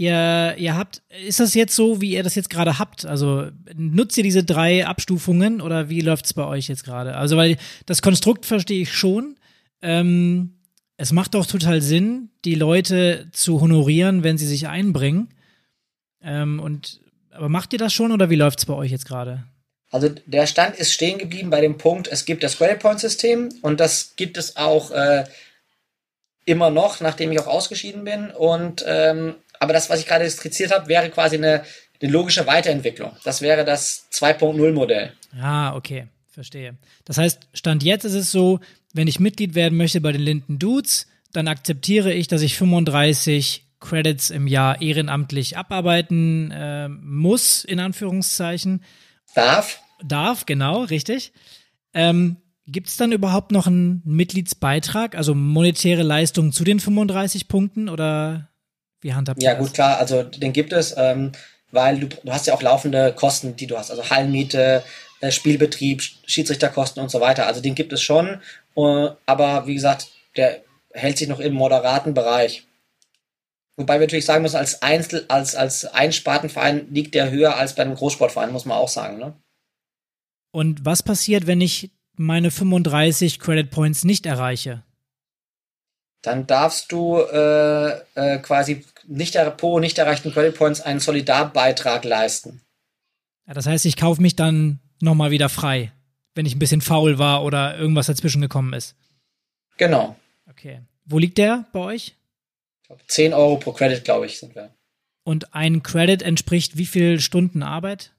Ihr, 0.00 0.54
ihr 0.56 0.78
habt, 0.78 1.02
ist 1.26 1.40
das 1.40 1.52
jetzt 1.52 1.76
so, 1.76 2.00
wie 2.00 2.12
ihr 2.12 2.22
das 2.22 2.34
jetzt 2.34 2.48
gerade 2.48 2.78
habt? 2.78 3.04
Also 3.04 3.48
nutzt 3.76 4.16
ihr 4.16 4.22
diese 4.22 4.42
drei 4.42 4.86
Abstufungen 4.86 5.60
oder 5.60 5.90
wie 5.90 6.00
läuft 6.00 6.24
es 6.24 6.32
bei 6.32 6.46
euch 6.46 6.68
jetzt 6.68 6.84
gerade? 6.84 7.16
Also, 7.16 7.36
weil 7.36 7.58
das 7.84 8.00
Konstrukt 8.00 8.46
verstehe 8.46 8.80
ich 8.80 8.94
schon. 8.94 9.36
Ähm, 9.82 10.54
es 10.96 11.12
macht 11.12 11.34
doch 11.34 11.44
total 11.44 11.82
Sinn, 11.82 12.30
die 12.46 12.54
Leute 12.54 13.28
zu 13.32 13.60
honorieren, 13.60 14.24
wenn 14.24 14.38
sie 14.38 14.46
sich 14.46 14.68
einbringen. 14.68 15.28
Ähm, 16.22 16.60
und 16.60 17.02
aber 17.30 17.50
macht 17.50 17.74
ihr 17.74 17.78
das 17.78 17.92
schon 17.92 18.10
oder 18.10 18.30
wie 18.30 18.36
läuft 18.36 18.60
es 18.60 18.64
bei 18.64 18.72
euch 18.72 18.92
jetzt 18.92 19.04
gerade? 19.04 19.44
Also 19.90 20.08
der 20.24 20.46
Stand 20.46 20.76
ist 20.76 20.94
stehen 20.94 21.18
geblieben 21.18 21.50
bei 21.50 21.60
dem 21.60 21.76
Punkt, 21.76 22.08
es 22.08 22.24
gibt 22.24 22.42
das 22.42 22.56
Credit 22.56 22.78
Point 22.78 23.00
System 23.00 23.50
und 23.60 23.80
das 23.80 24.14
gibt 24.16 24.38
es 24.38 24.56
auch 24.56 24.92
äh, 24.92 25.24
immer 26.46 26.70
noch, 26.70 27.02
nachdem 27.02 27.32
ich 27.32 27.40
auch 27.40 27.48
ausgeschieden 27.48 28.04
bin. 28.04 28.30
Und 28.30 28.82
ähm, 28.86 29.34
aber 29.60 29.72
das, 29.72 29.88
was 29.88 30.00
ich 30.00 30.06
gerade 30.06 30.28
skizziert 30.28 30.72
habe, 30.72 30.88
wäre 30.88 31.10
quasi 31.10 31.36
eine, 31.36 31.62
eine 32.02 32.10
logische 32.10 32.46
Weiterentwicklung. 32.46 33.12
Das 33.22 33.40
wäre 33.42 33.64
das 33.64 34.06
2.0-Modell. 34.12 35.12
Ah, 35.40 35.76
okay. 35.76 36.08
Verstehe. 36.32 36.76
Das 37.04 37.18
heißt, 37.18 37.48
Stand 37.52 37.82
jetzt 37.82 38.04
ist 38.04 38.14
es 38.14 38.32
so, 38.32 38.60
wenn 38.94 39.08
ich 39.08 39.20
Mitglied 39.20 39.54
werden 39.54 39.76
möchte 39.76 40.00
bei 40.00 40.12
den 40.12 40.22
Linden 40.22 40.58
Dudes, 40.58 41.06
dann 41.32 41.48
akzeptiere 41.48 42.12
ich, 42.12 42.28
dass 42.28 42.42
ich 42.42 42.56
35 42.56 43.66
Credits 43.80 44.30
im 44.30 44.46
Jahr 44.46 44.80
ehrenamtlich 44.80 45.56
abarbeiten 45.56 46.50
äh, 46.50 46.88
muss, 46.88 47.64
in 47.64 47.80
Anführungszeichen. 47.80 48.84
Darf. 49.34 49.80
Darf, 50.02 50.46
genau, 50.46 50.84
richtig. 50.84 51.32
Ähm, 51.94 52.36
Gibt 52.66 52.88
es 52.88 52.96
dann 52.96 53.10
überhaupt 53.10 53.50
noch 53.50 53.66
einen 53.66 54.00
Mitgliedsbeitrag, 54.04 55.16
also 55.16 55.34
monetäre 55.34 56.02
Leistung 56.02 56.52
zu 56.52 56.62
den 56.62 56.78
35 56.78 57.48
Punkten 57.48 57.88
oder 57.88 58.49
wie 59.00 59.14
handhabt 59.14 59.42
ihr 59.42 59.50
Ja, 59.50 59.58
gut, 59.58 59.74
klar, 59.74 59.98
also 59.98 60.22
den 60.22 60.52
gibt 60.52 60.72
es, 60.72 60.94
ähm, 60.96 61.32
weil 61.70 62.00
du, 62.00 62.08
du 62.08 62.32
hast 62.32 62.46
ja 62.46 62.54
auch 62.54 62.62
laufende 62.62 63.12
Kosten, 63.12 63.56
die 63.56 63.66
du 63.66 63.78
hast, 63.78 63.90
also 63.90 64.08
Hallenmiete, 64.10 64.82
äh, 65.20 65.30
Spielbetrieb, 65.30 66.02
Schiedsrichterkosten 66.26 67.02
und 67.02 67.10
so 67.10 67.20
weiter. 67.20 67.46
Also 67.46 67.60
den 67.60 67.74
gibt 67.74 67.92
es 67.92 68.02
schon, 68.02 68.40
äh, 68.76 69.08
aber 69.26 69.66
wie 69.66 69.74
gesagt, 69.74 70.08
der 70.36 70.62
hält 70.92 71.18
sich 71.18 71.28
noch 71.28 71.40
im 71.40 71.54
moderaten 71.54 72.14
Bereich. 72.14 72.66
Wobei 73.76 73.94
wir 73.94 74.06
natürlich 74.06 74.26
sagen 74.26 74.42
müssen, 74.42 74.56
als 74.56 74.82
Einzel, 74.82 75.24
als, 75.28 75.54
als 75.54 75.86
Einspartenverein 75.86 76.92
liegt 76.92 77.14
der 77.14 77.30
höher 77.30 77.56
als 77.56 77.74
bei 77.74 77.82
einem 77.82 77.94
Großsportverein, 77.94 78.52
muss 78.52 78.66
man 78.66 78.76
auch 78.76 78.88
sagen. 78.88 79.18
Ne? 79.18 79.34
Und 80.52 80.84
was 80.84 81.02
passiert, 81.02 81.46
wenn 81.46 81.60
ich 81.60 81.90
meine 82.14 82.50
35 82.50 83.38
Credit 83.38 83.70
Points 83.70 84.04
nicht 84.04 84.26
erreiche? 84.26 84.82
Dann 86.22 86.46
darfst 86.46 86.92
du 86.92 87.18
äh, 87.18 87.90
äh, 88.14 88.38
quasi 88.38 88.84
nicht 89.06 89.38
pro 89.56 89.78
nicht 89.80 89.98
erreichten 89.98 90.32
Credit 90.32 90.54
Points 90.54 90.80
einen 90.80 91.00
Solidarbeitrag 91.00 92.04
leisten. 92.04 92.60
Ja, 93.46 93.54
das 93.54 93.66
heißt, 93.66 93.86
ich 93.86 93.96
kaufe 93.96 94.20
mich 94.20 94.36
dann 94.36 94.80
nochmal 95.00 95.30
wieder 95.30 95.48
frei, 95.48 95.92
wenn 96.34 96.46
ich 96.46 96.54
ein 96.54 96.58
bisschen 96.58 96.82
faul 96.82 97.18
war 97.18 97.42
oder 97.42 97.78
irgendwas 97.78 98.06
dazwischen 98.06 98.42
gekommen 98.42 98.74
ist. 98.74 98.96
Genau. 99.76 100.16
Okay. 100.48 100.80
Wo 101.06 101.18
liegt 101.18 101.38
der 101.38 101.64
bei 101.72 101.80
euch? 101.80 102.14
10 103.06 103.32
Euro 103.32 103.56
pro 103.56 103.72
Credit, 103.72 104.04
glaube 104.04 104.26
ich, 104.26 104.38
sind 104.38 104.54
wir. 104.54 104.70
Und 105.24 105.54
ein 105.54 105.82
Credit 105.82 106.22
entspricht 106.22 106.76
wie 106.76 106.86
viel 106.86 107.20
Stunden 107.20 107.62
Arbeit? 107.62 108.12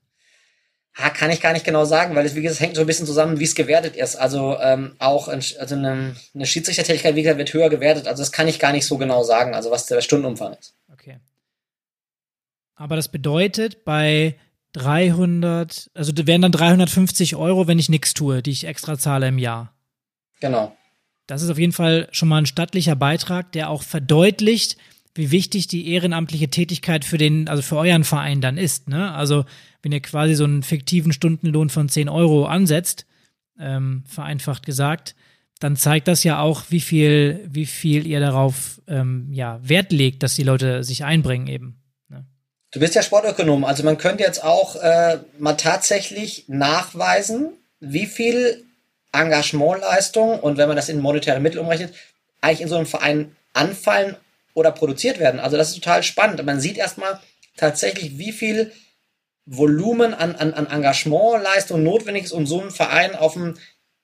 Ha, 0.93 1.09
kann 1.09 1.31
ich 1.31 1.39
gar 1.39 1.53
nicht 1.53 1.65
genau 1.65 1.85
sagen, 1.85 2.15
weil 2.15 2.25
es, 2.25 2.35
wie 2.35 2.41
gesagt, 2.41 2.59
hängt 2.59 2.75
so 2.75 2.81
ein 2.81 2.87
bisschen 2.87 3.05
zusammen, 3.05 3.39
wie 3.39 3.45
es 3.45 3.55
gewertet 3.55 3.95
ist. 3.95 4.17
Also 4.17 4.57
ähm, 4.59 4.95
auch 4.99 5.29
also 5.29 5.75
eine, 5.75 6.15
eine 6.35 6.45
Schiedsrichtertätigkeit, 6.45 7.15
wie 7.15 7.23
gesagt, 7.23 7.37
wird 7.37 7.53
höher 7.53 7.69
gewertet. 7.69 8.07
Also 8.07 8.21
das 8.21 8.33
kann 8.33 8.47
ich 8.47 8.59
gar 8.59 8.73
nicht 8.73 8.85
so 8.85 8.97
genau 8.97 9.23
sagen, 9.23 9.55
also 9.55 9.71
was 9.71 9.85
der 9.85 10.01
Stundenumfang 10.01 10.53
ist. 10.53 10.75
Okay. 10.91 11.19
Aber 12.75 12.97
das 12.97 13.07
bedeutet, 13.07 13.85
bei 13.85 14.35
300, 14.73 15.91
also 15.93 16.11
wären 16.25 16.41
dann 16.41 16.51
350 16.51 17.35
Euro, 17.35 17.67
wenn 17.67 17.79
ich 17.79 17.89
nichts 17.89 18.13
tue, 18.13 18.41
die 18.41 18.51
ich 18.51 18.65
extra 18.65 18.97
zahle 18.97 19.27
im 19.27 19.37
Jahr. 19.37 19.73
Genau. 20.39 20.75
Das 21.27 21.41
ist 21.41 21.49
auf 21.49 21.57
jeden 21.57 21.73
Fall 21.73 22.09
schon 22.11 22.27
mal 22.27 22.39
ein 22.39 22.45
stattlicher 22.45 22.95
Beitrag, 22.95 23.51
der 23.53 23.69
auch 23.69 23.83
verdeutlicht, 23.83 24.77
wie 25.13 25.31
wichtig 25.31 25.67
die 25.67 25.91
ehrenamtliche 25.91 26.49
Tätigkeit 26.49 27.05
für 27.05 27.17
den, 27.17 27.47
also 27.47 27.61
für 27.61 27.77
euren 27.77 28.03
Verein 28.03 28.41
dann 28.41 28.57
ist. 28.57 28.87
Ne? 28.87 29.13
Also 29.13 29.45
wenn 29.81 29.91
ihr 29.91 30.01
quasi 30.01 30.35
so 30.35 30.43
einen 30.43 30.63
fiktiven 30.63 31.11
Stundenlohn 31.11 31.69
von 31.69 31.89
10 31.89 32.09
Euro 32.09 32.45
ansetzt, 32.45 33.05
ähm, 33.59 34.03
vereinfacht 34.07 34.65
gesagt, 34.65 35.15
dann 35.59 35.75
zeigt 35.75 36.07
das 36.07 36.23
ja 36.23 36.41
auch, 36.41 36.63
wie 36.69 36.79
viel, 36.79 37.47
wie 37.47 37.65
viel 37.65 38.07
ihr 38.07 38.19
darauf 38.19 38.81
ähm, 38.87 39.29
ja, 39.31 39.59
Wert 39.61 39.91
legt, 39.91 40.23
dass 40.23 40.33
die 40.33 40.43
Leute 40.43 40.83
sich 40.83 41.03
einbringen 41.03 41.47
eben. 41.47 41.81
Ne? 42.09 42.25
Du 42.71 42.79
bist 42.79 42.95
ja 42.95 43.03
Sportökonom, 43.03 43.63
also 43.63 43.83
man 43.83 43.97
könnte 43.97 44.23
jetzt 44.23 44.43
auch 44.43 44.75
äh, 44.77 45.19
mal 45.37 45.53
tatsächlich 45.53 46.45
nachweisen, 46.47 47.51
wie 47.79 48.07
viel 48.07 48.63
Engagementleistung 49.11 50.39
und 50.39 50.57
wenn 50.57 50.67
man 50.67 50.77
das 50.77 50.89
in 50.89 50.99
monetäre 50.99 51.39
Mittel 51.39 51.59
umrechnet, 51.59 51.93
eigentlich 52.39 52.61
in 52.61 52.69
so 52.69 52.77
einem 52.77 52.85
Verein 52.85 53.35
anfallen 53.53 54.15
oder 54.53 54.71
produziert 54.71 55.19
werden. 55.19 55.39
Also 55.39 55.57
das 55.57 55.69
ist 55.69 55.75
total 55.75 56.03
spannend. 56.03 56.43
Man 56.45 56.59
sieht 56.59 56.77
erstmal 56.77 57.19
tatsächlich, 57.57 58.17
wie 58.17 58.31
viel 58.31 58.71
Volumen 59.45 60.13
an, 60.13 60.35
an, 60.35 60.53
an 60.53 60.67
Engagementleistung 60.67 61.83
notwendig 61.83 62.25
ist, 62.25 62.31
um 62.31 62.45
so 62.45 62.61
einen 62.61 62.71
Verein 62.71 63.15
auf 63.15 63.35
einem 63.35 63.55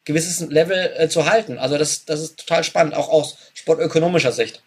gewisses 0.06 0.40
Level 0.50 0.92
äh, 0.98 1.10
zu 1.10 1.26
halten. 1.26 1.58
Also 1.58 1.78
das, 1.78 2.06
das 2.06 2.22
ist 2.22 2.40
total 2.40 2.64
spannend, 2.64 2.96
auch 2.96 3.10
aus 3.10 3.38
sportökonomischer 3.54 4.32
Sicht. 4.32 4.64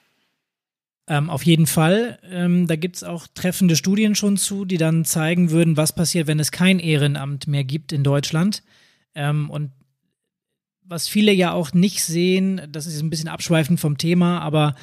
Ähm, 1.08 1.28
auf 1.28 1.44
jeden 1.44 1.66
Fall. 1.66 2.20
Ähm, 2.30 2.66
da 2.66 2.76
gibt 2.76 2.96
es 2.96 3.04
auch 3.04 3.26
treffende 3.34 3.74
Studien 3.74 4.14
schon 4.14 4.36
zu, 4.36 4.64
die 4.64 4.76
dann 4.76 5.04
zeigen 5.04 5.50
würden, 5.50 5.76
was 5.76 5.94
passiert, 5.94 6.28
wenn 6.28 6.38
es 6.38 6.52
kein 6.52 6.78
Ehrenamt 6.78 7.48
mehr 7.48 7.64
gibt 7.64 7.92
in 7.92 8.04
Deutschland. 8.04 8.62
Ähm, 9.14 9.50
und 9.50 9.72
was 10.84 11.08
viele 11.08 11.32
ja 11.32 11.52
auch 11.52 11.72
nicht 11.72 12.04
sehen, 12.04 12.60
das 12.70 12.86
ist 12.86 13.00
ein 13.00 13.10
bisschen 13.10 13.28
abschweifend 13.28 13.80
vom 13.80 13.98
Thema, 13.98 14.40
aber 14.40 14.74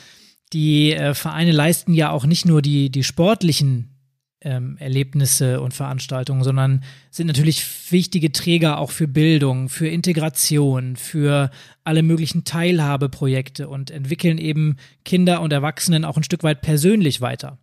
die 0.53 0.93
äh, 0.93 1.13
Vereine 1.13 1.51
leisten 1.51 1.93
ja 1.93 2.11
auch 2.11 2.25
nicht 2.25 2.45
nur 2.45 2.61
die, 2.61 2.89
die 2.89 3.03
sportlichen 3.03 3.97
ähm, 4.41 4.77
Erlebnisse 4.79 5.61
und 5.61 5.73
Veranstaltungen, 5.73 6.43
sondern 6.43 6.83
sind 7.09 7.27
natürlich 7.27 7.65
wichtige 7.91 8.31
Träger 8.31 8.77
auch 8.77 8.91
für 8.91 9.07
Bildung, 9.07 9.67
für 9.67 9.87
Integration, 9.87 10.95
für 10.95 11.49
alle 11.83 12.03
möglichen 12.03 12.43
Teilhabeprojekte 12.43 13.67
und 13.67 13.91
entwickeln 13.91 14.37
eben 14.37 14.77
Kinder 15.05 15.41
und 15.41 15.51
Erwachsenen 15.51 16.05
auch 16.05 16.17
ein 16.17 16.23
Stück 16.23 16.43
weit 16.43 16.61
persönlich 16.61 17.19
weiter. 17.19 17.57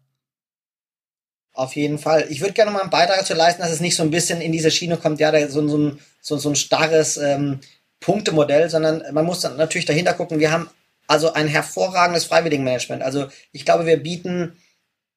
Auf 1.53 1.77
jeden 1.77 1.99
Fall. 1.99 2.27
Ich 2.31 2.41
würde 2.41 2.53
gerne 2.53 2.73
mal 2.73 2.81
einen 2.81 2.91
Beitrag 2.91 3.19
dazu 3.21 3.35
leisten, 3.35 3.63
dass 3.63 3.71
es 3.71 3.81
nicht 3.81 3.95
so 3.95 4.03
ein 4.03 4.11
bisschen 4.11 4.41
in 4.41 4.51
diese 4.51 4.73
Schiene 4.73 4.97
kommt, 4.97 5.21
ja, 5.21 5.49
so, 5.49 5.67
so, 5.69 5.79
ein, 5.79 5.99
so, 6.21 6.37
so 6.37 6.49
ein 6.49 6.57
starres 6.57 7.17
ähm, 7.17 7.61
Punktemodell, 8.01 8.69
sondern 8.69 9.05
man 9.13 9.25
muss 9.25 9.41
dann 9.41 9.57
natürlich 9.57 9.87
dahinter 9.87 10.15
gucken, 10.15 10.41
wir 10.41 10.51
haben 10.51 10.69
also 11.07 11.33
ein 11.33 11.49
hervorragendes 11.49 12.25
Freiwilligenmanagement. 12.25 13.03
Also 13.03 13.29
ich 13.53 13.65
glaube, 13.65 13.87
wir 13.87 14.03
bieten 14.03 14.57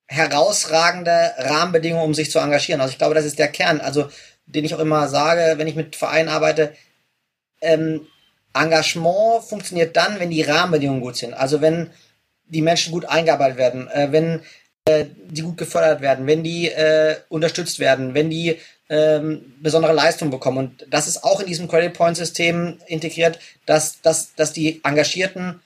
herausragende 0.08 1.34
Rahmenbedingungen, 1.38 2.06
um 2.06 2.14
sich 2.14 2.32
zu 2.32 2.40
engagieren. 2.40 2.82
Also 2.82 2.92
ich 2.92 2.98
glaube, 2.98 3.16
das 3.16 3.26
ist 3.26 3.40
der 3.40 3.50
Kern, 3.50 3.82
also 3.82 4.10
den 4.46 4.66
ich 4.66 4.74
auch 4.74 4.80
immer 4.80 5.08
sage, 5.10 5.58
wenn 5.58 5.68
ich 5.68 5.76
mit 5.76 5.96
Vereinen 5.96 6.30
arbeite. 6.30 6.74
Ähm, 7.62 8.08
Engagement 8.54 9.44
funktioniert 9.44 9.96
dann, 9.98 10.20
wenn 10.20 10.30
die 10.30 10.42
Rahmenbedingungen 10.42 11.02
gut 11.02 11.18
sind. 11.18 11.34
Also 11.34 11.62
wenn 11.62 11.92
die 12.46 12.62
Menschen 12.62 12.94
gut 12.94 13.06
eingearbeitet 13.06 13.58
werden, 13.58 13.88
äh, 13.90 14.12
wenn 14.12 14.42
äh, 14.86 15.06
die 15.30 15.42
gut 15.42 15.58
gefördert 15.58 16.02
werden, 16.02 16.28
wenn 16.28 16.44
die 16.44 16.70
äh, 16.70 17.18
unterstützt 17.28 17.80
werden, 17.80 18.14
wenn 18.14 18.30
die 18.30 18.58
ähm, 18.90 19.54
besondere 19.62 19.94
Leistung 19.94 20.30
bekommen. 20.30 20.58
Und 20.58 20.88
das 20.90 21.08
ist 21.08 21.24
auch 21.26 21.42
in 21.42 21.48
diesem 21.48 21.68
Credit 21.68 21.94
Point 21.94 22.16
System 22.16 22.78
integriert, 22.88 23.38
dass, 23.66 24.02
dass, 24.02 24.34
dass 24.36 24.54
die 24.54 24.82
Engagierten 24.86 25.60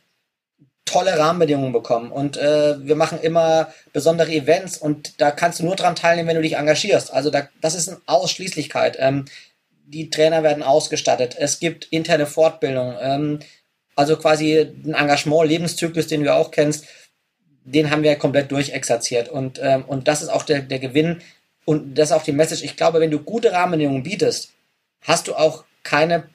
tolle 0.85 1.17
Rahmenbedingungen 1.17 1.71
bekommen. 1.71 2.11
Und 2.11 2.37
äh, 2.37 2.85
wir 2.85 2.95
machen 2.95 3.19
immer 3.21 3.71
besondere 3.93 4.31
Events 4.31 4.77
und 4.77 5.21
da 5.21 5.31
kannst 5.31 5.59
du 5.59 5.65
nur 5.65 5.75
dran 5.75 5.95
teilnehmen, 5.95 6.27
wenn 6.29 6.35
du 6.35 6.41
dich 6.41 6.57
engagierst. 6.57 7.13
Also 7.13 7.29
da, 7.29 7.47
das 7.61 7.75
ist 7.75 7.89
eine 7.89 8.01
Ausschließlichkeit. 8.05 8.97
Ähm, 8.99 9.25
die 9.85 10.09
Trainer 10.09 10.43
werden 10.43 10.63
ausgestattet. 10.63 11.35
Es 11.37 11.59
gibt 11.59 11.85
interne 11.91 12.25
Fortbildung. 12.25 12.95
Ähm, 12.99 13.39
also 13.95 14.17
quasi 14.17 14.59
ein 14.59 14.93
Engagement, 14.93 15.47
Lebenszyklus, 15.47 16.07
den 16.07 16.23
du 16.23 16.33
auch 16.33 16.51
kennst, 16.51 16.85
den 17.63 17.91
haben 17.91 18.03
wir 18.03 18.15
komplett 18.15 18.51
durchexerziert. 18.51 19.29
Und, 19.29 19.59
ähm, 19.61 19.83
und 19.85 20.07
das 20.07 20.21
ist 20.21 20.29
auch 20.29 20.43
der, 20.43 20.61
der 20.61 20.79
Gewinn 20.79 21.21
und 21.65 21.95
das 21.95 22.09
ist 22.09 22.15
auch 22.15 22.23
die 22.23 22.31
Message. 22.31 22.63
Ich 22.63 22.75
glaube, 22.75 22.99
wenn 22.99 23.11
du 23.11 23.19
gute 23.19 23.51
Rahmenbedingungen 23.51 24.03
bietest, 24.03 24.51
hast 25.01 25.27
du 25.27 25.35
auch 25.35 25.63
keine 25.83 26.29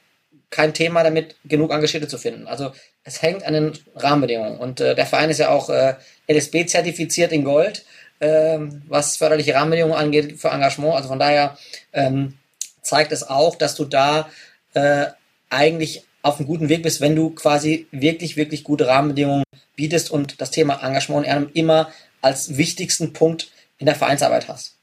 kein 0.50 0.74
Thema 0.74 1.02
damit, 1.02 1.36
genug 1.44 1.72
Engagierte 1.72 2.08
zu 2.08 2.18
finden. 2.18 2.46
Also 2.46 2.72
es 3.04 3.22
hängt 3.22 3.44
an 3.44 3.54
den 3.54 3.72
Rahmenbedingungen. 3.94 4.58
Und 4.58 4.80
äh, 4.80 4.94
der 4.94 5.06
Verein 5.06 5.30
ist 5.30 5.38
ja 5.38 5.50
auch 5.50 5.70
äh, 5.70 5.94
LSB 6.28 6.66
zertifiziert 6.66 7.32
in 7.32 7.44
Gold, 7.44 7.84
äh, 8.20 8.58
was 8.88 9.16
förderliche 9.16 9.54
Rahmenbedingungen 9.54 9.96
angeht 9.96 10.38
für 10.38 10.48
Engagement. 10.48 10.94
Also 10.94 11.08
von 11.08 11.18
daher 11.18 11.56
ähm, 11.92 12.38
zeigt 12.82 13.12
es 13.12 13.28
auch, 13.28 13.56
dass 13.56 13.74
du 13.74 13.84
da 13.84 14.30
äh, 14.74 15.06
eigentlich 15.50 16.04
auf 16.22 16.38
einem 16.38 16.48
guten 16.48 16.68
Weg 16.68 16.82
bist, 16.82 17.00
wenn 17.00 17.14
du 17.14 17.30
quasi 17.30 17.86
wirklich, 17.92 18.36
wirklich 18.36 18.64
gute 18.64 18.86
Rahmenbedingungen 18.86 19.44
bietest 19.76 20.10
und 20.10 20.40
das 20.40 20.50
Thema 20.50 20.82
Engagement 20.82 21.26
immer 21.54 21.92
als 22.20 22.56
wichtigsten 22.56 23.12
Punkt 23.12 23.50
in 23.78 23.86
der 23.86 23.94
Vereinsarbeit 23.94 24.48
hast. 24.48 24.75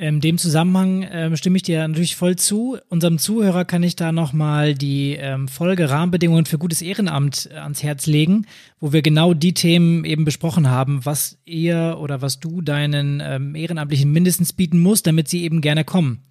In 0.00 0.20
dem 0.20 0.38
Zusammenhang 0.38 1.04
ähm, 1.10 1.36
stimme 1.36 1.56
ich 1.56 1.64
dir 1.64 1.86
natürlich 1.86 2.14
voll 2.14 2.36
zu. 2.36 2.78
Unserem 2.88 3.18
Zuhörer 3.18 3.64
kann 3.64 3.82
ich 3.82 3.96
da 3.96 4.12
nochmal 4.12 4.74
die 4.74 5.16
ähm, 5.16 5.48
Folge 5.48 5.90
Rahmenbedingungen 5.90 6.46
für 6.46 6.56
gutes 6.56 6.82
Ehrenamt 6.82 7.48
äh, 7.50 7.56
ans 7.56 7.82
Herz 7.82 8.06
legen, 8.06 8.46
wo 8.78 8.92
wir 8.92 9.02
genau 9.02 9.34
die 9.34 9.54
Themen 9.54 10.04
eben 10.04 10.24
besprochen 10.24 10.70
haben, 10.70 11.04
was 11.04 11.38
ihr 11.44 11.96
oder 11.98 12.22
was 12.22 12.38
du 12.38 12.62
deinen 12.62 13.20
ähm, 13.20 13.56
Ehrenamtlichen 13.56 14.12
mindestens 14.12 14.52
bieten 14.52 14.78
musst, 14.78 15.08
damit 15.08 15.26
sie 15.26 15.42
eben 15.42 15.60
gerne 15.62 15.82
kommen. 15.82 16.22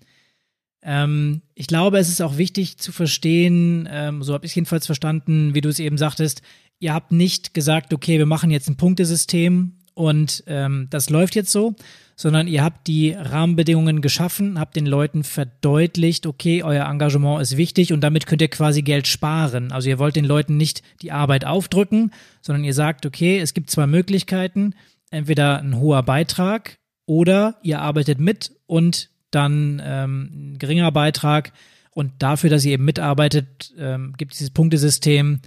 Ähm, 0.81 1.41
ich 1.53 1.67
glaube, 1.67 1.97
es 1.97 2.07
ist 2.07 2.21
auch 2.21 2.37
wichtig 2.37 2.77
zu 2.77 2.93
verstehen, 2.93 3.89
ähm, 3.91 4.23
so 4.23 4.33
habe 4.33 4.45
ich 4.45 4.51
es 4.51 4.55
jedenfalls 4.55 4.85
verstanden, 4.85 5.55
wie 5.55 5.61
du 5.61 5.67
es 5.67 5.79
eben 5.79 5.97
sagtest, 5.97 6.41
ihr 6.79 6.93
habt 6.93 7.11
nicht 7.11 7.53
gesagt, 7.53 7.93
okay, 7.93 8.17
wir 8.17 8.27
machen 8.27 8.49
jetzt 8.49 8.69
ein 8.69 8.77
Punktesystem 8.77 9.73
und 9.93 10.45
ähm, 10.47 10.87
das 10.89 11.09
läuft 11.09 11.35
jetzt 11.35 11.51
so, 11.51 11.75
sondern 12.19 12.47
ihr 12.47 12.63
habt 12.63 12.87
die 12.87 13.11
Rahmenbedingungen 13.11 14.01
geschaffen, 14.01 14.59
habt 14.59 14.75
den 14.75 14.87
Leuten 14.87 15.23
verdeutlicht, 15.23 16.25
okay, 16.25 16.63
euer 16.63 16.89
Engagement 16.89 17.41
ist 17.43 17.57
wichtig 17.57 17.93
und 17.93 18.01
damit 18.01 18.25
könnt 18.25 18.41
ihr 18.41 18.47
quasi 18.47 18.81
Geld 18.81 19.07
sparen. 19.07 19.71
Also 19.71 19.87
ihr 19.87 19.99
wollt 19.99 20.15
den 20.15 20.25
Leuten 20.25 20.57
nicht 20.57 20.81
die 21.03 21.11
Arbeit 21.11 21.45
aufdrücken, 21.45 22.11
sondern 22.41 22.63
ihr 22.63 22.73
sagt, 22.73 23.05
okay, 23.05 23.37
es 23.37 23.53
gibt 23.53 23.69
zwei 23.69 23.85
Möglichkeiten, 23.85 24.73
entweder 25.11 25.59
ein 25.59 25.77
hoher 25.77 26.01
Beitrag 26.01 26.79
oder 27.05 27.59
ihr 27.61 27.81
arbeitet 27.81 28.19
mit 28.19 28.51
und 28.65 29.11
dann 29.29 29.79
ähm, 29.85 30.31
ein 30.33 30.57
geringer 30.57 30.91
Beitrag. 30.91 31.53
Und 31.91 32.13
dafür, 32.19 32.49
dass 32.49 32.65
ihr 32.65 32.73
eben 32.73 32.85
mitarbeitet, 32.85 33.73
ähm, 33.77 34.13
gibt 34.17 34.31
es 34.31 34.39
dieses 34.39 34.53
Punktesystem, 34.53 35.39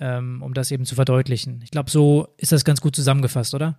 ähm, 0.00 0.42
um 0.42 0.54
das 0.54 0.72
eben 0.72 0.84
zu 0.84 0.96
verdeutlichen. 0.96 1.60
Ich 1.62 1.70
glaube, 1.70 1.90
so 1.90 2.28
ist 2.36 2.52
das 2.52 2.64
ganz 2.64 2.80
gut 2.80 2.96
zusammengefasst, 2.96 3.54
oder? 3.54 3.78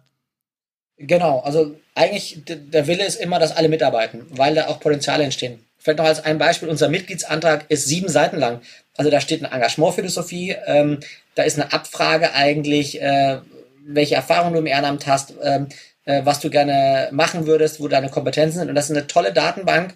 Genau, 0.98 1.40
also 1.42 1.76
eigentlich 1.94 2.42
der 2.46 2.88
Wille 2.88 3.06
ist 3.06 3.20
immer, 3.20 3.38
dass 3.40 3.56
alle 3.56 3.70
mitarbeiten, 3.70 4.26
weil 4.32 4.56
da 4.56 4.68
auch 4.68 4.80
Potenziale 4.80 5.24
entstehen. 5.24 5.64
Vielleicht 5.78 6.00
noch 6.00 6.06
als 6.06 6.26
ein 6.26 6.40
Beispiel, 6.40 6.70
unser 6.70 6.90
Mitgliedsantrag 6.90 7.66
ist 7.70 7.86
sieben 7.86 8.10
Seiten 8.10 8.38
lang. 8.38 8.62
Also 8.96 9.12
da 9.12 9.22
steht 9.22 9.44
eine 9.44 9.54
Engagementphilosophie, 9.54 10.56
ähm, 10.66 11.00
da 11.36 11.44
ist 11.44 11.60
eine 11.60 11.72
Abfrage 11.72 12.34
eigentlich, 12.34 13.00
äh, 13.00 13.38
welche 13.86 14.16
Erfahrungen 14.16 14.54
du 14.54 14.60
im 14.60 14.66
Ehrenamt 14.66 15.06
hast, 15.06 15.36
ähm, 15.44 15.68
äh, 16.06 16.22
was 16.26 16.40
du 16.40 16.50
gerne 16.50 17.10
machen 17.12 17.46
würdest, 17.46 17.80
wo 17.80 17.88
deine 17.88 18.10
Kompetenzen 18.10 18.60
sind. 18.60 18.70
Und 18.70 18.76
das 18.76 18.90
ist 18.90 18.98
eine 18.98 19.08
tolle 19.08 19.34
Datenbank. 19.34 19.94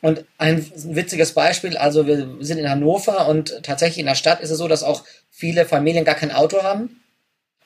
Und 0.00 0.24
ein 0.38 0.64
witziges 0.74 1.32
Beispiel, 1.32 1.76
also 1.76 2.06
wir 2.06 2.28
sind 2.40 2.58
in 2.58 2.70
Hannover 2.70 3.26
und 3.28 3.62
tatsächlich 3.64 3.98
in 3.98 4.06
der 4.06 4.14
Stadt 4.14 4.40
ist 4.40 4.50
es 4.50 4.58
so, 4.58 4.68
dass 4.68 4.84
auch 4.84 5.02
viele 5.30 5.64
Familien 5.64 6.04
gar 6.04 6.14
kein 6.14 6.30
Auto 6.30 6.62
haben 6.62 7.00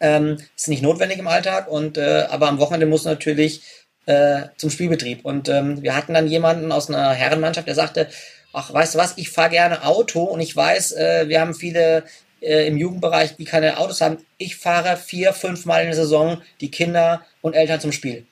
ähm, 0.01 0.39
ist 0.57 0.69
nicht 0.69 0.83
notwendig 0.83 1.19
im 1.19 1.29
Alltag 1.29 1.69
und 1.69 1.99
äh, 1.99 2.27
aber 2.29 2.49
am 2.49 2.59
Wochenende 2.59 2.87
muss 2.87 3.05
natürlich 3.05 3.63
äh, 4.07 4.49
zum 4.57 4.71
Spielbetrieb. 4.71 5.25
Und 5.25 5.49
ähm, 5.49 5.83
wir 5.83 5.95
hatten 5.95 6.15
dann 6.15 6.27
jemanden 6.27 6.73
aus 6.73 6.89
einer 6.89 7.13
Herrenmannschaft, 7.13 7.69
der 7.69 7.75
sagte, 7.75 8.09
ach, 8.53 8.73
weißt 8.73 8.95
du 8.95 8.99
was, 8.99 9.19
ich 9.19 9.31
fahre 9.31 9.51
gerne 9.51 9.85
Auto 9.85 10.23
und 10.23 10.41
ich 10.41 10.57
weiß, 10.57 10.93
äh, 10.93 11.29
wir 11.29 11.41
haben 11.41 11.55
viele 11.55 12.05
äh, 12.41 12.67
im 12.67 12.77
Jugendbereich, 12.77 13.37
die 13.37 13.45
keine 13.45 13.79
Autos 13.79 14.01
haben. 14.01 14.19
Ich 14.39 14.57
fahre 14.57 14.97
vier, 14.97 15.33
fünf 15.33 15.67
Mal 15.67 15.83
in 15.83 15.89
der 15.89 15.97
Saison 15.97 16.43
die 16.61 16.71
Kinder 16.71 17.23
und 17.43 17.55
Eltern 17.55 17.81
zum 17.81 17.93
Spiel. 17.93 18.27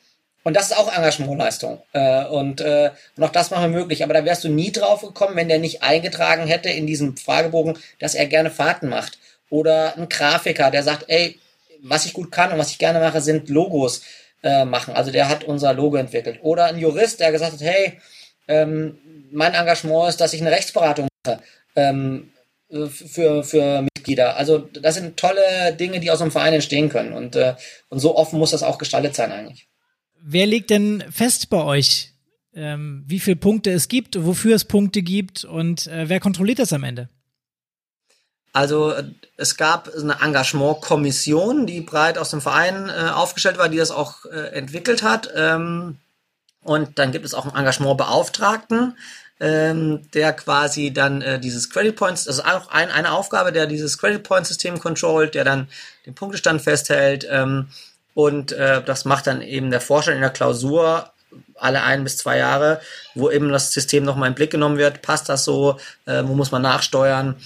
Und 0.45 0.55
das 0.55 0.71
ist 0.71 0.79
auch 0.79 0.91
Engagementleistung. 0.91 1.83
Äh, 1.93 2.25
und, 2.25 2.61
äh, 2.61 2.91
und 3.17 3.25
auch 3.25 3.31
das 3.31 3.51
machen 3.51 3.71
wir 3.71 3.81
möglich. 3.81 4.03
Aber 4.03 4.15
da 4.15 4.25
wärst 4.25 4.45
du 4.45 4.49
nie 4.49 4.73
drauf 4.73 5.03
gekommen, 5.03 5.37
wenn 5.37 5.49
der 5.49 5.59
nicht 5.59 5.83
eingetragen 5.83 6.47
hätte 6.47 6.71
in 6.71 6.87
diesem 6.87 7.17
Fragebogen, 7.17 7.77
dass 7.99 8.15
er 8.15 8.27
gerne 8.27 8.51
Fahrten 8.51 8.89
macht. 8.89 9.19
Oder 9.51 9.97
ein 9.97 10.09
Grafiker, 10.09 10.71
der 10.71 10.83
sagt, 10.83 11.05
ey, 11.09 11.39
was 11.83 12.07
ich 12.07 12.13
gut 12.13 12.31
kann 12.31 12.53
und 12.53 12.59
was 12.59 12.71
ich 12.71 12.79
gerne 12.79 13.01
mache, 13.01 13.21
sind 13.21 13.49
Logos 13.49 14.03
äh, 14.43 14.65
machen. 14.65 14.95
Also 14.95 15.11
der 15.11 15.29
hat 15.29 15.45
unser 15.45 15.75
Logo 15.75 15.97
entwickelt. 15.97 16.39
Oder 16.43 16.67
ein 16.67 16.79
Jurist, 16.79 17.21
der 17.21 17.33
gesagt 17.33 17.53
hat, 17.53 17.61
hey, 17.61 17.99
ähm, 18.47 18.99
mein 19.31 19.55
Engagement 19.55 20.09
ist, 20.09 20.21
dass 20.21 20.33
ich 20.33 20.41
eine 20.41 20.51
Rechtsberatung 20.51 21.09
mache. 21.25 21.41
Ähm, 21.77 22.31
äh, 22.71 22.87
für, 22.87 23.45
für 23.45 23.83
Mitglieder. 23.83 24.37
Also 24.37 24.59
das 24.59 24.95
sind 24.95 25.17
tolle 25.17 25.75
Dinge, 25.79 26.01
die 26.01 26.11
aus 26.11 26.21
einem 26.21 26.31
Verein 26.31 26.55
entstehen 26.55 26.89
können. 26.89 27.13
Und, 27.13 27.37
äh, 27.37 27.55
und 27.89 27.99
so 27.99 28.17
offen 28.17 28.39
muss 28.39 28.51
das 28.51 28.63
auch 28.63 28.79
gestaltet 28.79 29.15
sein 29.15 29.33
eigentlich. 29.33 29.69
Wer 30.21 30.47
legt 30.47 30.71
denn 30.71 31.05
fest 31.11 31.49
bei 31.49 31.63
euch, 31.63 32.13
ähm, 32.55 33.05
wie 33.07 33.21
viele 33.21 33.37
Punkte 33.37 33.71
es 33.71 33.89
gibt, 33.89 34.23
wofür 34.25 34.57
es 34.57 34.65
Punkte 34.65 35.03
gibt 35.03 35.45
und 35.45 35.87
äh, 35.87 36.09
wer 36.09 36.21
kontrolliert 36.21 36.59
das 36.59 36.73
am 36.73 36.85
Ende? 36.85 37.09
Also 38.59 38.93
es 39.37 39.57
gab 39.57 39.89
eine 39.95 40.21
Engagementkommission, 40.21 41.65
die 41.65 41.81
breit 41.81 42.19
aus 42.19 42.31
dem 42.31 42.41
Verein 42.41 42.89
äh, 42.89 43.11
aufgestellt 43.11 43.57
war, 43.57 43.69
die 43.69 43.77
das 43.77 43.93
auch 43.93 44.25
äh, 44.25 44.49
entwickelt 44.49 45.05
hat. 45.05 45.31
Ähm, 45.33 45.99
und 46.65 46.99
dann 46.99 47.13
gibt 47.13 47.25
es 47.25 47.35
auch 47.35 47.45
einen 47.45 47.55
Engagementbeauftragten, 47.55 48.99
ähm, 49.39 50.11
der 50.13 50.33
quasi 50.33 50.93
dann 50.93 51.23
äh, 51.23 51.39
dieses 51.39 51.71
Credit 51.71 51.95
Points, 51.95 52.27
ist 52.27 52.45
auch 52.45 52.69
ein, 52.73 52.91
eine 52.91 53.13
Aufgabe, 53.13 53.53
der 53.53 53.69
dieses 53.69 53.97
Credit 53.97 54.25
Point 54.25 54.49
System 54.49 54.81
controlt, 54.81 55.37
der 55.37 55.45
dann 55.45 55.69
den 56.05 56.17
Punktestand 56.17 56.61
festhält. 56.61 57.29
Ähm, 57.31 57.69
und 58.15 58.51
äh, 58.51 58.83
das 58.83 59.05
macht 59.05 59.29
dann 59.29 59.41
eben 59.41 59.71
der 59.71 59.81
Vorstand 59.81 60.17
in 60.17 60.23
der 60.23 60.31
Klausur 60.31 61.13
alle 61.55 61.85
ein 61.85 62.03
bis 62.03 62.17
zwei 62.17 62.39
Jahre, 62.39 62.81
wo 63.15 63.31
eben 63.31 63.53
das 63.53 63.71
System 63.71 64.03
nochmal 64.03 64.31
in 64.31 64.35
Blick 64.35 64.51
genommen 64.51 64.79
wird. 64.79 65.01
Passt 65.01 65.29
das 65.29 65.45
so? 65.45 65.79
Äh, 66.07 66.25
wo 66.25 66.35
muss 66.35 66.51
man 66.51 66.63
nachsteuern? 66.63 67.37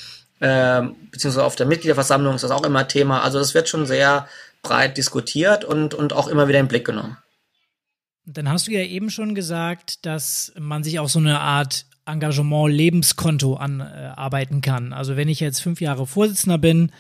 Äh, 0.43 0.83
beziehungsweise 1.13 1.45
auf 1.45 1.55
der 1.55 1.67
Mitgliederversammlung 1.67 2.35
ist 2.35 2.43
das 2.43 2.51
auch 2.51 2.65
immer 2.65 2.89
Thema. 2.89 3.23
Also 3.23 3.39
das 3.39 3.55
wird 3.55 3.69
schon 3.69 3.87
sehr 3.87 4.27
breit 4.61 4.97
diskutiert 4.97 5.65
und, 5.65 5.95
und 5.95 6.13
auch 6.13 6.27
immer 6.27 6.49
wieder 6.49 6.59
in 6.59 6.67
Blick 6.67 6.85
genommen. 6.85 7.17
Dann 8.27 8.49
hast 8.49 8.67
du 8.67 8.73
ja 8.73 8.81
eben 8.81 9.09
schon 9.09 9.37
gesagt, 9.37 10.05
dass 10.05 10.53
man 10.59 10.83
sich 10.83 10.99
auch 10.99 11.09
so 11.09 11.21
eine 11.21 11.39
Art 11.39 11.87
Engagement-Lebenskonto 12.07 13.55
anarbeiten 13.55 14.63
kann. 14.63 14.93
Also 14.93 15.17
wenn 15.17 15.29
ich 15.29 15.39
jetzt 15.39 15.61
fünf 15.61 15.81
Jahre 15.81 16.09
Vorsitzender 16.09 16.59
bin 16.59 16.91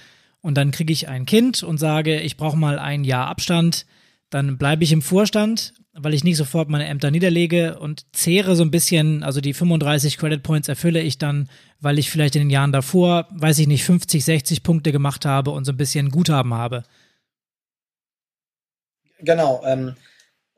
und 0.40 0.56
dann 0.56 0.70
kriege 0.70 0.92
ich 0.92 1.08
ein 1.08 1.26
Kind 1.26 1.64
und 1.64 1.78
sage, 1.78 2.20
ich 2.20 2.36
brauche 2.36 2.56
mal 2.56 2.78
ein 2.78 3.02
Jahr 3.02 3.26
Abstand, 3.26 3.86
dann 4.32 4.56
bleibe 4.56 4.82
ich 4.82 4.92
im 4.92 5.02
Vorstand, 5.02 5.74
weil 5.92 6.14
ich 6.14 6.24
nicht 6.24 6.38
sofort 6.38 6.70
meine 6.70 6.86
Ämter 6.86 7.10
niederlege 7.10 7.78
und 7.78 8.06
zehre 8.14 8.56
so 8.56 8.62
ein 8.62 8.70
bisschen, 8.70 9.22
also 9.22 9.40
die 9.40 9.52
35 9.52 10.16
Credit 10.16 10.42
Points 10.42 10.68
erfülle 10.68 11.02
ich 11.02 11.18
dann, 11.18 11.50
weil 11.80 11.98
ich 11.98 12.10
vielleicht 12.10 12.34
in 12.34 12.42
den 12.42 12.50
Jahren 12.50 12.72
davor, 12.72 13.28
weiß 13.30 13.58
ich 13.58 13.66
nicht, 13.66 13.84
50, 13.84 14.24
60 14.24 14.62
Punkte 14.62 14.90
gemacht 14.90 15.26
habe 15.26 15.50
und 15.50 15.66
so 15.66 15.72
ein 15.72 15.76
bisschen 15.76 16.10
Guthaben 16.10 16.54
habe. 16.54 16.84
Genau, 19.18 19.62
ähm, 19.66 19.96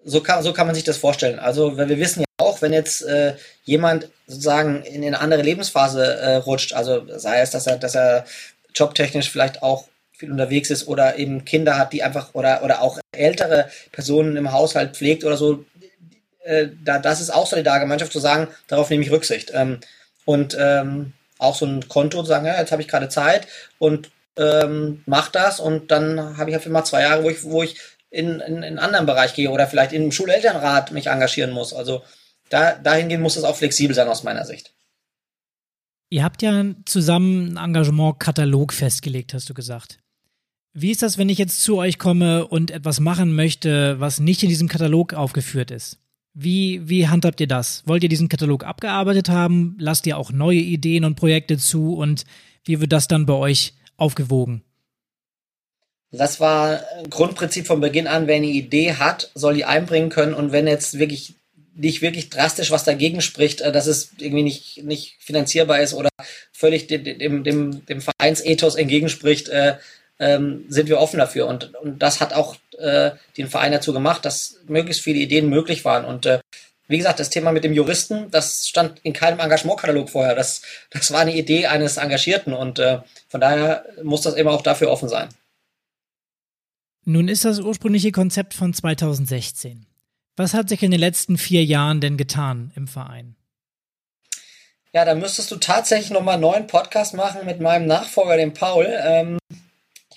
so 0.04 0.20
kann, 0.20 0.42
so 0.42 0.52
kann 0.52 0.66
man 0.66 0.74
sich 0.74 0.84
das 0.84 0.96
vorstellen. 0.96 1.40
Also 1.40 1.76
wir 1.76 1.88
wissen 1.98 2.20
ja 2.20 2.26
auch, 2.38 2.62
wenn 2.62 2.72
jetzt 2.72 3.02
äh, 3.02 3.34
jemand 3.64 4.08
sozusagen 4.26 4.82
in 4.82 5.04
eine 5.04 5.18
andere 5.18 5.42
Lebensphase 5.42 6.16
äh, 6.16 6.36
rutscht, 6.36 6.72
also 6.74 7.04
sei 7.08 7.40
es, 7.40 7.50
dass 7.50 7.66
er, 7.66 7.78
dass 7.78 7.96
er 7.96 8.24
jobtechnisch 8.74 9.30
vielleicht 9.30 9.62
auch 9.62 9.88
viel 10.16 10.30
unterwegs 10.30 10.70
ist 10.70 10.86
oder 10.86 11.18
eben 11.18 11.44
Kinder 11.44 11.76
hat, 11.76 11.92
die 11.92 12.02
einfach 12.02 12.34
oder 12.34 12.62
oder 12.62 12.82
auch 12.82 12.98
ältere 13.12 13.68
Personen 13.92 14.36
im 14.36 14.52
Haushalt 14.52 14.96
pflegt 14.96 15.24
oder 15.24 15.36
so, 15.36 15.64
äh, 16.44 16.68
da 16.84 16.98
das 16.98 17.20
ist 17.20 17.30
auch 17.30 17.46
Solidargemeinschaft 17.46 18.12
zu 18.12 18.20
sagen, 18.20 18.48
darauf 18.68 18.90
nehme 18.90 19.02
ich 19.02 19.10
Rücksicht 19.10 19.50
ähm, 19.54 19.80
und 20.24 20.56
ähm, 20.58 21.12
auch 21.38 21.56
so 21.56 21.66
ein 21.66 21.88
Konto 21.88 22.22
zu 22.22 22.28
sagen, 22.28 22.46
ja, 22.46 22.58
jetzt 22.58 22.72
habe 22.72 22.82
ich 22.82 22.88
gerade 22.88 23.08
Zeit 23.08 23.48
und 23.78 24.10
ähm, 24.36 25.02
mach 25.06 25.28
das 25.30 25.60
und 25.60 25.90
dann 25.90 26.36
habe 26.36 26.50
ich 26.50 26.56
halt 26.56 26.66
immer 26.66 26.84
zwei 26.84 27.02
Jahre, 27.02 27.24
wo 27.24 27.30
ich 27.30 27.42
wo 27.44 27.62
ich 27.62 27.76
in, 28.10 28.40
in, 28.40 28.56
in 28.58 28.64
einen 28.64 28.78
anderen 28.78 29.06
Bereich 29.06 29.34
gehe 29.34 29.50
oder 29.50 29.66
vielleicht 29.66 29.92
im 29.92 30.12
Schulelternrat 30.12 30.92
mich 30.92 31.08
engagieren 31.08 31.50
muss. 31.50 31.74
Also 31.74 32.02
da, 32.48 32.74
dahingehend 32.74 33.22
muss 33.22 33.36
es 33.36 33.44
auch 33.44 33.56
flexibel 33.56 33.94
sein 33.94 34.08
aus 34.08 34.22
meiner 34.22 34.44
Sicht. 34.44 34.72
Ihr 36.10 36.22
habt 36.22 36.42
ja 36.42 36.64
zusammen 36.84 37.56
einen 37.58 37.74
Engagement-Katalog 37.74 38.72
festgelegt, 38.72 39.34
hast 39.34 39.50
du 39.50 39.54
gesagt. 39.54 39.98
Wie 40.76 40.90
ist 40.90 41.02
das, 41.02 41.18
wenn 41.18 41.28
ich 41.28 41.38
jetzt 41.38 41.62
zu 41.62 41.76
euch 41.76 41.98
komme 42.00 42.48
und 42.48 42.72
etwas 42.72 42.98
machen 42.98 43.36
möchte, 43.36 44.00
was 44.00 44.18
nicht 44.18 44.42
in 44.42 44.48
diesem 44.48 44.66
Katalog 44.66 45.14
aufgeführt 45.14 45.70
ist? 45.70 45.98
Wie, 46.34 46.80
wie 46.88 47.06
handhabt 47.06 47.40
ihr 47.40 47.46
das? 47.46 47.84
Wollt 47.86 48.02
ihr 48.02 48.08
diesen 48.08 48.28
Katalog 48.28 48.64
abgearbeitet 48.64 49.28
haben? 49.28 49.76
Lasst 49.78 50.04
ihr 50.04 50.18
auch 50.18 50.32
neue 50.32 50.58
Ideen 50.58 51.04
und 51.04 51.14
Projekte 51.14 51.58
zu? 51.58 51.94
Und 51.94 52.24
wie 52.64 52.80
wird 52.80 52.90
das 52.90 53.06
dann 53.06 53.24
bei 53.24 53.34
euch 53.34 53.74
aufgewogen? 53.96 54.64
Das 56.10 56.40
war 56.40 56.80
Grundprinzip 57.08 57.68
von 57.68 57.80
Beginn 57.80 58.08
an, 58.08 58.26
wer 58.26 58.36
eine 58.36 58.46
Idee 58.46 58.94
hat, 58.94 59.30
soll 59.34 59.54
die 59.54 59.64
einbringen 59.64 60.10
können 60.10 60.34
und 60.34 60.50
wenn 60.50 60.66
jetzt 60.66 60.98
wirklich 60.98 61.34
nicht 61.76 62.02
wirklich 62.02 62.30
drastisch 62.30 62.70
was 62.70 62.84
dagegen 62.84 63.20
spricht, 63.20 63.60
äh, 63.60 63.72
dass 63.72 63.86
es 63.88 64.10
irgendwie 64.18 64.44
nicht, 64.44 64.84
nicht 64.84 65.16
finanzierbar 65.18 65.80
ist 65.80 65.92
oder 65.92 66.08
völlig 66.52 66.86
dem, 66.86 67.42
dem, 67.42 67.84
dem 67.86 68.00
Vereinsethos 68.00 68.76
entgegenspricht, 68.76 69.48
äh, 69.48 69.74
ähm, 70.18 70.64
sind 70.68 70.88
wir 70.88 71.00
offen 71.00 71.18
dafür. 71.18 71.46
Und, 71.46 71.74
und 71.76 72.00
das 72.00 72.20
hat 72.20 72.32
auch 72.32 72.56
äh, 72.78 73.12
den 73.36 73.48
Verein 73.48 73.72
dazu 73.72 73.92
gemacht, 73.92 74.24
dass 74.24 74.60
möglichst 74.66 75.02
viele 75.02 75.18
Ideen 75.18 75.48
möglich 75.48 75.84
waren. 75.84 76.04
Und 76.04 76.26
äh, 76.26 76.40
wie 76.86 76.98
gesagt, 76.98 77.18
das 77.18 77.30
Thema 77.30 77.52
mit 77.52 77.64
dem 77.64 77.72
Juristen, 77.72 78.30
das 78.30 78.68
stand 78.68 79.00
in 79.02 79.12
keinem 79.12 79.40
Engagementkatalog 79.40 80.10
vorher. 80.10 80.34
Das, 80.34 80.62
das 80.90 81.12
war 81.12 81.20
eine 81.20 81.34
Idee 81.34 81.66
eines 81.66 81.96
Engagierten 81.96 82.52
und 82.52 82.78
äh, 82.78 82.98
von 83.28 83.40
daher 83.40 83.86
muss 84.02 84.22
das 84.22 84.34
immer 84.34 84.52
auch 84.52 84.62
dafür 84.62 84.90
offen 84.90 85.08
sein. 85.08 85.28
Nun 87.06 87.28
ist 87.28 87.44
das 87.44 87.60
ursprüngliche 87.60 88.12
Konzept 88.12 88.54
von 88.54 88.72
2016. 88.72 89.86
Was 90.36 90.54
hat 90.54 90.68
sich 90.68 90.82
in 90.82 90.90
den 90.90 91.00
letzten 91.00 91.38
vier 91.38 91.64
Jahren 91.64 92.00
denn 92.00 92.16
getan 92.16 92.72
im 92.76 92.88
Verein? 92.88 93.36
Ja, 94.92 95.04
da 95.04 95.14
müsstest 95.14 95.50
du 95.50 95.56
tatsächlich 95.56 96.10
nochmal 96.10 96.34
einen 96.34 96.42
neuen 96.42 96.66
Podcast 96.66 97.14
machen 97.14 97.46
mit 97.46 97.60
meinem 97.60 97.86
Nachfolger, 97.86 98.36
dem 98.36 98.54
Paul. 98.54 98.86
Ähm, 98.88 99.38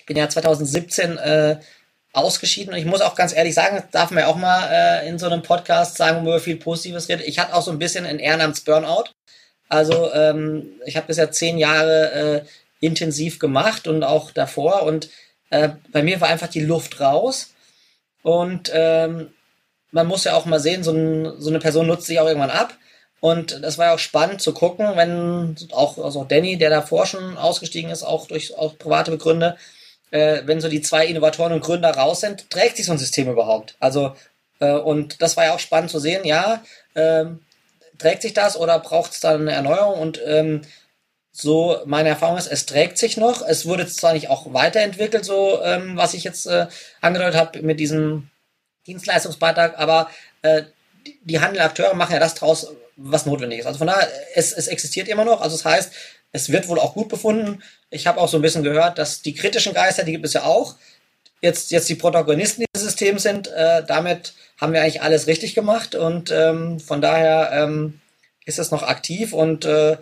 bin 0.08 0.16
ja 0.16 0.28
2017 0.28 1.16
äh, 1.18 1.60
ausgeschieden 2.12 2.72
und 2.72 2.80
ich 2.80 2.86
muss 2.86 3.02
auch 3.02 3.14
ganz 3.14 3.32
ehrlich 3.32 3.54
sagen, 3.54 3.84
darf 3.92 4.10
man 4.10 4.24
ja 4.24 4.26
auch 4.26 4.36
mal 4.36 4.68
äh, 4.72 5.08
in 5.08 5.18
so 5.18 5.26
einem 5.26 5.42
Podcast 5.42 5.96
sagen, 5.96 6.24
wo 6.24 6.30
man 6.30 6.40
viel 6.40 6.56
Positives 6.56 7.08
redet. 7.08 7.28
Ich 7.28 7.38
hatte 7.38 7.54
auch 7.54 7.62
so 7.62 7.70
ein 7.70 7.78
bisschen 7.78 8.06
ein 8.06 8.18
Ehrenamts-Burnout. 8.18 9.04
Also 9.68 10.12
ähm, 10.12 10.72
ich 10.86 10.96
habe 10.96 11.06
bisher 11.06 11.30
zehn 11.30 11.58
Jahre 11.58 12.12
äh, 12.12 12.42
intensiv 12.80 13.38
gemacht 13.38 13.86
und 13.86 14.02
auch 14.02 14.32
davor 14.32 14.82
und 14.82 15.10
äh, 15.50 15.70
bei 15.92 16.02
mir 16.02 16.20
war 16.20 16.28
einfach 16.28 16.48
die 16.48 16.64
Luft 16.64 17.00
raus. 17.00 17.50
Und 18.22 18.70
ähm, 18.74 19.28
man 19.90 20.06
muss 20.06 20.24
ja 20.24 20.34
auch 20.34 20.44
mal 20.44 20.60
sehen, 20.60 20.82
so, 20.82 20.92
ein, 20.92 21.40
so, 21.40 21.48
eine 21.48 21.60
Person 21.60 21.86
nutzt 21.86 22.06
sich 22.06 22.20
auch 22.20 22.26
irgendwann 22.26 22.50
ab. 22.50 22.74
Und 23.20 23.64
das 23.64 23.78
war 23.78 23.86
ja 23.86 23.94
auch 23.94 23.98
spannend 23.98 24.40
zu 24.40 24.52
gucken, 24.52 24.86
wenn 24.94 25.56
auch 25.72 25.98
also 25.98 26.24
Danny, 26.24 26.56
der 26.56 26.70
davor 26.70 27.06
schon 27.06 27.36
ausgestiegen 27.36 27.90
ist, 27.90 28.04
auch 28.04 28.28
durch 28.28 28.56
auch 28.56 28.78
private 28.78 29.10
Begründe, 29.10 29.56
äh, 30.10 30.42
wenn 30.44 30.60
so 30.60 30.68
die 30.68 30.82
zwei 30.82 31.06
Innovatoren 31.06 31.52
und 31.52 31.60
Gründer 31.60 31.90
raus 31.90 32.20
sind, 32.20 32.50
trägt 32.50 32.76
sich 32.76 32.86
so 32.86 32.92
ein 32.92 32.98
System 32.98 33.28
überhaupt? 33.30 33.76
Also, 33.80 34.14
äh, 34.60 34.72
und 34.72 35.20
das 35.22 35.36
war 35.36 35.44
ja 35.44 35.54
auch 35.54 35.58
spannend 35.58 35.90
zu 35.90 35.98
sehen, 35.98 36.24
ja, 36.24 36.62
äh, 36.94 37.26
trägt 37.98 38.22
sich 38.22 38.34
das 38.34 38.56
oder 38.56 38.78
braucht 38.78 39.12
es 39.12 39.20
da 39.20 39.34
eine 39.34 39.52
Erneuerung? 39.52 40.00
Und 40.00 40.20
ähm, 40.24 40.62
so 41.32 41.80
meine 41.84 42.08
Erfahrung 42.08 42.36
ist, 42.36 42.48
es 42.48 42.66
trägt 42.66 42.98
sich 42.98 43.16
noch. 43.16 43.42
Es 43.46 43.66
wurde 43.66 43.86
zwar 43.86 44.12
nicht 44.12 44.28
auch 44.28 44.52
weiterentwickelt, 44.52 45.24
so 45.24 45.62
ähm, 45.62 45.96
was 45.96 46.14
ich 46.14 46.24
jetzt 46.24 46.46
äh, 46.46 46.66
angedeutet 47.00 47.36
habe 47.38 47.62
mit 47.62 47.78
diesem 47.78 48.28
Dienstleistungsbeitrag, 48.86 49.78
aber 49.78 50.10
äh, 50.42 50.62
die, 51.06 51.18
die 51.22 51.40
Handelakteure 51.40 51.94
machen 51.94 52.14
ja 52.14 52.18
das 52.18 52.34
draus, 52.34 52.72
was 52.96 53.26
notwendig 53.26 53.60
ist. 53.60 53.66
Also 53.66 53.78
von 53.78 53.86
daher, 53.86 54.08
es, 54.34 54.52
es 54.52 54.66
existiert 54.66 55.08
immer 55.08 55.24
noch. 55.24 55.40
Also 55.40 55.56
das 55.56 55.64
heißt, 55.64 55.92
es 56.32 56.50
wird 56.50 56.68
wohl 56.68 56.78
auch 56.78 56.94
gut 56.94 57.08
befunden. 57.08 57.62
Ich 57.90 58.06
habe 58.06 58.20
auch 58.20 58.28
so 58.28 58.36
ein 58.36 58.42
bisschen 58.42 58.62
gehört, 58.62 58.98
dass 58.98 59.22
die 59.22 59.34
kritischen 59.34 59.74
Geister, 59.74 60.04
die 60.04 60.12
gibt 60.12 60.26
es 60.26 60.34
ja 60.34 60.44
auch, 60.44 60.76
jetzt, 61.40 61.70
jetzt 61.70 61.88
die 61.88 61.94
Protagonisten 61.94 62.64
dieses 62.74 62.88
Systems 62.88 63.22
sind. 63.22 63.48
Äh, 63.48 63.84
damit 63.86 64.34
haben 64.60 64.72
wir 64.72 64.82
eigentlich 64.82 65.02
alles 65.02 65.26
richtig 65.26 65.54
gemacht 65.54 65.94
und 65.94 66.30
ähm, 66.30 66.80
von 66.80 67.00
daher 67.00 67.50
ähm, 67.52 68.00
ist 68.44 68.58
es 68.58 68.70
noch 68.70 68.82
aktiv 68.82 69.32
und 69.32 69.64
äh, 69.64 69.96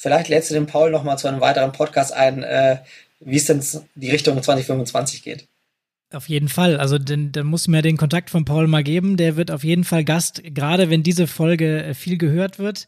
Vielleicht 0.00 0.28
lädst 0.28 0.48
du 0.48 0.54
den 0.54 0.66
Paul 0.66 0.92
noch 0.92 1.02
mal 1.02 1.16
zu 1.16 1.26
einem 1.26 1.40
weiteren 1.40 1.72
Podcast 1.72 2.12
ein, 2.12 2.44
äh, 2.44 2.76
wie 3.18 3.36
es 3.36 3.46
denn 3.46 3.60
die 3.96 4.12
Richtung 4.12 4.40
2025 4.40 5.24
geht. 5.24 5.48
Auf 6.12 6.28
jeden 6.28 6.48
Fall. 6.48 6.78
Also 6.78 6.98
dann, 6.98 7.32
du 7.32 7.42
mir 7.42 7.82
den 7.82 7.96
Kontakt 7.96 8.30
von 8.30 8.44
Paul 8.44 8.68
mal 8.68 8.84
geben. 8.84 9.16
Der 9.16 9.34
wird 9.34 9.50
auf 9.50 9.64
jeden 9.64 9.82
Fall 9.82 10.04
Gast, 10.04 10.40
gerade 10.44 10.88
wenn 10.88 11.02
diese 11.02 11.26
Folge 11.26 11.82
äh, 11.82 11.94
viel 11.94 12.16
gehört 12.16 12.60
wird. 12.60 12.86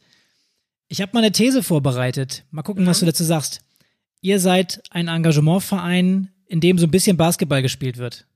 Ich 0.92 1.00
habe 1.00 1.12
mal 1.14 1.20
eine 1.20 1.30
These 1.30 1.62
vorbereitet. 1.62 2.42
Mal 2.50 2.62
gucken, 2.62 2.82
mhm. 2.82 2.88
was 2.88 2.98
du 2.98 3.06
dazu 3.06 3.22
sagst. 3.22 3.60
Ihr 4.22 4.40
seid 4.40 4.82
ein 4.90 5.06
Engagementverein, 5.06 6.32
in 6.46 6.60
dem 6.60 6.78
so 6.78 6.86
ein 6.86 6.90
bisschen 6.90 7.16
Basketball 7.16 7.62
gespielt 7.62 7.96
wird. 7.96 8.26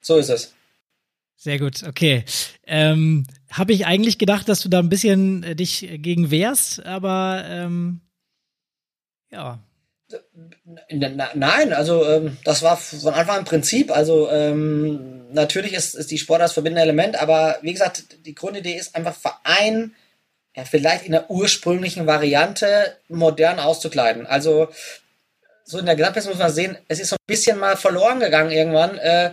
So 0.00 0.16
ist 0.16 0.28
es. 0.28 0.54
Sehr 1.36 1.60
gut, 1.60 1.84
okay. 1.84 2.24
Ähm, 2.66 3.28
Habe 3.52 3.72
ich 3.72 3.86
eigentlich 3.86 4.18
gedacht, 4.18 4.48
dass 4.48 4.60
du 4.60 4.68
da 4.68 4.80
ein 4.80 4.88
bisschen 4.88 5.44
äh, 5.44 5.54
dich 5.54 5.88
gegen 6.02 6.32
wehrst, 6.32 6.84
aber 6.84 7.44
ähm, 7.46 8.00
ja. 9.30 9.62
Nein, 10.90 11.72
also 11.72 12.04
ähm, 12.04 12.38
das 12.42 12.62
war 12.62 12.76
von 12.76 13.14
Anfang 13.14 13.38
an 13.38 13.44
Prinzip. 13.44 13.92
Also 13.92 14.28
ähm, 14.30 15.32
natürlich 15.32 15.74
ist, 15.74 15.94
ist 15.94 16.10
die 16.10 16.18
Sport 16.18 16.40
das 16.40 16.54
verbindende 16.54 16.82
Element, 16.82 17.22
aber 17.22 17.58
wie 17.62 17.72
gesagt, 17.72 18.26
die 18.26 18.34
Grundidee 18.34 18.74
ist 18.74 18.96
einfach 18.96 19.14
Verein 19.14 19.92
ja, 20.58 20.64
vielleicht 20.64 21.04
in 21.04 21.12
der 21.12 21.30
ursprünglichen 21.30 22.08
Variante 22.08 22.96
modern 23.08 23.60
auszukleiden. 23.60 24.26
Also 24.26 24.68
so 25.64 25.78
in 25.78 25.86
der 25.86 25.94
Gesamtheit 25.94 26.26
muss 26.26 26.38
man 26.38 26.50
sehen, 26.50 26.76
es 26.88 26.98
ist 26.98 27.10
so 27.10 27.14
ein 27.14 27.26
bisschen 27.28 27.60
mal 27.60 27.76
verloren 27.76 28.18
gegangen 28.18 28.50
irgendwann, 28.50 28.98
äh, 28.98 29.30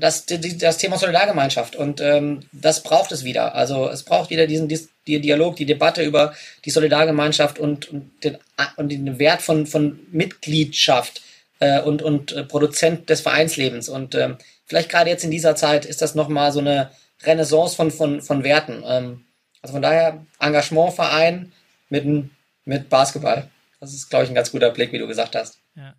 das, 0.00 0.24
die, 0.24 0.56
das 0.56 0.78
Thema 0.78 0.96
Solidargemeinschaft. 0.96 1.76
Und 1.76 2.00
ähm, 2.00 2.40
das 2.52 2.82
braucht 2.82 3.12
es 3.12 3.22
wieder. 3.22 3.54
Also 3.54 3.90
es 3.90 4.02
braucht 4.02 4.30
wieder 4.30 4.46
diesen, 4.46 4.66
diesen 4.66 4.88
Dialog, 5.06 5.56
die 5.56 5.66
Debatte 5.66 6.02
über 6.02 6.34
die 6.64 6.70
Solidargemeinschaft 6.70 7.58
und, 7.58 7.92
und, 7.92 8.24
den, 8.24 8.38
und 8.76 8.88
den 8.90 9.18
Wert 9.18 9.42
von, 9.42 9.66
von 9.66 10.00
Mitgliedschaft 10.10 11.20
äh, 11.60 11.82
und, 11.82 12.00
und 12.00 12.32
äh, 12.32 12.44
Produzent 12.44 13.10
des 13.10 13.20
Vereinslebens. 13.20 13.90
Und 13.90 14.14
ähm, 14.14 14.38
vielleicht 14.64 14.88
gerade 14.88 15.10
jetzt 15.10 15.24
in 15.24 15.30
dieser 15.30 15.54
Zeit 15.54 15.84
ist 15.84 16.00
das 16.00 16.14
nochmal 16.14 16.50
so 16.50 16.60
eine 16.60 16.92
Renaissance 17.24 17.76
von, 17.76 17.90
von, 17.90 18.22
von 18.22 18.42
Werten. 18.42 18.82
Ähm, 18.86 19.24
also 19.62 19.74
von 19.74 19.82
daher 19.82 20.24
Engagementverein 20.38 21.52
mit, 21.88 22.30
mit 22.64 22.88
Basketball. 22.88 23.48
Das 23.80 23.94
ist, 23.94 24.08
glaube 24.08 24.24
ich, 24.24 24.30
ein 24.30 24.34
ganz 24.34 24.50
guter 24.50 24.70
Blick, 24.70 24.92
wie 24.92 24.98
du 24.98 25.06
gesagt 25.06 25.34
hast. 25.36 25.58
Ja. 25.76 25.94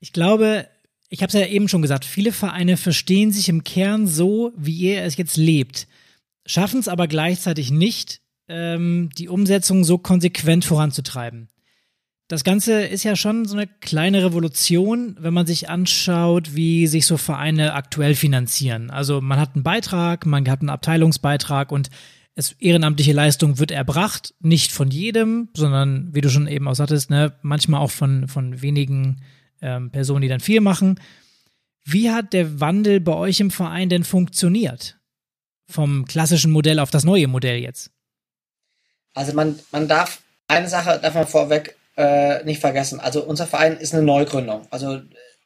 Ich 0.00 0.12
glaube, 0.12 0.68
ich 1.08 1.22
habe 1.22 1.28
es 1.28 1.34
ja 1.34 1.46
eben 1.46 1.68
schon 1.68 1.82
gesagt, 1.82 2.04
viele 2.04 2.32
Vereine 2.32 2.76
verstehen 2.76 3.32
sich 3.32 3.48
im 3.48 3.64
Kern 3.64 4.06
so, 4.06 4.52
wie 4.56 4.76
ihr 4.76 5.02
es 5.02 5.16
jetzt 5.16 5.36
lebt, 5.36 5.86
schaffen 6.46 6.80
es 6.80 6.88
aber 6.88 7.06
gleichzeitig 7.08 7.70
nicht, 7.70 8.20
ähm, 8.48 9.10
die 9.16 9.28
Umsetzung 9.28 9.84
so 9.84 9.98
konsequent 9.98 10.64
voranzutreiben. 10.64 11.48
Das 12.28 12.42
Ganze 12.42 12.82
ist 12.82 13.04
ja 13.04 13.16
schon 13.16 13.44
so 13.44 13.56
eine 13.56 13.66
kleine 13.66 14.24
Revolution, 14.24 15.16
wenn 15.20 15.34
man 15.34 15.46
sich 15.46 15.68
anschaut, 15.68 16.54
wie 16.54 16.86
sich 16.86 17.06
so 17.06 17.18
Vereine 17.18 17.74
aktuell 17.74 18.14
finanzieren. 18.14 18.90
Also 18.90 19.20
man 19.20 19.38
hat 19.38 19.54
einen 19.54 19.62
Beitrag, 19.62 20.24
man 20.24 20.48
hat 20.48 20.60
einen 20.60 20.70
Abteilungsbeitrag 20.70 21.70
und 21.70 21.90
es, 22.34 22.52
ehrenamtliche 22.52 23.12
Leistung 23.12 23.58
wird 23.58 23.70
erbracht, 23.70 24.34
nicht 24.40 24.72
von 24.72 24.90
jedem, 24.90 25.48
sondern 25.56 26.14
wie 26.14 26.20
du 26.20 26.28
schon 26.30 26.48
eben 26.48 26.66
auch 26.68 26.74
sagtest, 26.74 27.10
ne, 27.10 27.32
manchmal 27.42 27.80
auch 27.80 27.90
von, 27.90 28.28
von 28.28 28.60
wenigen 28.60 29.22
ähm, 29.62 29.90
Personen, 29.90 30.22
die 30.22 30.28
dann 30.28 30.40
viel 30.40 30.60
machen. 30.60 31.00
Wie 31.84 32.10
hat 32.10 32.32
der 32.32 32.60
Wandel 32.60 33.00
bei 33.00 33.14
euch 33.14 33.40
im 33.40 33.50
Verein 33.50 33.88
denn 33.88 34.04
funktioniert? 34.04 34.98
Vom 35.66 36.04
klassischen 36.06 36.50
Modell 36.50 36.78
auf 36.78 36.90
das 36.90 37.04
neue 37.04 37.28
Modell 37.28 37.58
jetzt? 37.58 37.90
Also 39.14 39.32
man, 39.32 39.58
man 39.70 39.86
darf, 39.86 40.20
eine 40.48 40.68
Sache 40.68 40.98
darf 41.00 41.14
man 41.14 41.26
vorweg 41.26 41.76
äh, 41.96 42.42
nicht 42.44 42.60
vergessen. 42.60 43.00
Also 43.00 43.22
unser 43.22 43.46
Verein 43.46 43.76
ist 43.76 43.94
eine 43.94 44.02
Neugründung. 44.02 44.66
Also 44.70 45.00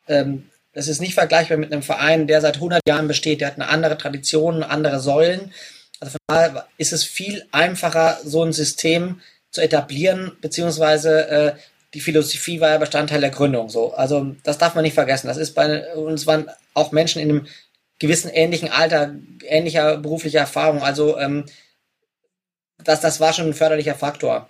ähm, 0.08 0.48
das 0.72 0.88
ist 0.88 1.00
nicht 1.00 1.14
vergleichbar 1.14 1.58
mit 1.58 1.72
einem 1.72 1.82
Verein, 1.82 2.26
der 2.26 2.40
seit 2.40 2.56
100 2.56 2.80
Jahren 2.88 3.08
besteht. 3.08 3.40
Der 3.40 3.48
hat 3.48 3.56
eine 3.56 3.68
andere 3.68 3.98
Tradition, 3.98 4.62
andere 4.62 5.00
Säulen. 5.00 5.52
Also 6.00 6.12
von 6.12 6.20
daher 6.28 6.66
ist 6.76 6.92
es 6.92 7.04
viel 7.04 7.46
einfacher, 7.52 8.18
so 8.24 8.44
ein 8.44 8.52
System 8.52 9.20
zu 9.50 9.60
etablieren, 9.60 10.36
beziehungsweise 10.40 11.28
äh, 11.28 11.52
die 11.94 12.00
Philosophie 12.00 12.60
war 12.60 12.70
ja 12.70 12.78
Bestandteil 12.78 13.20
der 13.20 13.30
Gründung. 13.30 13.68
So, 13.68 13.94
also 13.94 14.34
das 14.42 14.58
darf 14.58 14.74
man 14.74 14.84
nicht 14.84 14.94
vergessen. 14.94 15.26
Das 15.26 15.38
ist 15.38 15.54
bei 15.54 15.94
uns 15.94 16.26
waren 16.26 16.50
auch 16.74 16.92
Menschen 16.92 17.22
in 17.22 17.30
einem 17.30 17.46
gewissen 17.98 18.30
ähnlichen 18.30 18.70
Alter, 18.70 19.14
ähnlicher 19.44 19.96
beruflicher 19.96 20.40
Erfahrung. 20.40 20.82
Also 20.82 21.18
ähm, 21.18 21.46
das, 22.84 23.00
das 23.00 23.20
war 23.20 23.32
schon 23.32 23.46
ein 23.46 23.54
förderlicher 23.54 23.94
Faktor. 23.94 24.48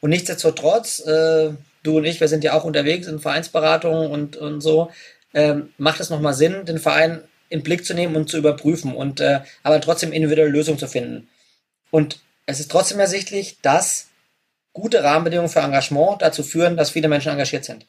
Und 0.00 0.10
nichtsdestotrotz, 0.10 1.00
äh, 1.00 1.52
du 1.82 1.96
und 1.96 2.04
ich, 2.04 2.20
wir 2.20 2.28
sind 2.28 2.44
ja 2.44 2.52
auch 2.52 2.64
unterwegs 2.64 3.06
in 3.06 3.18
Vereinsberatungen 3.18 4.10
und, 4.10 4.36
und 4.36 4.60
so, 4.60 4.90
ähm, 5.32 5.72
macht 5.78 6.00
es 6.00 6.10
nochmal 6.10 6.34
Sinn, 6.34 6.64
den 6.66 6.78
Verein 6.78 7.22
in 7.48 7.62
Blick 7.62 7.84
zu 7.84 7.94
nehmen 7.94 8.16
und 8.16 8.28
zu 8.28 8.38
überprüfen 8.38 8.94
und 8.94 9.20
äh, 9.20 9.40
aber 9.62 9.80
trotzdem 9.80 10.12
individuelle 10.12 10.50
Lösungen 10.50 10.78
zu 10.78 10.88
finden. 10.88 11.28
Und 11.90 12.20
es 12.46 12.60
ist 12.60 12.70
trotzdem 12.70 13.00
ersichtlich, 13.00 13.58
dass 13.62 14.08
gute 14.72 15.02
Rahmenbedingungen 15.02 15.50
für 15.50 15.60
Engagement 15.60 16.20
dazu 16.20 16.42
führen, 16.42 16.76
dass 16.76 16.90
viele 16.90 17.08
Menschen 17.08 17.32
engagiert 17.32 17.64
sind. 17.64 17.86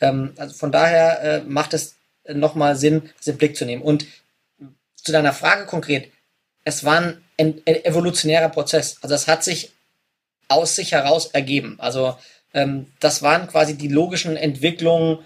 Ähm, 0.00 0.32
also 0.36 0.54
von 0.54 0.72
daher 0.72 1.22
äh, 1.22 1.40
macht 1.40 1.74
es 1.74 1.96
nochmal 2.28 2.76
Sinn, 2.76 3.10
das 3.18 3.26
in 3.26 3.38
Blick 3.38 3.56
zu 3.56 3.64
nehmen. 3.64 3.82
Und 3.82 4.06
zu 4.94 5.12
deiner 5.12 5.32
Frage 5.32 5.66
konkret, 5.66 6.10
es 6.64 6.84
war 6.84 6.98
ein, 6.98 7.22
ein 7.38 7.62
evolutionärer 7.66 8.50
Prozess. 8.50 8.98
Also 9.00 9.14
es 9.14 9.26
hat 9.26 9.42
sich 9.42 9.72
aus 10.48 10.76
sich 10.76 10.92
heraus 10.92 11.26
ergeben. 11.26 11.76
Also 11.78 12.16
ähm, 12.54 12.92
das 13.00 13.22
waren 13.22 13.48
quasi 13.48 13.76
die 13.76 13.88
logischen 13.88 14.36
Entwicklungen 14.36 15.18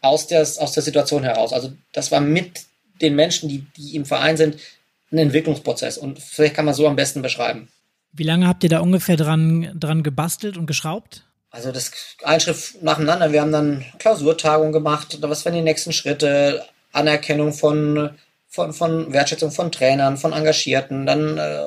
aus 0.00 0.26
der, 0.26 0.42
aus 0.42 0.72
der 0.72 0.82
Situation 0.82 1.24
heraus. 1.24 1.52
Also 1.52 1.72
das 1.92 2.10
war 2.10 2.20
mit 2.20 2.64
den 3.00 3.14
Menschen, 3.14 3.48
die, 3.48 3.66
die 3.76 3.96
im 3.96 4.04
Verein 4.04 4.36
sind, 4.36 4.58
ein 5.12 5.18
Entwicklungsprozess. 5.18 5.98
Und 5.98 6.18
vielleicht 6.18 6.54
kann 6.54 6.64
man 6.64 6.74
so 6.74 6.86
am 6.86 6.96
besten 6.96 7.22
beschreiben. 7.22 7.68
Wie 8.12 8.24
lange 8.24 8.48
habt 8.48 8.64
ihr 8.64 8.70
da 8.70 8.80
ungefähr 8.80 9.16
dran, 9.16 9.70
dran 9.78 10.02
gebastelt 10.02 10.56
und 10.56 10.66
geschraubt? 10.66 11.24
Also 11.50 11.72
das 11.72 11.90
ein 12.22 12.40
Schritt 12.40 12.82
nacheinander. 12.82 13.32
Wir 13.32 13.40
haben 13.40 13.52
dann 13.52 13.84
Klausurtagung 13.98 14.72
gemacht. 14.72 15.18
Was 15.20 15.44
wären 15.44 15.54
die 15.54 15.62
nächsten 15.62 15.92
Schritte? 15.92 16.64
Anerkennung 16.92 17.52
von, 17.52 18.10
von, 18.48 18.72
von 18.72 19.12
Wertschätzung 19.12 19.50
von 19.50 19.70
Trainern, 19.70 20.16
von 20.16 20.32
Engagierten. 20.32 21.06
Dann 21.06 21.38
äh, 21.38 21.66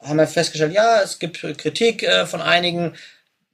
haben 0.00 0.18
wir 0.18 0.26
festgestellt, 0.26 0.72
ja, 0.72 1.00
es 1.02 1.18
gibt 1.18 1.40
Kritik 1.58 2.02
äh, 2.02 2.26
von 2.26 2.40
einigen. 2.40 2.94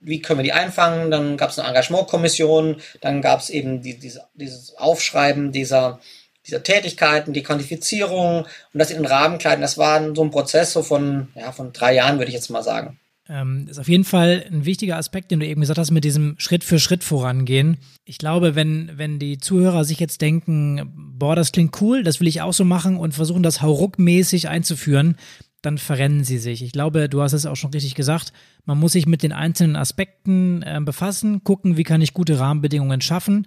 Wie 0.00 0.20
können 0.20 0.38
wir 0.40 0.44
die 0.44 0.52
einfangen? 0.52 1.10
Dann 1.10 1.36
gab 1.36 1.50
es 1.50 1.58
eine 1.58 1.68
Engagementkommission. 1.68 2.80
Dann 3.00 3.22
gab 3.22 3.40
es 3.40 3.50
eben 3.50 3.82
die, 3.82 3.98
diese, 3.98 4.24
dieses 4.34 4.76
Aufschreiben 4.76 5.52
dieser 5.52 6.00
dieser 6.48 6.62
Tätigkeiten, 6.62 7.32
die 7.32 7.42
Quantifizierung 7.42 8.44
und 8.72 8.78
das 8.78 8.90
in 8.90 8.96
den 8.96 9.06
Rahmen 9.06 9.38
kleiden, 9.38 9.60
das 9.60 9.78
war 9.78 10.14
so 10.14 10.22
ein 10.22 10.30
Prozess 10.30 10.72
so 10.72 10.82
von, 10.82 11.28
ja, 11.34 11.52
von 11.52 11.72
drei 11.72 11.94
Jahren, 11.94 12.18
würde 12.18 12.28
ich 12.28 12.34
jetzt 12.34 12.50
mal 12.50 12.62
sagen. 12.62 12.98
Ähm, 13.30 13.66
ist 13.68 13.78
auf 13.78 13.88
jeden 13.88 14.04
Fall 14.04 14.46
ein 14.50 14.64
wichtiger 14.64 14.96
Aspekt, 14.96 15.30
den 15.30 15.40
du 15.40 15.46
eben 15.46 15.60
gesagt 15.60 15.78
hast, 15.78 15.90
mit 15.90 16.04
diesem 16.04 16.36
Schritt 16.38 16.64
für 16.64 16.78
Schritt 16.78 17.04
vorangehen. 17.04 17.76
Ich 18.06 18.16
glaube, 18.16 18.54
wenn, 18.54 18.92
wenn 18.94 19.18
die 19.18 19.36
Zuhörer 19.36 19.84
sich 19.84 20.00
jetzt 20.00 20.22
denken, 20.22 20.90
boah, 20.96 21.36
das 21.36 21.52
klingt 21.52 21.78
cool, 21.82 22.02
das 22.02 22.20
will 22.20 22.28
ich 22.28 22.40
auch 22.40 22.54
so 22.54 22.64
machen 22.64 22.96
und 22.96 23.12
versuchen, 23.12 23.42
das 23.42 23.60
hauruckmäßig 23.60 24.48
einzuführen, 24.48 25.16
dann 25.60 25.76
verrennen 25.76 26.24
sie 26.24 26.38
sich. 26.38 26.62
Ich 26.62 26.72
glaube, 26.72 27.10
du 27.10 27.20
hast 27.20 27.34
es 27.34 27.44
auch 27.44 27.56
schon 27.56 27.72
richtig 27.72 27.94
gesagt, 27.94 28.32
man 28.64 28.78
muss 28.78 28.92
sich 28.92 29.06
mit 29.06 29.22
den 29.22 29.32
einzelnen 29.32 29.76
Aspekten 29.76 30.62
äh, 30.62 30.80
befassen, 30.82 31.44
gucken, 31.44 31.76
wie 31.76 31.84
kann 31.84 32.00
ich 32.00 32.14
gute 32.14 32.38
Rahmenbedingungen 32.38 33.02
schaffen 33.02 33.46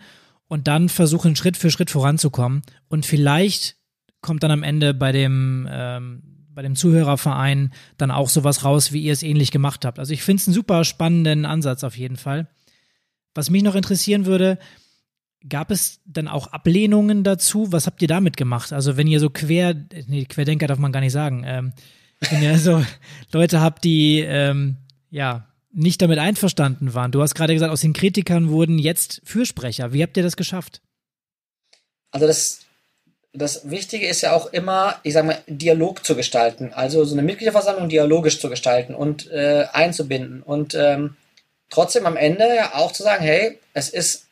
und 0.52 0.68
dann 0.68 0.90
versuchen, 0.90 1.38
Schritt 1.38 1.56
für 1.56 1.72
Schritt 1.72 1.90
voranzukommen. 1.90 2.62
Und 2.90 3.06
vielleicht 3.06 3.78
kommt 4.20 4.44
dann 4.44 4.52
am 4.52 4.64
Ende 4.64 4.94
bei 4.94 5.14
dem, 5.14 5.66
ähm, 5.72 6.24
bei 6.50 6.62
dem 6.62 6.76
Zuhörerverein 6.76 7.72
dann 7.98 8.12
auch 8.12 8.28
sowas 8.28 8.66
raus, 8.66 8.92
wie 8.92 9.02
ihr 9.02 9.14
es 9.14 9.24
ähnlich 9.24 9.52
gemacht 9.52 9.86
habt. 9.86 9.98
Also 9.98 10.12
ich 10.12 10.24
finde 10.24 10.42
es 10.42 10.48
einen 10.50 10.54
super 10.54 10.84
spannenden 10.84 11.46
Ansatz 11.46 11.86
auf 11.86 11.98
jeden 11.98 12.18
Fall. 12.18 12.50
Was 13.34 13.50
mich 13.50 13.64
noch 13.64 13.76
interessieren 13.76 14.26
würde, 14.26 14.60
gab 15.48 15.72
es 15.72 16.02
dann 16.04 16.28
auch 16.28 16.48
Ablehnungen 16.48 17.24
dazu? 17.24 17.72
Was 17.72 17.88
habt 17.88 18.02
ihr 18.02 18.10
damit 18.10 18.36
gemacht? 18.36 18.74
Also 18.74 18.98
wenn 18.98 19.08
ihr 19.08 19.22
so 19.22 19.30
quer, 19.30 19.74
nee, 20.08 20.26
Querdenker 20.26 20.68
darf 20.68 20.80
man 20.80 20.92
gar 20.92 21.00
nicht 21.00 21.14
sagen, 21.14 21.44
ähm, 21.46 21.72
wenn 22.30 22.44
ihr 22.44 22.58
so 22.60 22.84
Leute 23.32 23.62
habt, 23.62 23.86
die 23.86 24.20
ähm, 24.20 24.76
ja 25.12 25.48
nicht 25.74 26.02
damit 26.02 26.20
einverstanden 26.20 26.94
waren. 26.94 27.12
Du 27.12 27.22
hast 27.22 27.36
gerade 27.36 27.54
gesagt, 27.54 27.72
aus 27.72 27.82
den 27.82 27.94
Kritikern 27.94 28.50
wurden 28.50 28.78
jetzt 28.78 29.22
Fürsprecher. 29.24 29.94
Wie 29.94 30.04
habt 30.04 30.18
ihr 30.18 30.24
das 30.24 30.36
geschafft? 30.36 30.82
Also 32.12 32.28
das, 32.28 32.60
das 33.34 33.70
Wichtige 33.70 34.08
ist 34.08 34.22
ja 34.22 34.34
auch 34.34 34.48
immer, 34.48 35.00
ich 35.04 35.14
sage 35.14 35.28
mal, 35.28 35.42
Dialog 35.48 36.06
zu 36.06 36.16
gestalten. 36.16 36.74
Also 36.74 37.06
so 37.06 37.16
eine 37.16 37.24
Mitgliederversammlung 37.24 37.90
dialogisch 37.90 38.40
zu 38.40 38.50
gestalten 38.50 38.94
und 38.94 39.32
äh, 39.32 39.66
einzubinden. 39.72 40.44
Und 40.44 40.76
ähm, 40.76 41.16
trotzdem 41.70 42.06
am 42.06 42.18
Ende 42.18 42.56
ja 42.56 42.76
auch 42.76 42.92
zu 42.92 43.04
sagen, 43.04 43.24
hey, 43.24 43.60
es 43.74 43.90
ist, 43.90 44.28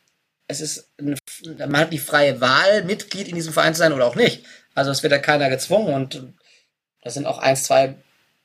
es 0.48 0.62
ist, 0.62 0.90
eine, 0.98 1.16
man 1.58 1.78
hat 1.78 1.94
die 1.94 2.00
freie 2.00 2.42
Wahl, 2.42 2.84
Mitglied 2.84 3.30
in 3.30 3.36
diesem 3.36 3.54
Verein 3.54 3.74
zu 3.74 3.80
sein 3.80 3.94
oder 3.94 4.06
auch 4.06 4.16
nicht. 4.16 4.44
Also 4.76 4.92
es 4.92 5.04
wird 5.04 5.14
ja 5.14 5.20
keiner 5.20 5.50
gezwungen 5.50 5.94
und 5.94 6.24
da 7.02 7.10
sind 7.10 7.26
auch 7.26 7.38
eins, 7.38 7.64
zwei 7.64 7.96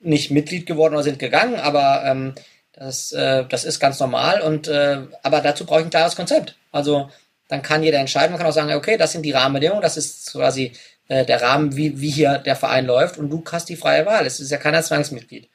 nicht 0.01 0.31
Mitglied 0.31 0.67
geworden 0.67 0.95
oder 0.95 1.03
sind 1.03 1.19
gegangen, 1.19 1.57
aber 1.57 2.05
ähm, 2.05 2.35
das, 2.77 3.13
äh, 3.13 3.45
das 3.49 3.65
ist 3.65 3.81
ganz 3.81 4.01
normal 4.01 4.41
und 4.41 4.69
äh, 4.69 5.03
aber 5.23 5.41
dazu 5.41 5.65
brauche 5.65 5.81
ich 5.81 5.87
ein 5.87 5.91
klares 5.91 6.17
Konzept. 6.17 6.57
Also 6.73 7.11
dann 7.49 7.63
kann 7.63 7.83
jeder 7.83 7.99
entscheiden, 7.99 8.33
man 8.33 8.39
kann 8.39 8.49
auch 8.49 8.55
sagen, 8.55 8.73
okay, 8.73 8.97
das 8.97 9.13
sind 9.13 9.23
die 9.23 9.33
Rahmenbedingungen, 9.33 9.83
das 9.83 9.97
ist 9.97 10.33
quasi 10.33 10.73
äh, 11.09 11.25
der 11.25 11.43
Rahmen, 11.43 11.77
wie, 11.77 12.01
wie 12.01 12.11
hier 12.11 12.39
der 12.39 12.57
Verein 12.57 12.87
läuft 12.87 13.19
und 13.19 13.31
du 13.31 13.43
hast 13.51 13.69
die 13.69 13.77
freie 13.77 14.07
Wahl. 14.07 14.27
Es 14.27 14.41
ist 14.41 14.51
ja 14.51 14.59
keiner 14.59 14.83
Zwangsmitglied. 14.83 15.49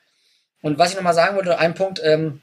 Und 0.61 0.77
was 0.77 0.91
ich 0.91 0.95
nochmal 0.95 1.13
sagen 1.13 1.35
wollte, 1.35 1.57
ein 1.57 1.73
Punkt, 1.73 2.01
ähm, 2.03 2.41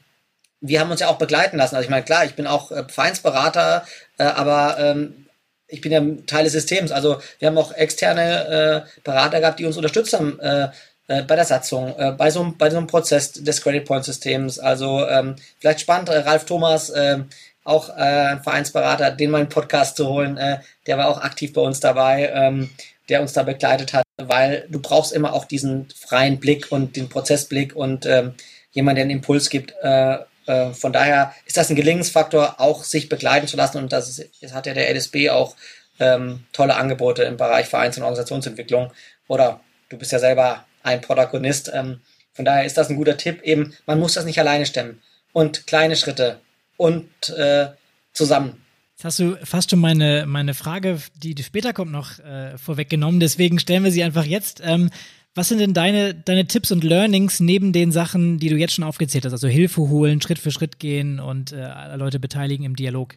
wir 0.59 0.79
haben 0.79 0.91
uns 0.91 0.99
ja 0.99 1.07
auch 1.07 1.17
begleiten 1.17 1.57
lassen. 1.57 1.75
Also 1.75 1.85
ich 1.85 1.89
meine, 1.89 2.03
klar, 2.03 2.25
ich 2.25 2.35
bin 2.35 2.47
auch 2.47 2.71
äh, 2.71 2.83
Vereinsberater, 2.87 3.85
äh, 4.17 4.23
aber 4.23 4.77
ähm, 4.79 5.27
ich 5.67 5.81
bin 5.81 5.91
ja 5.91 6.01
Teil 6.25 6.43
des 6.43 6.53
Systems. 6.53 6.91
Also 6.91 7.21
wir 7.39 7.47
haben 7.47 7.57
auch 7.57 7.73
externe 7.73 8.85
äh, 8.85 9.01
Berater 9.03 9.39
gehabt, 9.39 9.59
die 9.59 9.65
uns 9.65 9.77
unterstützt 9.77 10.13
haben, 10.13 10.39
äh, 10.39 10.69
äh, 11.07 11.23
bei 11.23 11.35
der 11.35 11.45
Satzung, 11.45 11.93
äh, 11.97 12.11
bei, 12.11 12.29
so, 12.29 12.53
bei 12.57 12.69
so 12.69 12.77
einem 12.77 12.87
Prozess 12.87 13.33
des 13.33 13.61
Credit 13.61 13.85
Point 13.85 14.05
Systems. 14.05 14.59
Also 14.59 15.05
ähm, 15.07 15.35
vielleicht 15.59 15.81
spannend, 15.81 16.09
äh, 16.09 16.19
Ralf 16.19 16.45
Thomas, 16.45 16.89
äh, 16.89 17.19
auch 17.63 17.89
äh, 17.89 18.01
ein 18.01 18.43
Vereinsberater, 18.43 19.11
den 19.11 19.31
mal 19.31 19.41
in 19.41 19.49
Podcast 19.49 19.97
zu 19.97 20.07
holen, 20.07 20.37
äh, 20.37 20.59
der 20.85 20.97
war 20.97 21.09
auch 21.09 21.21
aktiv 21.21 21.53
bei 21.53 21.61
uns 21.61 21.79
dabei. 21.79 22.31
Ähm, 22.33 22.69
der 23.09 23.21
uns 23.21 23.33
da 23.33 23.43
begleitet 23.43 23.93
hat, 23.93 24.03
weil 24.17 24.67
du 24.69 24.79
brauchst 24.79 25.13
immer 25.13 25.33
auch 25.33 25.45
diesen 25.45 25.87
freien 25.95 26.39
Blick 26.39 26.71
und 26.71 26.95
den 26.95 27.09
Prozessblick 27.09 27.75
und 27.75 28.05
ähm, 28.05 28.33
jemand, 28.71 28.97
der 28.97 29.03
einen 29.03 29.11
Impuls 29.11 29.49
gibt. 29.49 29.73
Äh, 29.81 30.17
äh, 30.45 30.73
von 30.73 30.93
daher 30.93 31.33
ist 31.45 31.57
das 31.57 31.69
ein 31.69 31.75
Gelingensfaktor, 31.75 32.59
auch 32.59 32.83
sich 32.83 33.09
begleiten 33.09 33.47
zu 33.47 33.57
lassen 33.57 33.77
und 33.77 33.93
das, 33.93 34.09
ist, 34.09 34.29
das 34.41 34.53
hat 34.53 34.65
ja 34.65 34.73
der 34.73 34.93
LSB 34.93 35.29
auch 35.29 35.55
ähm, 35.99 36.43
tolle 36.51 36.75
Angebote 36.75 37.23
im 37.23 37.37
Bereich 37.37 37.67
Vereins- 37.67 37.97
und 37.97 38.03
Organisationsentwicklung 38.03 38.91
oder 39.27 39.61
du 39.89 39.97
bist 39.97 40.11
ja 40.11 40.19
selber 40.19 40.65
ein 40.87 41.01
Protagonist. 41.01 41.71
Ähm, 41.73 41.99
von 42.33 42.45
daher 42.45 42.65
ist 42.65 42.77
das 42.77 42.89
ein 42.89 42.95
guter 42.95 43.17
Tipp. 43.17 43.41
Eben, 43.43 43.73
man 43.85 43.99
muss 43.99 44.13
das 44.13 44.25
nicht 44.25 44.39
alleine 44.39 44.65
stemmen 44.65 45.01
und 45.33 45.67
kleine 45.67 45.95
Schritte 45.95 46.39
und 46.77 47.29
äh, 47.29 47.67
zusammen. 48.13 48.63
Jetzt 48.95 49.05
hast 49.05 49.19
du 49.19 49.37
fast 49.43 49.69
schon 49.69 49.79
meine, 49.79 50.25
meine 50.25 50.55
Frage, 50.55 50.99
die 51.15 51.35
später 51.43 51.73
kommt, 51.73 51.91
noch 51.91 52.17
äh, 52.19 52.57
vorweggenommen. 52.57 53.19
Deswegen 53.19 53.59
stellen 53.59 53.83
wir 53.83 53.91
sie 53.91 54.03
einfach 54.03 54.25
jetzt. 54.25 54.61
Ähm, 54.63 54.89
was 55.35 55.49
sind 55.49 55.59
denn 55.59 55.75
deine, 55.75 56.15
deine 56.15 56.47
Tipps 56.47 56.71
und 56.71 56.83
Learnings 56.83 57.39
neben 57.39 57.73
den 57.73 57.91
Sachen, 57.91 58.39
die 58.39 58.49
du 58.49 58.55
jetzt 58.55 58.73
schon 58.73 58.83
aufgezählt 58.83 59.23
hast? 59.23 59.33
Also 59.33 59.47
Hilfe 59.47 59.81
holen, 59.81 60.19
Schritt 60.19 60.39
für 60.39 60.49
Schritt 60.49 60.79
gehen 60.79 61.19
und 61.19 61.51
äh, 61.51 61.95
Leute 61.95 62.19
beteiligen 62.19 62.65
im 62.65 62.75
Dialog. 62.75 63.15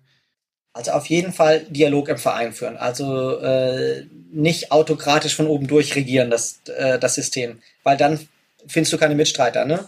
Also 0.73 0.93
auf 0.93 1.07
jeden 1.07 1.33
Fall 1.33 1.67
Dialog 1.69 2.09
im 2.09 2.19
Verein 2.19 2.53
führen. 2.53 2.77
Also 2.77 3.39
äh, 3.41 4.05
nicht 4.33 4.71
autokratisch 4.71 5.35
von 5.35 5.49
oben 5.49 5.67
durch 5.67 5.97
regieren, 5.97 6.31
das, 6.31 6.61
äh, 6.67 6.99
das 6.99 7.17
System. 7.17 7.61
Weil 7.83 7.97
dann 7.97 8.29
findest 8.67 8.93
du 8.93 8.99
keine 8.99 9.17
Mitstreiter. 9.17 9.65
Ne? 9.65 9.85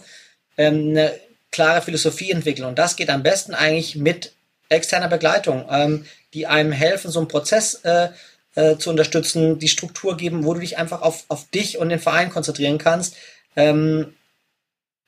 Ähm, 0.57 0.89
eine 0.89 1.13
klare 1.51 1.81
Philosophie 1.81 2.31
entwickeln. 2.31 2.67
Und 2.67 2.79
das 2.79 2.97
geht 2.97 3.09
am 3.09 3.23
besten 3.23 3.53
eigentlich 3.53 3.95
mit 3.95 4.33
externer 4.67 5.07
Begleitung, 5.07 5.65
ähm, 5.69 6.05
die 6.33 6.47
einem 6.47 6.71
helfen, 6.71 7.11
so 7.11 7.19
einen 7.19 7.27
Prozess 7.27 7.75
äh, 7.83 8.09
äh, 8.55 8.77
zu 8.77 8.89
unterstützen, 8.89 9.59
die 9.59 9.67
Struktur 9.69 10.17
geben, 10.17 10.43
wo 10.43 10.53
du 10.53 10.59
dich 10.59 10.77
einfach 10.77 11.01
auf, 11.01 11.25
auf 11.29 11.49
dich 11.49 11.77
und 11.77 11.89
den 11.89 11.99
Verein 11.99 12.29
konzentrieren 12.29 12.77
kannst. 12.77 13.15
Ähm, 13.55 14.13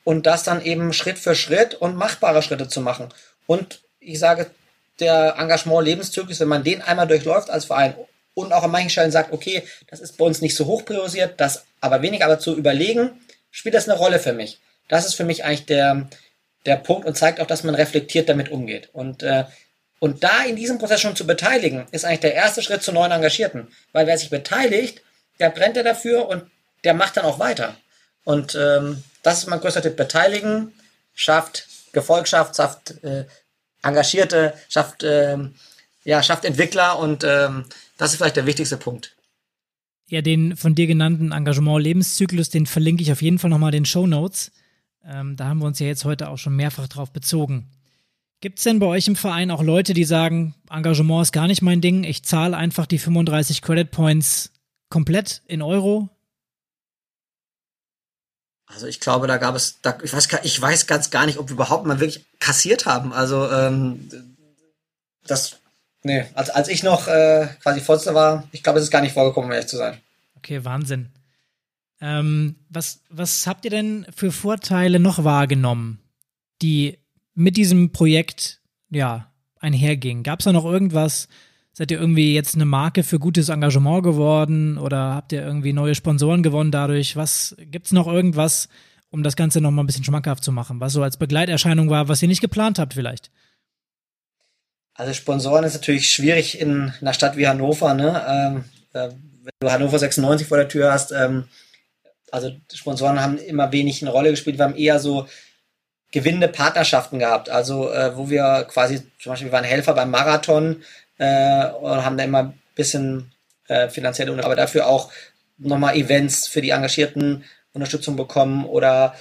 und 0.04 0.26
das 0.28 0.44
dann 0.44 0.64
eben 0.64 0.94
Schritt 0.94 1.18
für 1.18 1.36
Schritt 1.36 1.74
und 1.74 1.98
machbare 1.98 2.44
Schritte 2.44 2.68
zu 2.68 2.80
machen. 2.80 3.10
Und 3.48 3.82
ich 4.00 4.20
sage, 4.20 4.52
der 5.00 5.36
Engagement-Lebenszyklus, 5.38 6.40
wenn 6.40 6.48
man 6.48 6.64
den 6.64 6.82
einmal 6.82 7.08
durchläuft 7.08 7.50
als 7.50 7.66
Verein 7.66 7.96
und 8.34 8.54
auch 8.54 8.64
an 8.64 8.72
manchen 8.72 8.90
Stellen 8.90 9.12
sagt, 9.12 9.34
okay, 9.34 9.64
das 9.90 10.00
ist 10.00 10.18
bei 10.18 10.26
uns 10.26 10.42
nicht 10.42 10.56
so 10.56 10.66
hoch 10.66 10.86
priorisiert, 10.86 11.40
das 11.40 11.66
aber 11.82 12.02
weniger, 12.02 12.26
aber 12.26 12.40
zu 12.40 12.56
überlegen, 12.56 13.12
spielt 13.50 13.76
das 13.76 13.90
eine 13.90 13.98
Rolle 13.98 14.20
für 14.20 14.34
mich. 14.34 14.60
Das 14.88 15.06
ist 15.06 15.16
für 15.16 15.24
mich 15.24 15.44
eigentlich 15.44 15.66
der, 15.66 16.10
der 16.66 16.76
Punkt 16.76 17.08
und 17.08 17.18
zeigt 17.18 17.40
auch, 17.40 17.48
dass 17.48 17.64
man 17.64 17.76
reflektiert 17.76 18.30
damit 18.30 18.50
umgeht. 18.50 18.90
Und, 18.94 19.24
äh, 19.24 19.46
und 20.00 20.24
da 20.24 20.44
in 20.44 20.56
diesem 20.56 20.78
Prozess 20.78 21.02
schon 21.02 21.16
zu 21.16 21.26
beteiligen, 21.26 21.88
ist 21.92 22.06
eigentlich 22.06 22.20
der 22.20 22.36
erste 22.36 22.62
Schritt 22.62 22.84
zu 22.84 22.92
neuen 22.92 23.12
Engagierten. 23.12 23.70
Weil 23.94 24.06
wer 24.06 24.18
sich 24.18 24.30
beteiligt, 24.30 25.02
der 25.40 25.50
brennt 25.50 25.78
ja 25.78 25.84
dafür 25.84 26.28
und 26.28 26.44
der 26.84 26.94
macht 26.94 27.18
dann 27.18 27.26
auch 27.26 27.40
weiter. 27.40 27.76
Und 28.26 28.56
ähm, 28.56 29.04
das 29.24 29.40
ist 29.40 29.48
mein 29.48 29.62
größter 29.62 29.82
Tipp. 29.82 29.96
Beteiligen 29.96 30.74
schafft 31.14 31.68
Gefolgschaft, 31.94 32.58
schafft 32.58 33.04
äh, 33.04 33.26
Engagierte, 33.86 34.54
schafft, 34.68 35.04
äh, 35.04 35.38
ja, 36.04 36.24
schafft 36.24 36.46
Entwickler 36.46 37.00
und 37.00 37.24
ähm, 37.24 37.66
das 37.98 38.12
ist 38.12 38.18
vielleicht 38.18 38.36
der 38.36 38.46
wichtigste 38.46 38.78
Punkt. 38.78 39.16
Ja, 40.08 40.22
den 40.22 40.56
von 40.56 40.76
dir 40.76 40.88
genannten 40.88 41.32
Engagement-Lebenszyklus, 41.32 42.50
den 42.50 42.66
verlinke 42.66 43.02
ich 43.02 43.12
auf 43.12 43.22
jeden 43.22 43.40
Fall 43.40 43.50
nochmal 43.50 43.74
in 43.74 43.84
den 43.84 43.86
Show 43.86 44.06
Notes. 44.06 44.52
Ähm, 45.04 45.36
da 45.36 45.46
haben 45.46 45.60
wir 45.60 45.66
uns 45.66 45.80
ja 45.80 45.88
jetzt 45.88 46.06
heute 46.06 46.30
auch 46.30 46.38
schon 46.38 46.56
mehrfach 46.56 46.88
drauf 46.88 47.12
bezogen. 47.12 47.68
Gibt 48.42 48.60
es 48.60 48.64
denn 48.64 48.80
bei 48.80 48.86
euch 48.86 49.08
im 49.08 49.16
Verein 49.16 49.50
auch 49.50 49.64
Leute, 49.64 49.94
die 49.94 50.04
sagen, 50.04 50.54
Engagement 50.70 51.24
ist 51.24 51.32
gar 51.32 51.48
nicht 51.48 51.62
mein 51.62 51.82
Ding, 51.82 52.04
ich 52.04 52.24
zahle 52.24 52.58
einfach 52.58 52.86
die 52.86 53.00
35 53.00 53.62
Credit 53.62 53.90
Points 53.90 54.52
komplett 54.90 55.42
in 55.48 55.62
Euro? 55.62 56.10
Also 58.68 58.88
ich 58.88 59.00
glaube, 59.00 59.28
da 59.28 59.38
gab 59.38 59.56
es, 59.56 59.80
da, 59.82 59.98
ich, 60.04 60.14
weiß, 60.14 60.28
ich 60.44 60.60
weiß 60.60 60.88
ganz 60.88 61.12
gar 61.12 61.26
nicht, 61.26 61.38
ob 61.38 61.50
wir 61.50 61.54
überhaupt 61.54 61.86
mal 61.86 62.00
wirklich 62.00 62.26
kassiert 62.40 62.86
haben. 62.86 63.14
Also 63.14 63.50
ähm, 63.52 64.10
das, 65.28 65.58
nee, 66.04 66.26
als, 66.34 66.50
als 66.50 66.68
ich 66.68 66.84
noch 66.84 67.08
äh, 67.08 67.48
quasi 67.62 67.82
Vorsitzender 67.82 68.20
war, 68.20 68.48
ich 68.52 68.64
glaube, 68.64 68.80
es 68.80 68.86
ist 68.86 68.92
gar 68.92 69.02
nicht 69.02 69.14
vorgekommen, 69.14 69.50
um 69.50 69.54
ehrlich 69.54 69.70
zu 69.70 69.78
sein. 69.78 70.00
Okay, 70.38 70.66
Wahnsinn. 70.66 71.10
Ähm, 72.02 72.56
was, 72.70 73.02
was 73.10 73.48
habt 73.48 73.66
ihr 73.66 73.72
denn 73.72 74.06
für 74.14 74.32
Vorteile 74.32 75.00
noch 75.00 75.24
wahrgenommen, 75.24 76.00
die 76.62 77.00
mit 77.34 77.58
diesem 77.58 77.92
Projekt 77.92 78.62
ja 78.90 79.32
einhergingen? 79.60 80.24
Gab 80.24 80.40
es 80.40 80.46
da 80.46 80.52
noch 80.52 80.66
irgendwas? 80.66 81.28
Seid 81.78 81.92
ihr 81.92 82.00
irgendwie 82.00 82.34
jetzt 82.34 82.56
eine 82.56 82.64
Marke 82.64 83.04
für 83.04 83.20
gutes 83.20 83.50
Engagement 83.50 84.02
geworden 84.02 84.78
oder 84.78 85.14
habt 85.14 85.34
ihr 85.34 85.46
irgendwie 85.46 85.74
neue 85.74 85.94
Sponsoren 85.94 86.42
gewonnen 86.42 86.72
dadurch? 86.72 87.18
Was 87.18 87.54
gibt's 87.60 87.92
noch 87.92 88.08
irgendwas, 88.08 88.70
um 89.10 89.24
das 89.24 89.36
Ganze 89.36 89.60
noch 89.60 89.72
mal 89.72 89.84
ein 89.84 89.86
bisschen 89.86 90.06
schmackhaft 90.06 90.42
zu 90.42 90.54
machen, 90.54 90.80
was 90.80 90.94
so 90.94 91.04
als 91.04 91.18
Begleiterscheinung 91.18 91.90
war, 91.90 92.08
was 92.08 92.22
ihr 92.22 92.30
nicht 92.30 92.40
geplant 92.40 92.80
habt 92.80 92.94
vielleicht? 92.94 93.30
Also 94.94 95.12
Sponsoren 95.12 95.66
ist 95.66 95.74
natürlich 95.74 96.08
schwierig 96.08 96.62
in 96.62 96.94
einer 97.02 97.14
Stadt 97.14 97.36
wie 97.36 97.46
Hannover, 97.46 97.94
ne? 97.94 98.26
Ähm, 98.26 98.64
äh, 98.94 99.10
wenn 99.44 99.52
du 99.60 99.70
Hannover 99.70 100.00
96 100.00 100.48
vor 100.48 100.56
der 100.56 100.70
Tür 100.70 100.94
hast, 100.94 101.12
ähm, 101.12 101.50
also 102.32 102.52
Sponsoren 102.74 103.20
haben 103.20 103.38
immer 103.38 103.74
wenig 103.74 104.02
eine 104.02 104.12
Rolle 104.12 104.32
gespielt. 104.32 104.58
Wir 104.58 104.64
haben 104.64 104.78
eher 104.78 105.00
so 105.00 105.28
gewinnende 106.14 106.48
Partnerschaften 106.48 107.20
gehabt. 107.20 107.50
Also 107.50 107.92
äh, 107.92 108.16
wo 108.16 108.30
wir 108.30 108.66
quasi, 108.70 109.02
zum 109.20 109.34
Beispiel, 109.34 109.50
wir 109.50 109.52
waren 109.52 109.66
Helfer 109.66 109.94
beim 109.94 110.12
Marathon 110.12 110.82
äh, 111.18 111.68
und 111.68 112.06
haben 112.06 112.18
da 112.18 112.24
immer 112.24 112.44
ein 112.44 112.62
bisschen 112.76 113.32
äh, 113.68 113.90
finanzielle, 113.90 114.44
aber 114.44 114.56
dafür 114.56 114.88
auch 114.88 115.12
nochmal 115.58 115.96
Events 115.96 116.48
für 116.48 116.62
die 116.62 116.72
Engagierten 116.72 117.44
Unterstützung 117.74 118.16
bekommen 118.16 118.66
oder 118.66 119.16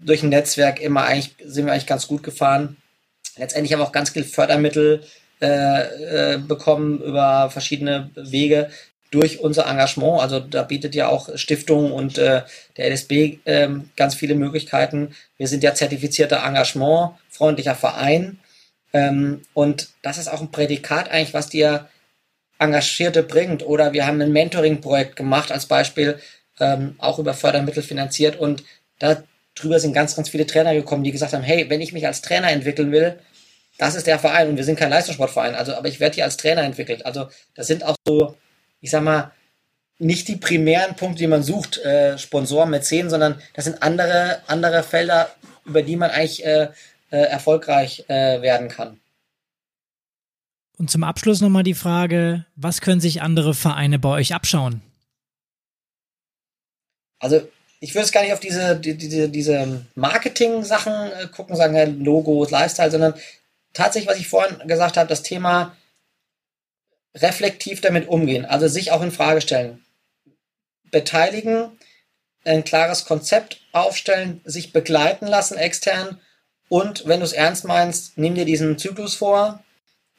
durch 0.00 0.22
ein 0.22 0.28
Netzwerk 0.28 0.80
immer 0.80 1.04
eigentlich, 1.04 1.34
sind 1.44 1.66
wir 1.66 1.72
eigentlich 1.72 1.86
ganz 1.86 2.06
gut 2.06 2.22
gefahren. 2.22 2.76
Letztendlich 3.36 3.72
haben 3.72 3.80
wir 3.80 3.86
auch 3.86 3.92
ganz 3.92 4.10
viel 4.10 4.24
Fördermittel 4.24 5.02
äh, 5.40 6.34
äh, 6.34 6.38
bekommen 6.38 7.00
über 7.02 7.50
verschiedene 7.50 8.10
Wege, 8.14 8.70
durch 9.10 9.40
unser 9.40 9.66
Engagement. 9.66 10.20
Also 10.20 10.40
da 10.40 10.62
bietet 10.62 10.94
ja 10.94 11.08
auch 11.08 11.36
Stiftung 11.36 11.92
und 11.92 12.18
äh, 12.18 12.42
der 12.76 12.90
LSB 12.90 13.38
äh, 13.44 13.68
ganz 13.96 14.14
viele 14.14 14.34
Möglichkeiten. 14.34 15.14
Wir 15.36 15.48
sind 15.48 15.62
ja 15.62 15.74
zertifizierter 15.74 16.42
Engagement, 16.44 17.12
freundlicher 17.30 17.74
Verein. 17.74 18.38
Ähm, 18.92 19.42
und 19.54 19.90
das 20.02 20.18
ist 20.18 20.28
auch 20.28 20.40
ein 20.40 20.50
Prädikat 20.50 21.10
eigentlich, 21.10 21.34
was 21.34 21.48
dir 21.48 21.88
Engagierte 22.58 23.22
bringt. 23.22 23.66
Oder 23.66 23.92
wir 23.92 24.06
haben 24.06 24.20
ein 24.20 24.32
Mentoring-Projekt 24.32 25.16
gemacht 25.16 25.52
als 25.52 25.66
Beispiel, 25.66 26.18
ähm, 26.60 26.94
auch 26.98 27.18
über 27.18 27.34
Fördermittel 27.34 27.82
finanziert. 27.82 28.36
Und 28.36 28.64
darüber 28.98 29.78
sind 29.78 29.92
ganz, 29.92 30.16
ganz 30.16 30.28
viele 30.28 30.46
Trainer 30.46 30.74
gekommen, 30.74 31.04
die 31.04 31.12
gesagt 31.12 31.32
haben, 31.32 31.42
hey, 31.42 31.68
wenn 31.68 31.80
ich 31.80 31.92
mich 31.92 32.06
als 32.06 32.22
Trainer 32.22 32.50
entwickeln 32.50 32.92
will, 32.92 33.18
das 33.78 33.94
ist 33.94 34.06
der 34.06 34.18
Verein 34.18 34.48
und 34.48 34.56
wir 34.56 34.64
sind 34.64 34.78
kein 34.78 34.88
Leistungssportverein, 34.88 35.54
also 35.54 35.74
aber 35.74 35.88
ich 35.88 36.00
werde 36.00 36.14
hier 36.14 36.24
als 36.24 36.38
Trainer 36.38 36.62
entwickelt. 36.62 37.04
Also 37.04 37.28
das 37.54 37.66
sind 37.66 37.84
auch 37.84 37.96
so 38.06 38.34
ich 38.80 38.90
sag 38.90 39.02
mal, 39.02 39.32
nicht 39.98 40.28
die 40.28 40.36
primären 40.36 40.94
Punkte, 40.94 41.18
die 41.18 41.26
man 41.26 41.42
sucht, 41.42 41.78
äh, 41.78 42.18
Sponsoren, 42.18 42.70
Mäzen, 42.70 43.10
sondern 43.10 43.40
das 43.54 43.64
sind 43.64 43.82
andere, 43.82 44.42
andere 44.46 44.82
Felder, 44.82 45.30
über 45.64 45.82
die 45.82 45.96
man 45.96 46.10
eigentlich 46.10 46.44
äh, 46.44 46.68
äh, 47.10 47.18
erfolgreich 47.18 48.04
äh, 48.08 48.42
werden 48.42 48.68
kann. 48.68 49.00
Und 50.78 50.90
zum 50.90 51.04
Abschluss 51.04 51.40
nochmal 51.40 51.62
die 51.62 51.74
Frage, 51.74 52.44
was 52.54 52.80
können 52.80 53.00
sich 53.00 53.22
andere 53.22 53.54
Vereine 53.54 53.98
bei 53.98 54.10
euch 54.10 54.34
abschauen? 54.34 54.82
Also 57.18 57.48
ich 57.80 57.94
würde 57.94 58.04
es 58.04 58.12
gar 58.12 58.22
nicht 58.22 58.32
auf 58.32 58.40
diese, 58.40 58.78
die, 58.78 58.96
diese, 58.96 59.28
diese 59.28 59.86
Marketing-Sachen 59.94 60.92
äh, 60.92 61.26
gucken, 61.28 61.56
sagen 61.56 61.74
ja, 61.74 61.84
Logos, 61.84 62.50
Lifestyle, 62.50 62.90
sondern 62.90 63.14
tatsächlich, 63.72 64.10
was 64.10 64.18
ich 64.18 64.28
vorhin 64.28 64.66
gesagt 64.68 64.96
habe, 64.96 65.08
das 65.08 65.22
Thema 65.22 65.76
reflektiv 67.14 67.80
damit 67.80 68.08
umgehen, 68.08 68.44
also 68.44 68.68
sich 68.68 68.92
auch 68.92 69.02
in 69.02 69.10
Frage 69.10 69.40
stellen, 69.40 69.84
beteiligen, 70.90 71.70
ein 72.44 72.64
klares 72.64 73.06
Konzept 73.06 73.60
aufstellen, 73.72 74.40
sich 74.44 74.72
begleiten 74.72 75.26
lassen 75.26 75.56
extern 75.56 76.20
und 76.68 77.06
wenn 77.06 77.20
du 77.20 77.26
es 77.26 77.32
ernst 77.32 77.64
meinst, 77.64 78.18
nimm 78.18 78.34
dir 78.34 78.44
diesen 78.44 78.78
Zyklus 78.78 79.14
vor 79.14 79.62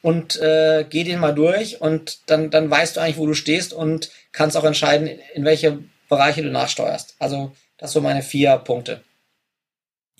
und 0.02 0.36
äh, 0.40 0.86
geh 0.88 1.04
den 1.04 1.20
mal 1.20 1.34
durch 1.34 1.80
und 1.80 2.20
dann, 2.26 2.50
dann 2.50 2.70
weißt 2.70 2.96
du 2.96 3.00
eigentlich, 3.00 3.18
wo 3.18 3.26
du 3.26 3.34
stehst 3.34 3.72
und 3.72 4.10
kannst 4.32 4.56
auch 4.56 4.64
entscheiden, 4.64 5.08
in 5.34 5.44
welche 5.44 5.78
Bereiche 6.08 6.42
du 6.42 6.50
nachsteuerst. 6.50 7.16
Also 7.18 7.52
das 7.76 7.92
sind 7.92 8.02
meine 8.02 8.22
vier 8.22 8.56
Punkte. 8.56 9.02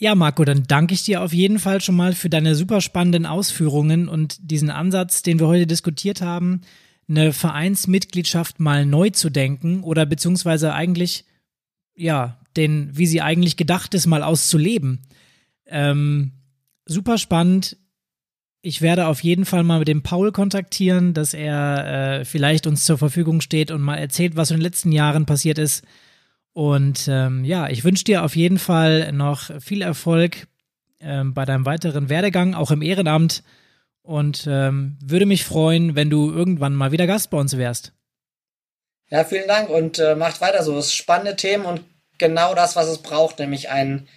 Ja, 0.00 0.14
Marco, 0.14 0.44
dann 0.44 0.64
danke 0.68 0.94
ich 0.94 1.02
dir 1.02 1.22
auf 1.22 1.32
jeden 1.32 1.58
Fall 1.58 1.80
schon 1.80 1.96
mal 1.96 2.12
für 2.12 2.30
deine 2.30 2.54
super 2.54 2.80
spannenden 2.80 3.26
Ausführungen 3.26 4.08
und 4.08 4.38
diesen 4.40 4.70
Ansatz, 4.70 5.22
den 5.22 5.40
wir 5.40 5.48
heute 5.48 5.66
diskutiert 5.66 6.20
haben, 6.20 6.60
eine 7.08 7.32
Vereinsmitgliedschaft 7.32 8.60
mal 8.60 8.86
neu 8.86 9.10
zu 9.10 9.28
denken 9.28 9.82
oder 9.82 10.06
beziehungsweise 10.06 10.72
eigentlich, 10.72 11.24
ja, 11.96 12.38
den, 12.56 12.96
wie 12.96 13.06
sie 13.06 13.22
eigentlich 13.22 13.56
gedacht 13.56 13.92
ist, 13.94 14.06
mal 14.06 14.22
auszuleben. 14.22 15.00
Ähm, 15.68 16.32
super 16.86 17.18
spannend. 17.18 17.76
Ich 18.60 18.82
werde 18.82 19.06
auf 19.06 19.22
jeden 19.22 19.44
Fall 19.44 19.62
mal 19.62 19.78
mit 19.78 19.88
dem 19.88 20.02
Paul 20.02 20.32
kontaktieren, 20.32 21.14
dass 21.14 21.32
er 21.32 22.20
äh, 22.20 22.24
vielleicht 22.24 22.66
uns 22.66 22.84
zur 22.84 22.98
Verfügung 22.98 23.40
steht 23.40 23.70
und 23.70 23.80
mal 23.80 23.96
erzählt, 23.96 24.36
was 24.36 24.50
in 24.50 24.56
den 24.56 24.62
letzten 24.62 24.90
Jahren 24.90 25.26
passiert 25.26 25.58
ist. 25.58 25.84
Und 26.52 27.06
ähm, 27.08 27.44
ja, 27.44 27.68
ich 27.68 27.84
wünsche 27.84 28.04
dir 28.04 28.24
auf 28.24 28.34
jeden 28.34 28.58
Fall 28.58 29.12
noch 29.12 29.50
viel 29.60 29.80
Erfolg 29.80 30.48
ähm, 31.00 31.34
bei 31.34 31.44
deinem 31.44 31.66
weiteren 31.66 32.08
Werdegang, 32.08 32.54
auch 32.54 32.72
im 32.72 32.82
Ehrenamt. 32.82 33.44
Und 34.02 34.46
ähm, 34.50 34.96
würde 35.04 35.26
mich 35.26 35.44
freuen, 35.44 35.94
wenn 35.94 36.10
du 36.10 36.32
irgendwann 36.32 36.74
mal 36.74 36.92
wieder 36.92 37.06
Gast 37.06 37.30
bei 37.30 37.38
uns 37.38 37.56
wärst. 37.56 37.92
Ja, 39.10 39.24
vielen 39.24 39.46
Dank 39.48 39.68
und 39.70 39.98
äh, 39.98 40.16
macht 40.16 40.40
weiter 40.40 40.62
so. 40.62 40.76
Es 40.76 40.92
spannende 40.92 41.36
Themen 41.36 41.64
und 41.64 41.82
genau 42.18 42.54
das, 42.54 42.74
was 42.76 42.88
es 42.88 42.98
braucht, 42.98 43.38
nämlich 43.38 43.70
ein 43.70 44.08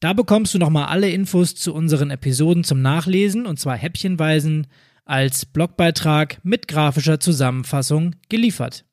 Da 0.00 0.12
bekommst 0.12 0.52
du 0.54 0.58
nochmal 0.58 0.86
alle 0.86 1.10
Infos 1.10 1.54
zu 1.54 1.72
unseren 1.74 2.10
Episoden 2.10 2.64
zum 2.64 2.82
Nachlesen 2.82 3.46
und 3.46 3.58
zwar 3.58 3.76
häppchenweisen 3.76 4.66
als 5.04 5.44
Blogbeitrag 5.44 6.40
mit 6.44 6.68
grafischer 6.68 7.20
Zusammenfassung 7.20 8.16
geliefert. 8.28 8.84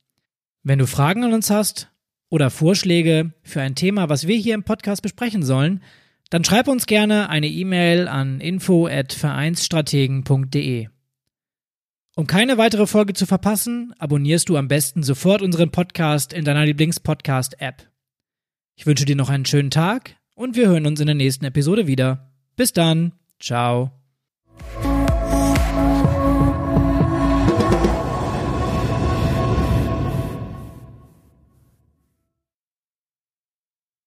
Wenn 0.63 0.79
du 0.79 0.87
Fragen 0.87 1.23
an 1.23 1.33
uns 1.33 1.49
hast 1.49 1.89
oder 2.29 2.49
Vorschläge 2.49 3.33
für 3.43 3.61
ein 3.61 3.75
Thema, 3.75 4.09
was 4.09 4.27
wir 4.27 4.35
hier 4.35 4.53
im 4.53 4.63
Podcast 4.63 5.01
besprechen 5.01 5.43
sollen, 5.43 5.81
dann 6.29 6.43
schreib 6.43 6.67
uns 6.67 6.85
gerne 6.85 7.29
eine 7.29 7.47
E-Mail 7.47 8.07
an 8.07 8.41
info@vereinsstrategen.de. 8.41 10.87
Um 12.15 12.25
keine 12.25 12.57
weitere 12.57 12.87
Folge 12.87 13.13
zu 13.13 13.27
verpassen, 13.27 13.93
abonnierst 13.99 14.49
du 14.49 14.57
am 14.57 14.67
besten 14.67 15.03
sofort 15.03 15.41
unseren 15.41 15.69
Podcast 15.69 16.33
in 16.33 16.43
deiner 16.45 16.65
Lieblingspodcast-App. 16.65 17.87
Ich 18.75 18.87
wünsche 18.87 19.05
dir 19.05 19.15
noch 19.15 19.29
einen 19.29 19.45
schönen 19.45 19.71
Tag 19.71 20.15
und 20.33 20.55
wir 20.55 20.67
hören 20.67 20.87
uns 20.87 20.99
in 20.99 21.05
der 21.05 21.15
nächsten 21.15 21.45
Episode 21.45 21.87
wieder. 21.87 22.31
Bis 22.55 22.73
dann. 22.73 23.13
Ciao. 23.39 23.91